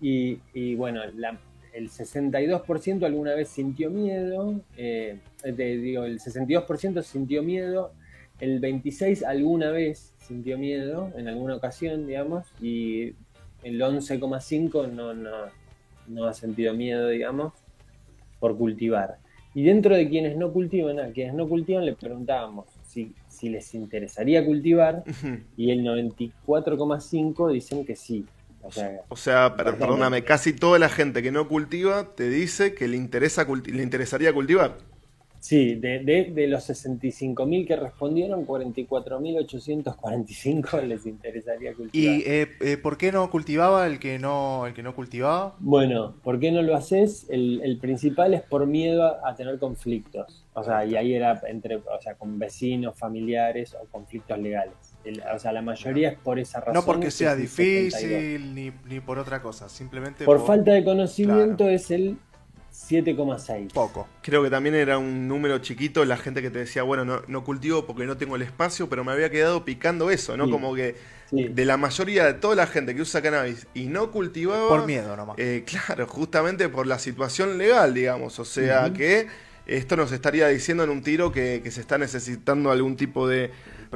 y, 0.00 0.74
bueno, 0.76 1.02
el 1.02 1.90
62% 1.90 3.04
alguna 3.04 3.34
vez 3.34 3.50
sintió 3.50 3.90
miedo, 3.90 4.58
eh, 4.78 5.18
digo, 5.44 6.04
el 6.04 6.20
62% 6.20 7.02
sintió 7.02 7.42
miedo, 7.42 7.92
el 8.40 8.62
26% 8.62 9.26
alguna 9.26 9.72
vez 9.72 10.14
sintió 10.16 10.56
miedo, 10.56 11.12
en 11.18 11.28
alguna 11.28 11.56
ocasión, 11.56 12.06
digamos, 12.06 12.46
y 12.62 13.08
el 13.62 13.78
11,5% 13.78 14.90
no, 14.90 15.12
no, 15.12 15.57
no 16.08 16.26
ha 16.26 16.34
sentido 16.34 16.74
miedo, 16.74 17.08
digamos, 17.08 17.52
por 18.40 18.56
cultivar. 18.56 19.18
Y 19.54 19.64
dentro 19.64 19.96
de 19.96 20.08
quienes 20.08 20.36
no 20.36 20.52
cultivan, 20.52 21.00
a 21.00 21.10
quienes 21.10 21.34
no 21.34 21.48
cultivan 21.48 21.84
le 21.84 21.94
preguntábamos 21.94 22.66
si, 22.86 23.14
si 23.28 23.48
les 23.48 23.74
interesaría 23.74 24.44
cultivar 24.44 25.04
y 25.56 25.70
el 25.70 25.80
94,5 25.80 27.52
dicen 27.52 27.84
que 27.84 27.96
sí. 27.96 28.24
O 29.08 29.16
sea, 29.16 29.54
perdóname, 29.56 30.24
casi 30.24 30.52
toda 30.52 30.78
la 30.78 30.88
gente 30.88 31.22
que 31.22 31.30
no 31.30 31.48
cultiva 31.48 32.14
te 32.14 32.28
dice 32.28 32.74
que 32.74 32.88
le, 32.88 32.96
interesa, 32.96 33.46
le 33.64 33.82
interesaría 33.82 34.32
cultivar. 34.32 34.76
Sí, 35.40 35.76
de, 35.76 36.00
de, 36.00 36.32
de 36.32 36.48
los 36.48 36.68
65.000 36.68 37.66
que 37.66 37.76
respondieron, 37.76 38.46
44.845 38.46 40.82
les 40.86 41.06
interesaría 41.06 41.72
cultivar. 41.74 42.16
¿Y 42.16 42.22
eh, 42.26 42.48
eh, 42.60 42.76
por 42.76 42.98
qué 42.98 43.12
no 43.12 43.30
cultivaba 43.30 43.86
el 43.86 44.00
que 44.00 44.18
no, 44.18 44.66
el 44.66 44.74
que 44.74 44.82
no 44.82 44.96
cultivaba? 44.96 45.54
Bueno, 45.60 46.16
¿por 46.22 46.40
qué 46.40 46.50
no 46.50 46.62
lo 46.62 46.74
haces? 46.74 47.26
El, 47.30 47.60
el 47.62 47.78
principal 47.78 48.34
es 48.34 48.42
por 48.42 48.66
miedo 48.66 49.24
a, 49.24 49.36
tener 49.36 49.60
conflictos. 49.60 50.44
O 50.54 50.64
sea, 50.64 50.84
y 50.84 50.96
ahí 50.96 51.14
era 51.14 51.40
entre, 51.46 51.76
o 51.76 52.00
sea, 52.00 52.16
con 52.16 52.36
vecinos, 52.38 52.98
familiares 52.98 53.76
o 53.80 53.86
conflictos 53.86 54.36
legales. 54.38 54.74
o 55.32 55.38
sea, 55.38 55.52
la 55.52 55.62
mayoría 55.62 56.08
es 56.08 56.18
por 56.18 56.40
esa 56.40 56.58
razón. 56.58 56.74
No 56.74 56.84
porque 56.84 57.12
sea 57.12 57.36
difícil 57.36 58.52
ni, 58.54 58.72
ni, 58.88 58.98
por 59.00 59.20
otra 59.20 59.40
cosa, 59.40 59.68
simplemente 59.68 60.24
por, 60.24 60.44
falta 60.44 60.72
de 60.72 60.82
conocimiento 60.82 61.68
es 61.68 61.92
el 61.92 62.18
7,6. 62.78 63.72
Poco. 63.72 64.08
Creo 64.22 64.42
que 64.42 64.50
también 64.50 64.74
era 64.74 64.98
un 64.98 65.26
número 65.26 65.58
chiquito 65.58 66.04
la 66.04 66.16
gente 66.16 66.40
que 66.40 66.50
te 66.50 66.60
decía, 66.60 66.82
bueno, 66.84 67.04
no, 67.04 67.22
no 67.26 67.44
cultivo 67.44 67.84
porque 67.86 68.06
no 68.06 68.16
tengo 68.16 68.36
el 68.36 68.42
espacio, 68.42 68.88
pero 68.88 69.04
me 69.04 69.12
había 69.12 69.30
quedado 69.30 69.64
picando 69.64 70.10
eso, 70.10 70.36
¿no? 70.36 70.48
Como 70.48 70.74
que 70.74 70.94
de 71.30 71.64
la 71.64 71.76
mayoría 71.76 72.24
de 72.24 72.34
toda 72.34 72.54
la 72.54 72.66
gente 72.66 72.94
que 72.94 73.02
usa 73.02 73.20
cannabis 73.20 73.66
y 73.74 73.86
no 73.86 74.10
cultivaba... 74.10 74.68
Por 74.68 74.86
miedo 74.86 75.16
nomás. 75.16 75.36
Eh, 75.38 75.64
claro, 75.66 76.06
justamente 76.06 76.68
por 76.68 76.86
la 76.86 76.98
situación 76.98 77.58
legal, 77.58 77.92
digamos. 77.92 78.38
O 78.38 78.44
sea 78.44 78.92
que 78.92 79.26
esto 79.66 79.96
nos 79.96 80.12
estaría 80.12 80.48
diciendo 80.48 80.84
en 80.84 80.90
un 80.90 81.02
tiro 81.02 81.30
que, 81.30 81.62
se 81.70 81.80
está 81.80 81.98
necesitando 81.98 82.70
algún 82.70 82.96
tipo 82.96 83.28
de, 83.28 83.50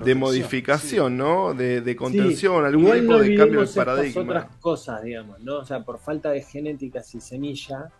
de 0.05 0.14
modificación, 0.14 1.16
¿no? 1.16 1.55
De, 1.55 1.97
contención, 1.97 2.66
algún 2.66 2.93
tipo 2.93 3.18
de 3.18 3.35
cambio 3.37 3.61
de 3.64 3.68
paradigma. 3.68 4.22
otras 4.22 4.57
cosas, 4.61 5.03
digamos, 5.03 5.41
¿no? 5.41 5.61
O 5.61 5.64
sea, 5.64 5.83
por 5.85 5.99
falta 5.99 6.30
de 6.30 6.43
genéticas 6.43 7.14
y 7.14 7.20
semilla 7.20 7.91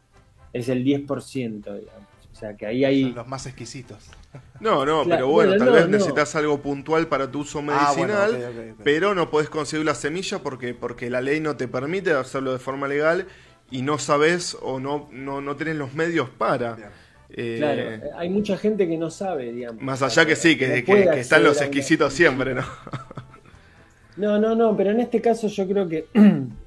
es 0.53 0.69
el 0.69 0.85
10%, 0.85 1.63
digamos. 1.63 2.13
O 2.33 2.35
sea 2.35 2.57
que 2.57 2.67
ahí 2.67 2.85
hay... 2.85 3.13
los 3.13 3.27
más 3.29 3.47
exquisitos. 3.47 4.11
No, 4.61 4.87
no, 4.87 5.05
pero 5.05 5.27
bueno, 5.27 5.57
tal 5.57 5.73
vez 5.73 5.89
necesitas 5.89 6.37
algo 6.37 6.63
puntual 6.63 7.09
para 7.09 7.29
tu 7.29 7.41
uso 7.41 7.59
ah, 7.59 7.63
medicinal, 7.63 8.77
pero 8.85 9.13
no 9.13 9.29
podés 9.29 9.51
conseguir 9.51 9.85
la 9.85 9.97
semilla 9.97 10.39
porque, 10.39 10.73
porque 10.73 11.11
la 11.11 11.21
ley 11.21 11.41
no 11.41 11.57
te 11.57 11.67
permite 11.67 12.13
hacerlo 12.13 12.53
de 12.53 12.61
forma 12.61 12.87
legal 12.87 13.27
y 13.73 13.83
no 13.83 13.99
sabes 13.99 14.57
o 14.63 14.79
no, 14.79 15.09
no, 15.11 15.41
no 15.41 15.57
tenés 15.57 15.75
los 15.75 15.95
medios 15.95 16.29
para. 16.31 16.77
Eh, 17.31 17.57
claro, 17.59 18.19
hay 18.19 18.31
mucha 18.31 18.57
gente 18.57 18.87
que 18.87 18.97
no 18.97 19.11
sabe, 19.11 19.53
digamos. 19.53 19.83
Más 19.83 20.01
allá 20.03 20.27
que 20.27 20.37
sí, 20.37 20.57
que, 20.57 20.85
están 21.17 21.43
los 21.43 21.61
exquisitos 21.61 22.13
siempre, 22.13 22.55
¿no? 22.55 22.65
No, 24.17 24.39
no, 24.39 24.55
no, 24.55 24.77
pero 24.77 24.91
en 24.91 25.01
este 25.01 25.21
caso 25.21 25.49
yo 25.49 25.67
creo 25.67 25.89
que 25.89 26.07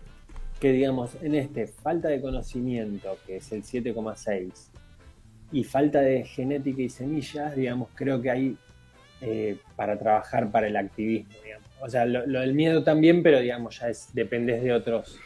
digamos, 0.72 1.18
en 1.22 1.36
este 1.36 1.68
falta 1.68 2.08
de 2.08 2.22
conocimiento, 2.22 3.18
que 3.26 3.38
es 3.38 3.52
el 3.52 3.64
7,6, 3.64 4.52
y 5.52 5.64
falta 5.64 6.02
de 6.02 6.26
genética 6.26 6.82
y 6.82 6.90
semillas, 6.90 7.56
digamos, 7.56 7.90
creo 7.96 8.22
que 8.22 8.32
hay 8.32 8.58
eh, 9.22 9.58
para 9.76 9.98
trabajar 9.98 10.52
para 10.52 10.68
el 10.68 10.76
activismo. 10.76 11.34
O 11.82 11.90
sea, 11.90 12.06
lo, 12.06 12.40
del 12.40 12.54
miedo 12.54 12.84
también, 12.84 13.24
pero 13.24 13.40
digamos, 13.40 13.80
ya 13.80 13.90
es, 13.90 14.10
dependes 14.14 14.62
de 14.64 14.74
otros, 14.74 15.20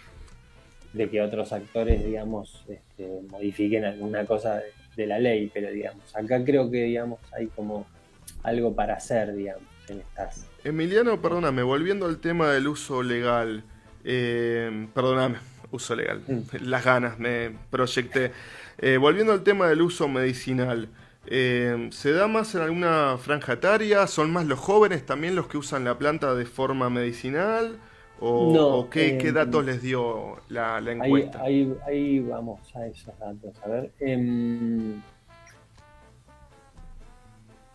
de 0.93 1.09
que 1.09 1.21
otros 1.21 1.51
actores, 1.53 2.03
digamos, 2.03 2.65
este, 2.67 3.21
modifiquen 3.29 3.85
alguna 3.85 4.25
cosa 4.25 4.61
de, 4.95 5.07
la 5.07 5.17
ley, 5.17 5.49
pero 5.53 5.71
digamos, 5.71 6.15
acá 6.15 6.43
creo 6.43 6.69
que, 6.69 6.83
digamos, 6.83 7.19
hay 7.31 7.47
como 7.47 7.87
algo 8.43 8.75
para 8.75 8.95
hacer, 8.95 9.33
digamos, 9.33 9.63
en 9.87 10.01
estas. 10.01 10.45
Emiliano, 10.63 11.21
perdóname, 11.21 11.63
volviendo 11.63 12.05
al 12.05 12.19
tema 12.19 12.51
del 12.51 12.67
uso 12.67 13.01
legal, 13.01 13.63
eh, 14.03 14.87
perdóname, 14.93 15.37
uso 15.71 15.95
legal. 15.95 16.21
Mm. 16.27 16.41
Las 16.61 16.83
ganas, 16.83 17.19
me 17.19 17.51
proyecté. 17.69 18.31
Eh, 18.77 18.97
volviendo 18.97 19.33
al 19.33 19.43
tema 19.43 19.67
del 19.67 19.81
uso 19.81 20.07
medicinal. 20.07 20.89
Eh, 21.27 21.89
¿Se 21.91 22.11
da 22.11 22.27
más 22.27 22.55
en 22.55 22.61
alguna 22.61 23.17
franja 23.17 23.53
etaria? 23.53 24.07
¿Son 24.07 24.31
más 24.31 24.45
los 24.45 24.57
jóvenes 24.57 25.05
también 25.05 25.35
los 25.35 25.47
que 25.47 25.57
usan 25.57 25.83
la 25.83 25.97
planta 25.97 26.33
de 26.33 26.45
forma 26.45 26.89
medicinal? 26.89 27.77
¿O, 28.21 28.89
qué, 28.91 29.31
datos 29.31 29.63
les 29.63 29.81
dio 29.81 30.37
la, 30.49 30.79
encuesta? 30.79 31.41
Ahí, 31.41 32.19
vamos 32.19 32.59
a 32.75 32.85
esos 32.87 33.17
datos. 33.17 33.55
A 33.63 33.67
ver. 33.69 33.91
Em, 33.99 35.01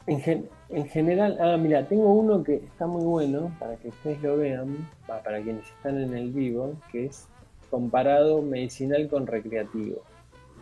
en, 0.07 0.49
en 0.69 0.89
general, 0.89 1.39
ah, 1.41 1.57
mira, 1.57 1.87
tengo 1.87 2.13
uno 2.13 2.43
que 2.43 2.57
está 2.57 2.87
muy 2.87 3.05
bueno 3.05 3.55
para 3.59 3.77
que 3.77 3.89
ustedes 3.89 4.23
lo 4.23 4.37
vean, 4.37 4.89
para 5.07 5.43
quienes 5.43 5.67
están 5.67 6.01
en 6.01 6.15
el 6.17 6.31
vivo, 6.33 6.75
que 6.91 7.07
es 7.07 7.29
comparado 7.71 8.41
medicinal 8.43 9.09
con 9.09 9.27
recreativo. 9.27 10.03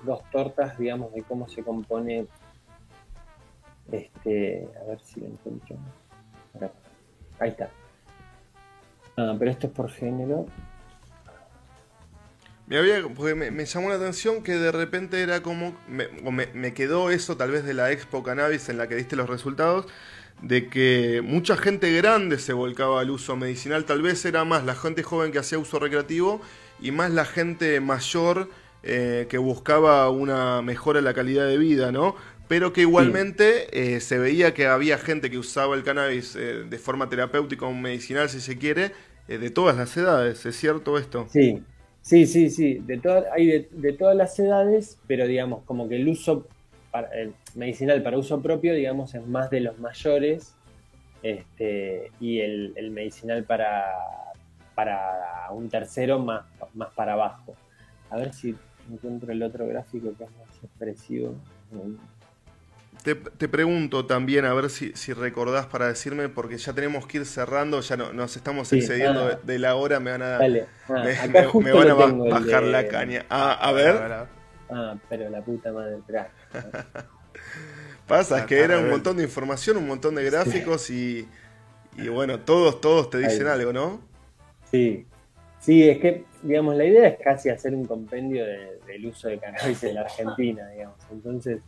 Dos 0.05 0.22
tortas, 0.30 0.78
digamos, 0.78 1.12
de 1.12 1.22
cómo 1.22 1.48
se 1.48 1.62
compone. 1.62 2.26
Este, 3.90 4.68
a 4.80 4.84
ver 4.84 5.00
si 5.00 5.20
lo 5.20 5.26
encuentro. 5.26 5.76
Ahí 7.38 7.50
está. 7.50 7.68
Ah, 9.16 9.34
pero 9.38 9.50
esto 9.50 9.66
es 9.66 9.72
por 9.72 9.90
género. 9.90 10.46
Me, 12.66 12.78
había, 12.78 13.02
me, 13.34 13.64
llamó 13.66 13.88
la 13.88 13.96
atención 13.96 14.42
que 14.42 14.54
de 14.54 14.72
repente 14.72 15.20
era 15.20 15.42
como. 15.42 15.76
Me, 15.88 16.08
me, 16.54 16.74
quedó 16.74 17.10
eso 17.10 17.36
tal 17.36 17.50
vez 17.50 17.64
de 17.64 17.74
la 17.74 17.90
Expo 17.90 18.22
Cannabis 18.22 18.68
en 18.68 18.78
la 18.78 18.88
que 18.88 18.94
diste 18.94 19.16
los 19.16 19.28
resultados. 19.28 19.86
De 20.40 20.68
que 20.68 21.22
mucha 21.22 21.56
gente 21.56 21.92
grande 21.92 22.38
se 22.38 22.52
volcaba 22.52 23.00
al 23.00 23.10
uso 23.10 23.36
medicinal. 23.36 23.84
Tal 23.84 24.02
vez 24.02 24.24
era 24.24 24.44
más 24.44 24.64
la 24.64 24.74
gente 24.74 25.02
joven 25.02 25.32
que 25.32 25.38
hacía 25.38 25.58
uso 25.58 25.78
recreativo 25.78 26.40
y 26.80 26.90
más 26.90 27.10
la 27.12 27.24
gente 27.24 27.80
mayor 27.80 28.48
eh, 28.82 29.26
que 29.28 29.38
buscaba 29.38 30.10
una 30.10 30.60
mejora 30.62 30.98
en 30.98 31.04
la 31.04 31.14
calidad 31.14 31.46
de 31.46 31.58
vida, 31.58 31.92
¿no? 31.92 32.16
Pero 32.48 32.72
que 32.72 32.80
igualmente 32.80 33.94
eh, 33.94 34.00
se 34.00 34.18
veía 34.18 34.52
que 34.52 34.66
había 34.66 34.98
gente 34.98 35.30
que 35.30 35.38
usaba 35.38 35.76
el 35.76 35.84
cannabis 35.84 36.34
eh, 36.34 36.64
de 36.68 36.78
forma 36.78 37.08
terapéutica 37.08 37.66
o 37.66 37.72
medicinal, 37.72 38.28
si 38.28 38.40
se 38.40 38.58
quiere, 38.58 38.92
de 39.28 39.50
todas 39.50 39.76
las 39.76 39.96
edades. 39.96 40.44
¿Es 40.44 40.56
cierto 40.56 40.98
esto? 40.98 41.28
Sí, 41.32 41.62
sí, 42.03 42.26
sí, 42.26 42.50
sí. 42.50 42.74
De 42.74 43.00
hay 43.32 43.68
de, 43.70 43.92
todas 43.94 44.16
las 44.16 44.38
edades, 44.38 44.98
pero 45.07 45.26
digamos, 45.26 45.62
como 45.64 45.88
que 45.88 45.96
el 45.96 46.09
uso 46.09 46.46
medicinal 47.55 48.03
para 48.03 48.18
uso 48.18 48.42
propio, 48.42 48.74
digamos, 48.74 49.14
es 49.14 49.26
más 49.26 49.48
de 49.48 49.61
los 49.61 49.78
mayores 49.78 50.55
este, 51.22 52.11
y 52.20 52.40
el, 52.40 52.74
el 52.76 52.90
medicinal 52.90 53.44
para, 53.44 53.86
para 54.74 55.50
un 55.53 55.68
tercero 55.68 56.18
más, 56.18 56.44
más 56.74 56.92
para 56.94 57.14
abajo. 57.14 57.55
A 58.11 58.16
ver 58.16 58.34
si 58.34 58.55
encuentro 58.90 59.32
el 59.32 59.42
otro 59.42 59.66
gráfico 59.66 60.12
que 60.16 60.24
es 60.24 60.30
más 60.30 60.62
expresivo. 60.62 61.34
Te, 63.03 63.16
te, 63.16 63.48
pregunto 63.48 64.07
también, 64.07 64.44
a 64.44 64.55
ver 64.55 64.70
si, 64.70 64.92
si, 64.92 65.12
recordás 65.12 65.66
para 65.66 65.88
decirme, 65.88 66.28
porque 66.28 66.57
ya 66.57 66.72
tenemos 66.72 67.05
que 67.07 67.18
ir 67.18 67.26
cerrando, 67.26 67.80
ya 67.80 67.96
no, 67.96 68.12
nos 68.12 68.36
estamos 68.36 68.72
excediendo 68.72 69.30
ah. 69.32 69.40
de, 69.42 69.59
la 69.59 69.74
hora, 69.74 69.98
me 69.98 70.12
van 70.12 70.22
a, 70.22 70.36
ah, 70.36 70.38
me, 71.61 71.72
van 71.72 71.90
a 71.90 71.94
bajar 71.94 72.62
la 72.62 72.86
caña. 72.86 73.26
Ah, 73.28 73.55
a 73.55 73.72
ver. 73.72 73.96
Ah, 74.70 74.94
pero 75.09 75.28
la 75.30 75.42
puta 75.42 75.72
madre, 75.72 75.96
Pasa, 78.07 78.40
es 78.40 78.46
que 78.46 78.61
era 78.61 78.78
un 78.78 78.90
montón 78.90 79.16
de 79.16 79.24
información, 79.24 79.78
un 79.78 79.88
montón 79.88 80.14
de 80.14 80.24
gráficos 80.24 80.88
y, 80.90 81.26
y 81.96 82.09
bueno, 82.09 82.38
todos, 82.40 82.80
todos 82.80 83.11
te 83.11 83.18
dicen 83.18 83.48
algo, 83.48 83.72
¿no? 83.72 84.00
Sí, 84.70 85.07
sí, 85.59 85.88
es 85.88 85.98
que, 85.98 86.24
digamos, 86.42 86.76
la 86.76 86.84
idea 86.84 87.09
es 87.09 87.18
casi 87.18 87.48
hacer 87.48 87.74
un 87.74 87.84
compendio 87.84 88.44
del 88.44 89.07
uso 89.07 89.28
de 89.28 89.38
cannabis 89.38 89.82
en 89.84 89.96
la 89.96 90.03
Argentina, 90.03 90.68
digamos. 90.68 90.98
Entonces, 91.11 91.59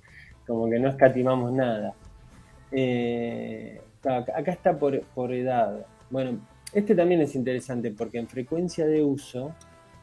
como 0.47 0.69
que 0.69 0.79
no 0.79 0.89
escatimamos 0.89 1.53
nada. 1.53 1.95
Eh, 2.71 3.81
acá 4.05 4.53
está 4.53 4.79
por, 4.79 5.01
por 5.15 5.33
edad. 5.33 5.87
Bueno, 6.11 6.39
este 6.73 6.95
también 6.95 7.21
es 7.21 7.35
interesante 7.35 7.91
porque 7.93 8.19
en 8.19 8.29
frecuencia 8.29 8.87
de 8.87 9.03
uso, 9.03 9.55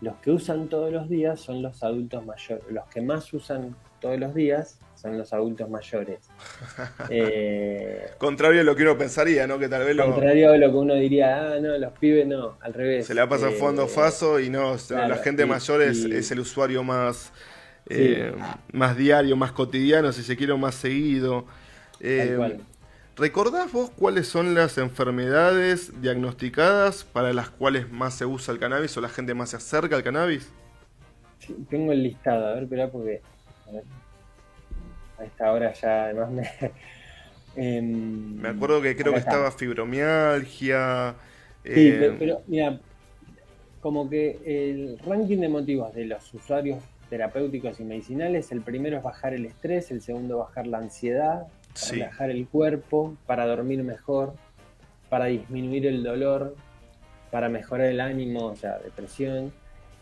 los 0.01 0.15
que 0.17 0.31
usan 0.31 0.69
todos 0.69 0.91
los 0.91 1.09
días 1.09 1.39
son 1.39 1.61
los 1.61 1.83
adultos 1.83 2.25
mayores. 2.25 2.63
Los 2.69 2.85
que 2.87 3.01
más 3.01 3.31
usan 3.33 3.75
todos 3.99 4.19
los 4.19 4.33
días 4.33 4.79
son 4.95 5.17
los 5.17 5.33
adultos 5.33 5.69
mayores. 5.69 6.19
Eh, 7.09 8.11
contrario 8.17 8.61
a 8.61 8.63
lo 8.63 8.75
que 8.75 8.83
uno 8.83 8.97
pensaría, 8.97 9.45
¿no? 9.45 9.59
Que 9.59 9.67
tal 9.67 9.83
vez 9.83 9.95
lo... 9.95 10.05
Contrario 10.05 10.51
a 10.51 10.57
lo 10.57 10.71
que 10.71 10.77
uno 10.77 10.93
diría, 10.95 11.53
ah, 11.53 11.59
no, 11.59 11.77
los 11.77 11.91
pibes 11.93 12.25
no, 12.25 12.57
al 12.61 12.73
revés. 12.73 13.07
Se 13.07 13.13
la 13.13 13.27
pasa 13.27 13.49
eh, 13.49 13.53
fondo 13.53 13.87
faso 13.87 14.39
y 14.39 14.49
no, 14.49 14.77
la 14.89 15.17
gente 15.17 15.45
mayor 15.45 15.81
es, 15.81 16.31
el 16.31 16.39
usuario 16.39 16.83
más, 16.83 17.33
eh, 17.93 18.33
más 18.71 18.95
diario, 18.97 19.35
más 19.35 19.51
cotidiano, 19.51 20.11
si 20.11 20.23
se 20.23 20.37
quiere, 20.37 20.55
más 20.55 20.75
seguido. 20.75 21.45
Eh, 21.99 22.59
¿Recordás 23.17 23.71
vos 23.71 23.91
cuáles 23.91 24.27
son 24.27 24.55
las 24.55 24.77
enfermedades 24.77 26.01
diagnosticadas 26.01 27.03
para 27.03 27.33
las 27.33 27.49
cuales 27.49 27.91
más 27.91 28.15
se 28.15 28.25
usa 28.25 28.53
el 28.53 28.59
cannabis 28.59 28.95
o 28.97 29.01
la 29.01 29.09
gente 29.09 29.33
más 29.33 29.49
se 29.49 29.57
acerca 29.57 29.95
al 29.95 30.03
cannabis? 30.03 30.49
tengo 31.69 31.91
el 31.91 32.03
listado, 32.03 32.47
a 32.47 32.53
ver, 32.53 32.63
espera 32.63 32.89
porque 32.89 33.21
a 35.17 35.23
esta 35.23 35.51
hora 35.51 35.73
ya 35.73 36.05
además 36.05 36.31
me... 36.31 36.49
Em, 37.53 38.37
me 38.37 38.47
acuerdo 38.47 38.81
que 38.81 38.95
creo 38.95 39.11
que 39.11 39.19
estaba 39.19 39.51
fibromialgia. 39.51 41.15
Sí, 41.65 41.89
eh, 41.89 42.15
pero, 42.17 42.41
mira, 42.47 42.79
como 43.81 44.09
que 44.09 44.39
el 44.45 44.97
ranking 44.99 45.39
de 45.39 45.49
motivos 45.49 45.93
de 45.93 46.05
los 46.05 46.33
usuarios 46.33 46.77
terapéuticos 47.11 47.81
y 47.81 47.83
medicinales, 47.83 48.53
el 48.53 48.61
primero 48.61 48.95
es 48.95 49.03
bajar 49.03 49.33
el 49.33 49.45
estrés, 49.45 49.91
el 49.91 50.01
segundo 50.01 50.37
bajar 50.37 50.65
la 50.65 50.77
ansiedad, 50.77 51.47
para 51.73 51.91
relajar 51.91 52.29
el 52.31 52.47
cuerpo, 52.47 53.17
para 53.25 53.45
dormir 53.45 53.83
mejor, 53.83 54.33
para 55.09 55.25
disminuir 55.25 55.87
el 55.87 56.03
dolor, 56.03 56.55
para 57.29 57.49
mejorar 57.49 57.87
el 57.87 57.99
ánimo, 57.99 58.45
o 58.45 58.55
sea, 58.55 58.79
depresión, 58.79 59.51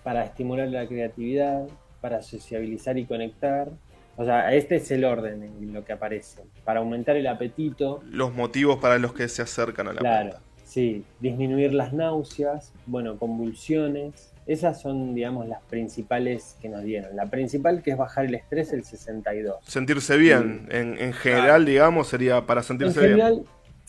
para 0.04 0.24
estimular 0.24 0.68
la 0.68 0.88
creatividad, 0.88 1.68
para 2.00 2.22
sociabilizar 2.22 3.00
y 3.00 3.06
conectar, 3.06 3.72
o 4.16 4.24
sea, 4.24 4.54
este 4.54 4.76
es 4.76 4.92
el 4.92 5.04
orden 5.04 5.42
en 5.42 5.74
lo 5.74 5.84
que 5.84 5.94
aparece. 5.94 6.44
Para 6.64 6.82
aumentar 6.82 7.16
el 7.16 7.26
apetito. 7.26 8.02
Los 8.06 8.36
motivos 8.36 8.78
para 8.78 9.00
los 9.00 9.14
que 9.14 9.28
se 9.30 9.42
acercan 9.42 9.88
a 9.88 9.94
la 9.94 10.00
Claro, 10.00 10.38
sí. 10.64 11.06
Disminuir 11.20 11.74
las 11.74 11.92
náuseas, 11.92 12.72
bueno, 12.86 13.18
convulsiones. 13.18 14.34
Esas 14.50 14.82
son, 14.82 15.14
digamos, 15.14 15.48
las 15.48 15.62
principales 15.62 16.58
que 16.60 16.70
nos 16.70 16.82
dieron. 16.82 17.16
La 17.16 17.28
principal 17.28 17.84
que 17.84 17.92
es 17.92 17.98
bajar 17.98 18.26
el 18.26 18.34
estrés, 18.34 18.74
el 18.74 18.84
62. 18.84 19.58
Sentirse 19.64 20.18
bien, 20.18 20.68
en, 20.72 21.14
general, 21.14 21.66
digamos, 21.66 22.08
sería 22.08 22.48
para 22.48 22.64
sentirse 22.64 23.00
en 23.00 23.06
general, 23.12 23.44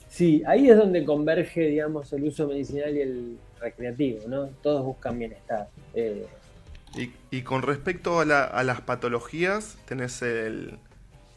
Sí, 0.06 0.42
ahí 0.46 0.68
es 0.68 0.76
donde 0.76 1.02
converge, 1.04 1.62
digamos, 1.62 2.12
el 2.12 2.24
uso 2.24 2.46
medicinal 2.46 2.94
y 2.94 3.00
el 3.00 3.38
recreativo, 3.58 4.28
¿no? 4.28 4.48
Todos 4.60 4.84
buscan 4.84 5.18
bienestar. 5.18 5.68
Eh, 5.94 6.26
y, 7.30 7.40
con 7.40 7.62
respecto 7.62 8.20
a, 8.20 8.24
las 8.26 8.80
patologías, 8.82 9.78
tenés 9.86 10.20
el, 10.20 10.78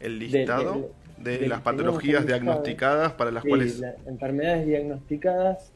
listado 0.00 0.90
de, 1.16 1.48
las 1.48 1.62
patologías 1.62 2.26
diagnosticadas 2.26 3.12
para 3.12 3.30
las 3.30 3.42
cuales... 3.42 3.80
enfermedades 4.04 4.66
diagnosticadas, 4.66 5.72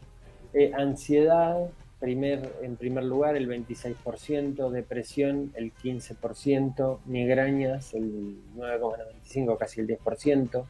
eh, 0.52 0.72
ansiedad, 0.76 1.70
primer, 1.98 2.54
en 2.62 2.76
primer 2.76 3.04
lugar 3.04 3.36
el 3.36 3.48
26%, 3.48 4.70
depresión 4.70 5.52
el 5.54 5.72
15%, 5.74 6.98
migrañas 7.06 7.94
el 7.94 8.38
9,95, 8.56 9.58
casi 9.58 9.80
el 9.80 9.88
10%, 9.88 10.64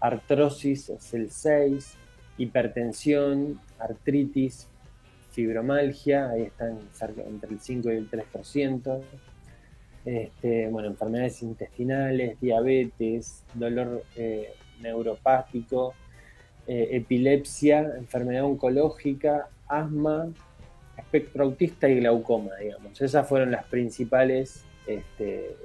artrosis 0.00 0.90
es 0.90 1.14
el 1.14 1.30
6%, 1.30 1.96
hipertensión, 2.38 3.60
artritis, 3.78 4.66
fibromalgia, 5.30 6.30
ahí 6.30 6.42
están 6.42 6.78
entre 7.26 7.50
el 7.50 7.60
5 7.60 7.92
y 7.92 7.96
el 7.96 8.10
3%. 8.10 9.02
Este, 10.06 10.68
bueno, 10.68 10.88
enfermedades 10.88 11.42
intestinales, 11.42 12.40
diabetes, 12.40 13.44
dolor 13.52 14.02
eh, 14.16 14.54
neuropático, 14.80 15.94
eh, 16.66 16.88
epilepsia, 16.92 17.80
enfermedad 17.98 18.44
oncológica, 18.44 19.48
asma, 19.68 20.28
espectro 20.96 21.44
autista 21.44 21.88
y 21.88 22.00
glaucoma, 22.00 22.54
digamos. 22.56 23.00
Esas 23.00 23.28
fueron 23.28 23.50
las 23.50 23.64
principales, 23.64 24.64
este, 24.86 25.56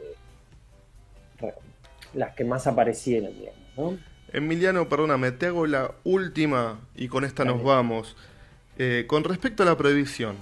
las 2.13 2.35
que 2.35 2.43
más 2.43 2.67
aparecieron, 2.67 3.31
digamos, 3.33 3.99
Emiliano, 4.31 4.89
perdóname, 4.89 5.31
te 5.31 5.45
hago 5.45 5.65
la 5.65 5.93
última 6.03 6.79
y 6.95 7.07
con 7.07 7.23
esta 7.23 7.45
nos 7.45 7.63
vamos. 7.63 8.17
Eh, 8.77 9.05
con 9.07 9.23
respecto 9.23 9.63
a 9.63 9.65
la 9.65 9.77
prohibición, 9.77 10.35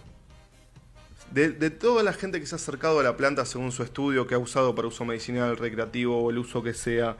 de, 1.31 1.69
toda 1.69 2.03
la 2.03 2.13
gente 2.13 2.39
que 2.39 2.45
se 2.45 2.55
ha 2.55 2.57
acercado 2.57 2.99
a 2.99 3.03
la 3.03 3.17
planta 3.17 3.45
según 3.45 3.71
su 3.71 3.83
estudio, 3.83 4.27
que 4.27 4.35
ha 4.35 4.39
usado 4.39 4.75
para 4.75 4.87
uso 4.87 5.03
medicinal, 5.05 5.57
recreativo 5.57 6.23
o 6.23 6.29
el 6.29 6.37
uso 6.37 6.61
que 6.63 6.73
sea, 6.73 7.17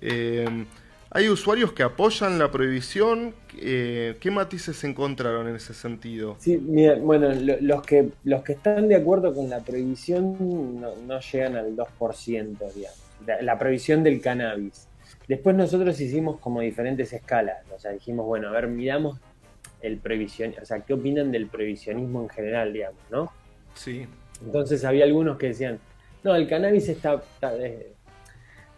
eh, 0.00 0.66
¿hay 1.10 1.28
usuarios 1.28 1.72
que 1.72 1.82
apoyan 1.82 2.38
la 2.38 2.50
prohibición? 2.50 3.34
Eh, 3.60 4.16
¿Qué 4.20 4.30
matices 4.30 4.82
encontraron 4.84 5.48
en 5.48 5.56
ese 5.56 5.74
sentido? 5.74 6.36
Sí, 6.38 6.56
bueno, 6.56 7.30
los, 7.60 7.82
que, 7.82 8.10
los 8.24 8.42
que 8.42 8.52
están 8.52 8.88
de 8.88 8.96
acuerdo 8.96 9.34
con 9.34 9.48
la 9.48 9.60
prohibición 9.60 10.80
no, 10.80 11.20
llegan 11.20 11.56
al 11.56 11.76
2%, 11.76 12.72
digamos. 12.74 12.98
la 13.42 13.58
prohibición 13.58 14.02
del 14.02 14.20
cannabis. 14.20 14.88
Después 15.26 15.54
nosotros 15.54 16.00
hicimos 16.00 16.40
como 16.40 16.60
diferentes 16.60 17.12
escalas, 17.12 17.58
o 17.74 17.78
sea, 17.78 17.92
dijimos, 17.92 18.24
bueno, 18.24 18.48
a 18.48 18.52
ver, 18.52 18.68
miramos 18.68 19.20
el 19.82 19.98
prohibición, 19.98 20.54
o 20.60 20.64
sea, 20.64 20.80
qué 20.80 20.94
opinan 20.94 21.30
del 21.30 21.48
prohibicionismo 21.48 22.22
en 22.22 22.28
general, 22.30 22.72
digamos, 22.72 23.00
¿no? 23.10 23.30
Sí. 23.74 24.06
Entonces 24.44 24.84
había 24.84 25.04
algunos 25.04 25.36
que 25.36 25.48
decían, 25.48 25.78
no, 26.24 26.34
el 26.34 26.48
cannabis 26.48 26.88
está, 26.88 27.14
está, 27.14 27.54
eh, 27.56 27.92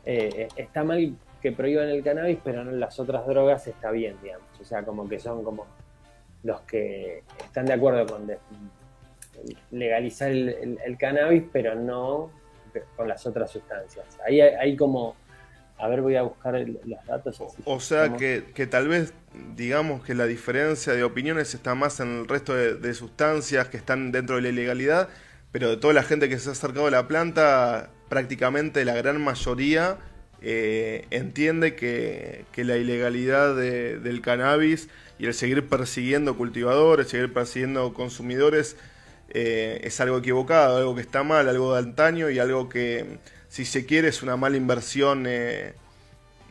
eh, 0.05 0.49
está 0.57 0.85
mal 0.85 1.17
que 1.41 1.53
prohíban 1.53 1.89
el 1.89 2.03
cannabis, 2.03 2.39
pero 2.43 2.63
en 2.63 2.79
las 2.79 2.99
otras 3.01 3.27
drogas 3.27 3.67
está 3.67 3.91
bien, 3.91 4.17
digamos. 4.23 4.49
O 4.61 4.65
sea, 4.65 4.83
como 4.83 5.09
que 5.09 5.19
son 5.19 5.43
como 5.43 5.67
los 6.43 6.61
que 6.63 7.23
están 7.45 7.67
de 7.67 7.75
acuerdo 7.75 8.07
con 8.07 8.31
legalizar 9.71 10.31
el, 10.31 10.97
cannabis, 10.99 11.45
pero 11.53 11.75
no 11.75 12.31
con 12.97 13.09
las 13.09 13.27
otras 13.27 13.51
sustancias. 13.51 14.07
Ahí 14.27 14.41
hay 14.41 14.77
como 14.77 15.17
a 15.81 15.89
ver, 15.89 16.03
voy 16.03 16.17
a 16.17 16.23
buscar 16.23 16.55
los 16.59 17.07
datos. 17.07 17.41
o 17.65 17.81
sea 17.81 18.15
que, 18.17 18.67
tal 18.71 18.89
vez 18.89 19.15
digamos 19.57 20.05
que 20.05 20.15
la 20.15 20.27
diferencia 20.27 20.93
de 20.93 21.03
opiniones 21.05 21.55
está 21.55 21.75
más 21.75 22.01
en 22.01 22.21
el 22.21 22.29
resto 22.29 22.55
de, 22.55 22.95
sustancias 22.95 23.69
que 23.69 23.79
están 23.79 24.13
dentro 24.13 24.37
de 24.37 24.43
la 24.43 24.49
ilegalidad, 24.51 25.09
pero 25.53 25.71
de 25.71 25.77
toda 25.79 25.95
la 25.95 26.03
gente 26.03 26.29
que 26.29 26.39
se 26.39 26.51
ha 26.51 26.53
acercado 26.53 26.87
a 26.87 26.91
la 26.91 27.09
planta, 27.09 27.89
prácticamente 28.11 28.85
la 28.85 28.95
gran 28.95 29.23
mayoría 29.23 29.97
eh, 30.43 31.07
entiende 31.11 31.75
que, 31.77 32.45
la 32.57 32.77
ilegalidad 32.77 33.57
del 33.57 34.21
cannabis 34.21 34.89
y 35.19 35.27
el 35.27 35.35
seguir 35.35 35.69
persiguiendo 35.69 36.37
cultivadores, 36.37 37.09
seguir 37.09 37.33
persiguiendo 37.33 37.93
consumidores, 37.95 38.77
eh, 39.31 39.81
es 39.85 40.01
algo 40.01 40.19
equivocado, 40.19 40.79
algo 40.79 40.95
que 40.95 41.03
está 41.03 41.23
mal, 41.23 41.49
algo 41.49 41.75
de 41.75 41.81
antaño 41.81 42.31
y 42.31 42.39
algo 42.39 42.69
que, 42.69 43.19
si 43.49 43.65
se 43.65 43.87
quiere, 43.87 44.09
es 44.09 44.23
una 44.23 44.37
mala 44.37 44.57
inversión 44.57 45.27
eh, 45.27 45.73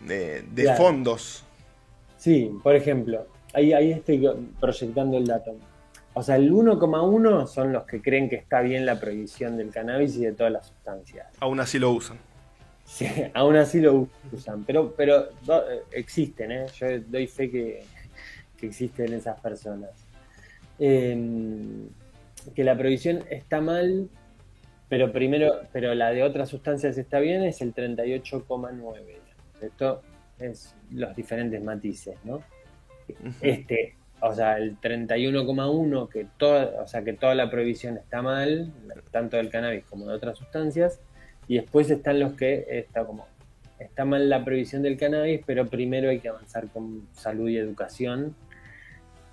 de, 0.01 0.43
de 0.53 0.63
Claro. 0.63 0.77
fondos. 0.77 1.43
Sí, 2.17 2.51
por 2.63 2.75
ejemplo, 2.75 3.27
ahí, 3.53 3.73
ahí 3.73 3.91
estoy 3.91 4.27
proyectando 4.59 5.17
el 5.17 5.25
dato. 5.25 5.55
O 6.13 6.23
sea, 6.23 6.35
el 6.35 6.51
1,1 6.51 7.47
son 7.47 7.71
los 7.71 7.83
que 7.83 8.01
creen 8.01 8.29
que 8.29 8.35
está 8.35 8.61
bien 8.61 8.85
la 8.85 8.99
prohibición 8.99 9.57
del 9.57 9.69
cannabis 9.69 10.15
y 10.17 10.25
de 10.25 10.33
todas 10.33 10.51
las 10.51 10.67
sustancias. 10.67 11.27
Aún 11.39 11.59
así 11.59 11.79
lo 11.79 11.91
usan. 11.91 12.17
Sí, 12.89 13.05
aún 13.35 13.55
así 13.55 13.79
lo 13.79 14.07
usan, 14.31 14.63
pero, 14.65 14.93
pero 14.95 15.29
do- 15.45 15.63
existen, 15.91 16.51
¿eh? 16.51 16.65
yo 16.75 16.87
doy 17.07 17.27
fe 17.27 17.51
que, 17.51 17.83
que 18.57 18.65
existen 18.67 19.13
esas 19.13 19.39
personas. 19.39 19.91
Eh, 20.79 21.15
que 22.55 22.63
la 22.63 22.75
prohibición 22.75 23.23
está 23.29 23.61
mal, 23.61 24.09
pero 24.87 25.11
primero, 25.11 25.61
pero 25.71 25.93
la 25.93 26.09
de 26.11 26.23
otras 26.23 26.49
sustancias 26.49 26.97
está 26.97 27.19
bien, 27.19 27.43
es 27.43 27.61
el 27.61 27.75
38,9. 27.75 28.99
Esto 29.61 30.01
es 30.39 30.73
los 30.91 31.15
diferentes 31.15 31.61
matices, 31.61 32.17
¿no? 32.23 32.41
Este, 33.41 33.95
o 34.21 34.33
sea, 34.33 34.57
el 34.57 34.79
31,1 34.79 36.09
que 36.09 36.25
toda, 36.37 36.81
o 36.81 36.87
sea, 36.87 37.03
que 37.03 37.13
toda 37.13 37.35
la 37.35 37.51
prohibición 37.51 37.97
está 37.97 38.21
mal, 38.21 38.71
tanto 39.11 39.37
del 39.37 39.49
cannabis 39.49 39.83
como 39.85 40.07
de 40.07 40.13
otras 40.13 40.37
sustancias, 40.37 41.01
y 41.49 41.55
después 41.55 41.89
están 41.89 42.19
los 42.19 42.33
que 42.33 42.65
está 42.69 43.03
como 43.03 43.27
está 43.79 44.05
mal 44.05 44.29
la 44.29 44.45
prohibición 44.45 44.83
del 44.83 44.97
cannabis, 44.97 45.41
pero 45.45 45.67
primero 45.67 46.09
hay 46.09 46.19
que 46.19 46.29
avanzar 46.29 46.67
con 46.67 47.07
salud 47.13 47.49
y 47.49 47.57
educación, 47.57 48.35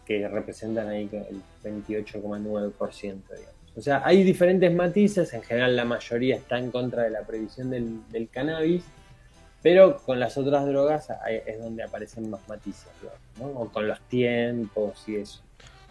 que 0.05 0.27
representan 0.29 0.89
ahí 0.89 1.11
el 1.12 1.43
28,9%, 1.64 3.01
digamos. 3.03 3.57
O 3.77 3.83
sea, 3.83 4.03
hay 4.05 4.23
diferentes 4.23 4.73
matices, 4.73 5.35
en 5.35 5.43
general 5.43 5.77
la 5.77 5.85
mayoría 5.85 6.37
está 6.37 6.59
en 6.59 6.71
contra 6.71 7.03
de 7.03 7.11
la 7.11 7.23
prohibición 7.23 7.71
del, 7.71 8.29
cannabis, 8.31 8.85
pero 9.62 9.99
con 9.99 10.19
las 10.19 10.39
otras 10.39 10.64
drogas 10.64 11.09
es 11.29 11.59
donde 11.59 11.83
aparecen 11.83 12.31
más 12.31 12.41
matices, 12.49 12.89
¿no? 13.39 13.47
O 13.47 13.69
con 13.69 13.87
los 13.87 14.01
tiempos 14.03 15.07
y 15.09 15.17
eso. 15.17 15.43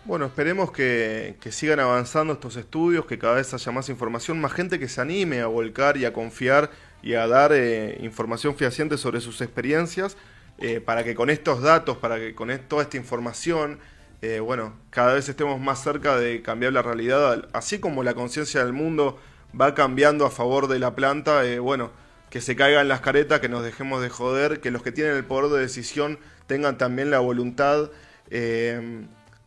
Bueno, 0.05 0.27
esperemos 0.27 0.71
que, 0.71 1.35
que 1.41 1.51
sigan 1.51 1.79
avanzando 1.79 2.33
estos 2.33 2.57
estudios, 2.57 3.07
que 3.07 3.17
cada 3.17 3.37
vez 3.37 3.51
haya 3.55 3.71
más 3.71 3.89
información, 3.89 4.39
más 4.39 4.53
gente 4.53 4.77
que 4.77 4.87
se 4.87 5.01
anime 5.01 5.41
a 5.41 5.47
volcar 5.47 5.97
y 5.97 6.05
a 6.05 6.13
confiar 6.13 6.69
y 7.01 7.15
a 7.15 7.25
dar 7.25 7.51
eh, 7.53 7.97
información 8.01 8.55
fehaciente 8.55 8.99
sobre 8.99 9.19
sus 9.19 9.41
experiencias, 9.41 10.15
eh, 10.59 10.79
para 10.79 11.03
que 11.03 11.15
con 11.15 11.31
estos 11.31 11.63
datos, 11.63 11.97
para 11.97 12.17
que 12.17 12.35
con 12.35 12.55
toda 12.67 12.83
esta 12.83 12.97
información, 12.97 13.79
eh, 14.21 14.39
bueno, 14.41 14.75
cada 14.91 15.15
vez 15.15 15.27
estemos 15.27 15.59
más 15.59 15.81
cerca 15.81 16.17
de 16.17 16.43
cambiar 16.43 16.73
la 16.73 16.83
realidad, 16.83 17.49
así 17.53 17.79
como 17.79 18.03
la 18.03 18.13
conciencia 18.13 18.63
del 18.63 18.73
mundo 18.73 19.19
va 19.59 19.73
cambiando 19.73 20.27
a 20.27 20.29
favor 20.29 20.67
de 20.67 20.77
la 20.77 20.93
planta, 20.93 21.41
bueno, 21.59 21.89
que 22.29 22.41
se 22.41 22.55
caigan 22.55 22.87
las 22.87 23.01
caretas, 23.01 23.39
que 23.39 23.49
nos 23.49 23.63
dejemos 23.63 24.03
de 24.03 24.09
joder, 24.09 24.61
que 24.61 24.69
los 24.69 24.83
que 24.83 24.91
tienen 24.91 25.15
el 25.15 25.25
poder 25.25 25.51
de 25.51 25.61
decisión 25.61 26.19
tengan 26.45 26.77
también 26.77 27.09
la 27.09 27.17
voluntad 27.17 27.89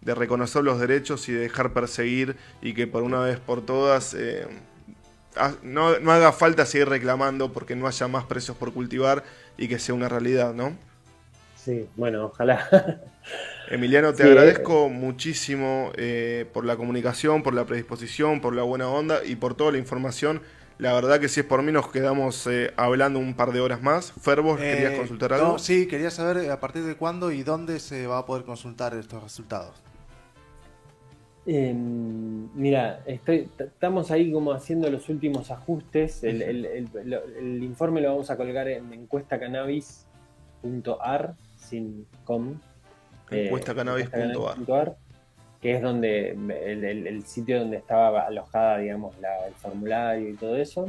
de 0.00 0.14
reconocer 0.14 0.64
los 0.64 0.80
derechos 0.80 1.28
y 1.28 1.32
de 1.32 1.40
dejar 1.40 1.72
perseguir 1.72 2.36
y 2.62 2.74
que 2.74 2.86
por 2.86 3.02
una 3.02 3.20
vez 3.20 3.40
por 3.40 3.62
todas 3.64 4.14
eh, 4.14 4.46
no, 5.62 5.98
no 6.00 6.12
haga 6.12 6.32
falta 6.32 6.66
seguir 6.66 6.88
reclamando 6.88 7.52
porque 7.52 7.76
no 7.76 7.86
haya 7.86 8.08
más 8.08 8.24
precios 8.24 8.56
por 8.56 8.72
cultivar 8.72 9.24
y 9.56 9.68
que 9.68 9.78
sea 9.78 9.94
una 9.94 10.08
realidad, 10.08 10.54
¿no? 10.54 10.76
Sí, 11.54 11.90
bueno, 11.96 12.26
ojalá. 12.26 12.68
Emiliano, 13.66 14.14
te 14.14 14.22
Sí, 14.22 14.24
agradezco 14.24 14.88
muchísimo 14.88 15.92
eh, 15.96 16.46
por 16.52 16.64
la 16.64 16.76
comunicación, 16.76 17.42
por 17.42 17.52
la 17.54 17.66
predisposición, 17.66 18.40
por 18.40 18.54
la 18.54 18.62
buena 18.62 18.88
onda 18.88 19.24
y 19.24 19.36
por 19.36 19.54
toda 19.54 19.72
la 19.72 19.78
información. 19.78 20.40
La 20.78 20.92
verdad 20.94 21.20
que 21.20 21.28
si 21.28 21.40
es 21.40 21.46
por 21.46 21.62
mí 21.62 21.72
nos 21.72 21.90
quedamos 21.90 22.46
eh, 22.46 22.72
hablando 22.76 23.18
un 23.18 23.34
par 23.34 23.52
de 23.52 23.60
horas 23.60 23.82
más. 23.82 24.12
Fer, 24.12 24.40
¿vos 24.40 24.64
querías 24.64 24.92
Eh, 24.92 24.94
consultar 24.94 25.32
no, 25.32 25.46
algo? 25.48 25.58
sí, 25.58 25.86
quería 25.88 26.10
saber 26.10 26.50
a 26.50 26.60
partir 26.60 26.84
de 26.84 26.96
cuándo 26.96 27.30
y 27.32 27.42
dónde 27.44 27.80
se 27.80 28.06
va 28.06 28.18
a 28.18 28.26
poder 28.26 28.44
consultar 28.44 28.94
estos 28.94 29.22
resultados. 29.22 29.82
Eh, 31.50 31.72
mira, 31.72 33.00
estoy, 33.06 33.48
estamos 33.58 34.10
ahí 34.10 34.30
como 34.30 34.52
haciendo 34.52 34.90
los 34.90 35.08
últimos 35.08 35.50
ajustes. 35.50 36.22
El, 36.22 36.42
el- 36.42 36.66
el- 36.66 36.88
lo- 37.04 37.24
el 37.24 37.64
informe 37.64 38.02
lo 38.02 38.10
vamos 38.10 38.30
a 38.30 38.36
colgar 38.36 38.68
en 38.68 38.92
encuestacannabis.ar 38.92 41.34
sin 41.56 42.06
com. 42.24 42.58
eh, 43.30 43.46
Encuestacannabis.ar. 43.46 44.96
que 45.62 45.74
es 45.74 45.80
donde 45.82 46.32
el, 46.32 47.24
sitio 47.24 47.60
donde 47.60 47.78
estaba 47.78 48.26
alojada, 48.26 48.76
digamos, 48.78 49.18
la- 49.18 49.46
el 49.48 49.54
formulario 49.54 50.28
y 50.28 50.34
todo 50.34 50.54
eso. 50.56 50.82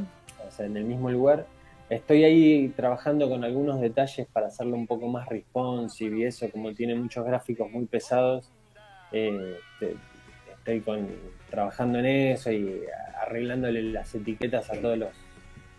O 0.45 0.51
sea, 0.51 0.65
en 0.65 0.75
el 0.75 0.83
mismo 0.83 1.09
lugar. 1.09 1.45
Estoy 1.89 2.23
ahí 2.25 2.67
trabajando 2.75 3.29
con 3.29 3.43
algunos 3.45 3.79
detalles 3.81 4.27
para 4.27 4.47
hacerlo 4.47 4.75
un 4.75 4.85
poco 4.85 5.07
más 5.07 5.27
responsive 5.29 6.19
y 6.19 6.23
eso, 6.25 6.47
como 6.51 6.71
tiene 6.73 6.93
muchos 6.95 7.25
gráficos 7.25 7.71
muy 7.71 7.85
pesados. 7.85 8.51
eh, 9.11 9.55
te- 9.79 9.95
estoy 10.73 10.81
con, 10.81 11.07
trabajando 11.49 11.99
en 11.99 12.05
eso 12.05 12.51
y 12.51 12.81
arreglándole 13.21 13.81
las 13.83 14.13
etiquetas 14.13 14.69
a 14.69 14.79
todos 14.79 14.97
los, 14.97 15.09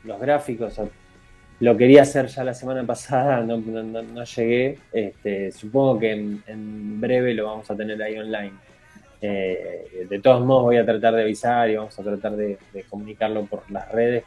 los 0.04 0.20
gráficos. 0.20 0.80
Lo 1.60 1.76
quería 1.76 2.02
hacer 2.02 2.26
ya 2.26 2.42
la 2.44 2.54
semana 2.54 2.84
pasada, 2.86 3.40
no, 3.42 3.58
no- 3.58 3.82
no- 3.82 4.02
no 4.02 4.24
llegué. 4.24 4.78
Este, 4.92 5.52
supongo 5.52 5.98
que 6.00 6.12
en, 6.12 6.42
en 6.46 7.00
breve 7.00 7.34
lo 7.34 7.46
vamos 7.46 7.70
a 7.70 7.76
tener 7.76 8.02
ahí 8.02 8.18
online. 8.18 8.52
Eh, 9.22 10.06
de 10.08 10.18
todos 10.20 10.44
modos 10.44 10.62
voy 10.64 10.78
a 10.78 10.86
tratar 10.86 11.14
de 11.14 11.22
avisar 11.22 11.68
y 11.68 11.76
vamos 11.76 11.98
a 11.98 12.02
tratar 12.02 12.32
de, 12.36 12.56
de 12.72 12.82
comunicarlo 12.84 13.44
por 13.44 13.70
las 13.70 13.92
redes 13.92 14.24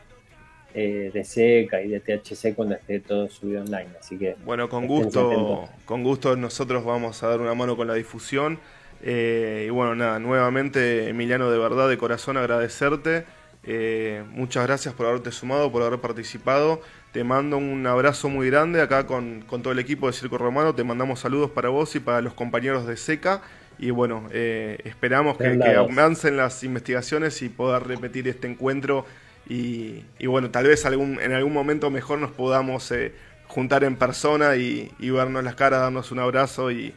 eh, 0.76 1.10
de 1.12 1.24
SECA 1.24 1.82
y 1.82 1.88
de 1.88 2.00
THC 2.00 2.54
cuando 2.56 2.76
esté 2.76 3.00
todo 3.00 3.28
subido 3.28 3.62
online. 3.64 3.90
Así 4.00 4.18
que 4.20 4.36
Bueno, 4.46 4.70
con 4.70 4.86
gusto, 4.88 5.28
atentos. 5.32 5.70
con 5.86 6.04
gusto 6.04 6.36
nosotros 6.36 6.86
vamos 6.86 7.22
a 7.24 7.28
dar 7.28 7.42
una 7.42 7.56
mano 7.56 7.76
con 7.76 7.88
la 7.88 7.96
difusión. 7.96 8.60
Eh, 9.06 9.66
y 9.68 9.70
bueno, 9.70 9.96
nada, 9.96 10.18
nuevamente 10.18 11.10
Emiliano, 11.10 11.52
de 11.52 11.58
verdad, 11.58 11.90
de 11.90 11.98
corazón 11.98 12.38
agradecerte. 12.38 13.26
Eh, 13.66 14.24
muchas 14.30 14.66
gracias 14.66 14.94
por 14.94 15.06
haberte 15.06 15.32
sumado, 15.32 15.72
por 15.72 15.84
haber 15.84 16.00
participado. 16.00 16.82
Te 17.12 17.24
mando 17.24 17.58
un 17.58 17.86
abrazo 17.86 18.30
muy 18.30 18.50
grande 18.50 18.82
acá 18.82 19.06
con, 19.06 19.42
con 19.42 19.62
todo 19.62 19.74
el 19.74 19.80
equipo 19.80 20.08
de 20.08 20.14
Circo 20.14 20.38
Romano. 20.38 20.74
Te 20.74 20.84
mandamos 20.86 21.20
saludos 21.20 21.52
para 21.52 21.70
vos 21.70 21.96
y 21.96 22.00
para 22.00 22.22
los 22.22 22.34
compañeros 22.34 22.88
de 22.88 22.96
SECA. 22.96 23.42
Y 23.78 23.92
bueno, 23.92 24.28
eh, 24.32 24.80
esperamos 24.86 25.38
que, 25.38 25.46
avancen 25.76 26.38
las 26.38 26.64
investigaciones 26.64 27.42
y 27.42 27.50
poder 27.50 27.84
repetir 27.84 28.28
este 28.30 28.48
encuentro. 28.48 29.06
Y, 29.50 30.06
y 30.18 30.28
bueno, 30.28 30.50
tal 30.50 30.68
vez 30.68 30.86
algún, 30.86 31.20
en 31.20 31.34
algún 31.34 31.52
momento 31.52 31.90
mejor 31.90 32.20
nos 32.20 32.32
podamos 32.32 32.90
eh, 32.92 33.14
juntar 33.48 33.84
en 33.84 33.98
persona 33.98 34.56
y, 34.56 34.92
y 35.00 35.10
vernos 35.10 35.44
las 35.44 35.56
caras, 35.56 35.82
darnos 35.82 36.12
un 36.12 36.20
abrazo 36.20 36.72
y, 36.72 36.94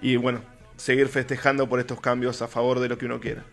y 0.00 0.16
bueno, 0.16 0.40
seguir 0.80 1.08
festejando 1.08 1.68
por 1.68 1.78
estos 1.80 2.00
cambios 2.00 2.42
a 2.42 2.48
favor 2.48 2.80
de 2.80 2.88
lo 2.88 2.96
que 2.98 3.06
uno 3.06 3.20
quiera. 3.20 3.44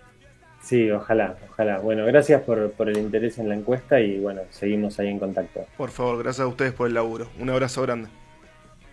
sí, 0.61 0.89
ojalá, 0.91 1.37
ojalá. 1.49 1.79
Bueno, 1.79 2.05
gracias 2.05 2.41
por, 2.41 2.71
por 2.71 2.89
el 2.89 2.97
interés 2.97 3.37
en 3.37 3.49
la 3.49 3.55
encuesta 3.55 3.99
y 3.99 4.19
bueno, 4.19 4.41
seguimos 4.49 4.99
ahí 4.99 5.07
en 5.09 5.19
contacto. 5.19 5.65
Por 5.77 5.91
favor, 5.91 6.17
gracias 6.23 6.43
a 6.45 6.47
ustedes 6.47 6.73
por 6.73 6.87
el 6.87 6.93
laburo. 6.93 7.29
Un 7.39 7.49
abrazo 7.49 7.81
grande. 7.83 8.09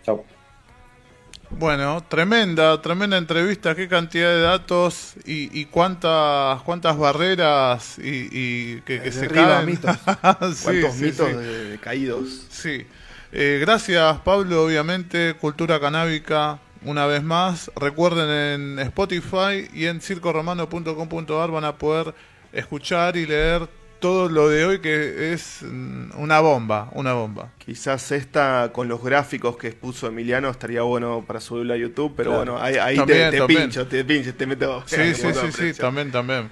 Chau. 0.03 0.23
Bueno, 1.51 2.03
tremenda, 2.09 2.81
tremenda 2.81 3.17
entrevista, 3.17 3.75
qué 3.75 3.87
cantidad 3.87 4.29
de 4.29 4.41
datos 4.41 5.13
y, 5.25 5.57
y 5.57 5.65
cuántas 5.65 6.61
cuántas 6.63 6.97
barreras 6.97 7.99
y, 7.99 8.29
y 8.31 8.81
que, 8.81 8.99
que 9.01 9.11
se 9.11 9.27
caen. 9.27 9.65
mitos. 9.65 9.95
Sí, 10.55 10.63
Cuántos 10.63 10.93
sí, 10.95 11.03
mitos 11.05 11.29
sí. 11.29 11.33
de- 11.35 11.63
de 11.71 11.77
caídos. 11.79 12.47
Sí. 12.49 12.85
Eh, 13.31 13.57
gracias, 13.61 14.17
Pablo, 14.19 14.65
obviamente, 14.65 15.35
Cultura 15.39 15.79
Canábica, 15.79 16.59
una 16.85 17.05
vez 17.05 17.23
más. 17.23 17.71
Recuerden 17.75 18.29
en 18.77 18.79
Spotify 18.79 19.67
y 19.73 19.85
en 19.85 20.01
circoromano.com.ar 20.01 21.51
van 21.51 21.65
a 21.65 21.77
poder 21.77 22.13
escuchar 22.53 23.17
y 23.17 23.25
leer 23.25 23.67
todo 23.99 24.29
lo 24.29 24.49
de 24.49 24.65
hoy 24.65 24.79
que 24.79 25.33
es 25.33 25.59
mm, 25.63 26.11
una 26.17 26.39
bomba, 26.39 26.89
una 26.93 27.13
bomba. 27.13 27.49
Quizás 27.57 28.11
esta 28.11 28.69
con 28.71 28.87
los 28.87 29.03
gráficos 29.03 29.57
que 29.57 29.67
expuso 29.67 30.07
Emiliano 30.07 30.49
estaría 30.49 30.81
bueno 30.83 31.23
para 31.25 31.39
subirlo 31.39 31.73
a 31.73 31.77
YouTube, 31.77 32.13
pero 32.15 32.31
Claro. 32.31 32.53
bueno, 32.53 32.63
ahí, 32.63 32.75
ahí 32.75 32.97
También, 32.97 33.31
te, 33.31 33.41
pincho, 33.45 33.87
te 33.87 34.05
pincho, 34.05 34.33
te 34.35 34.45
meto. 34.45 34.83
Sí, 34.85 34.95
sí, 35.15 35.27
sí, 35.33 35.73
sí, 35.73 35.79
también, 35.79 36.11
también. 36.11 36.49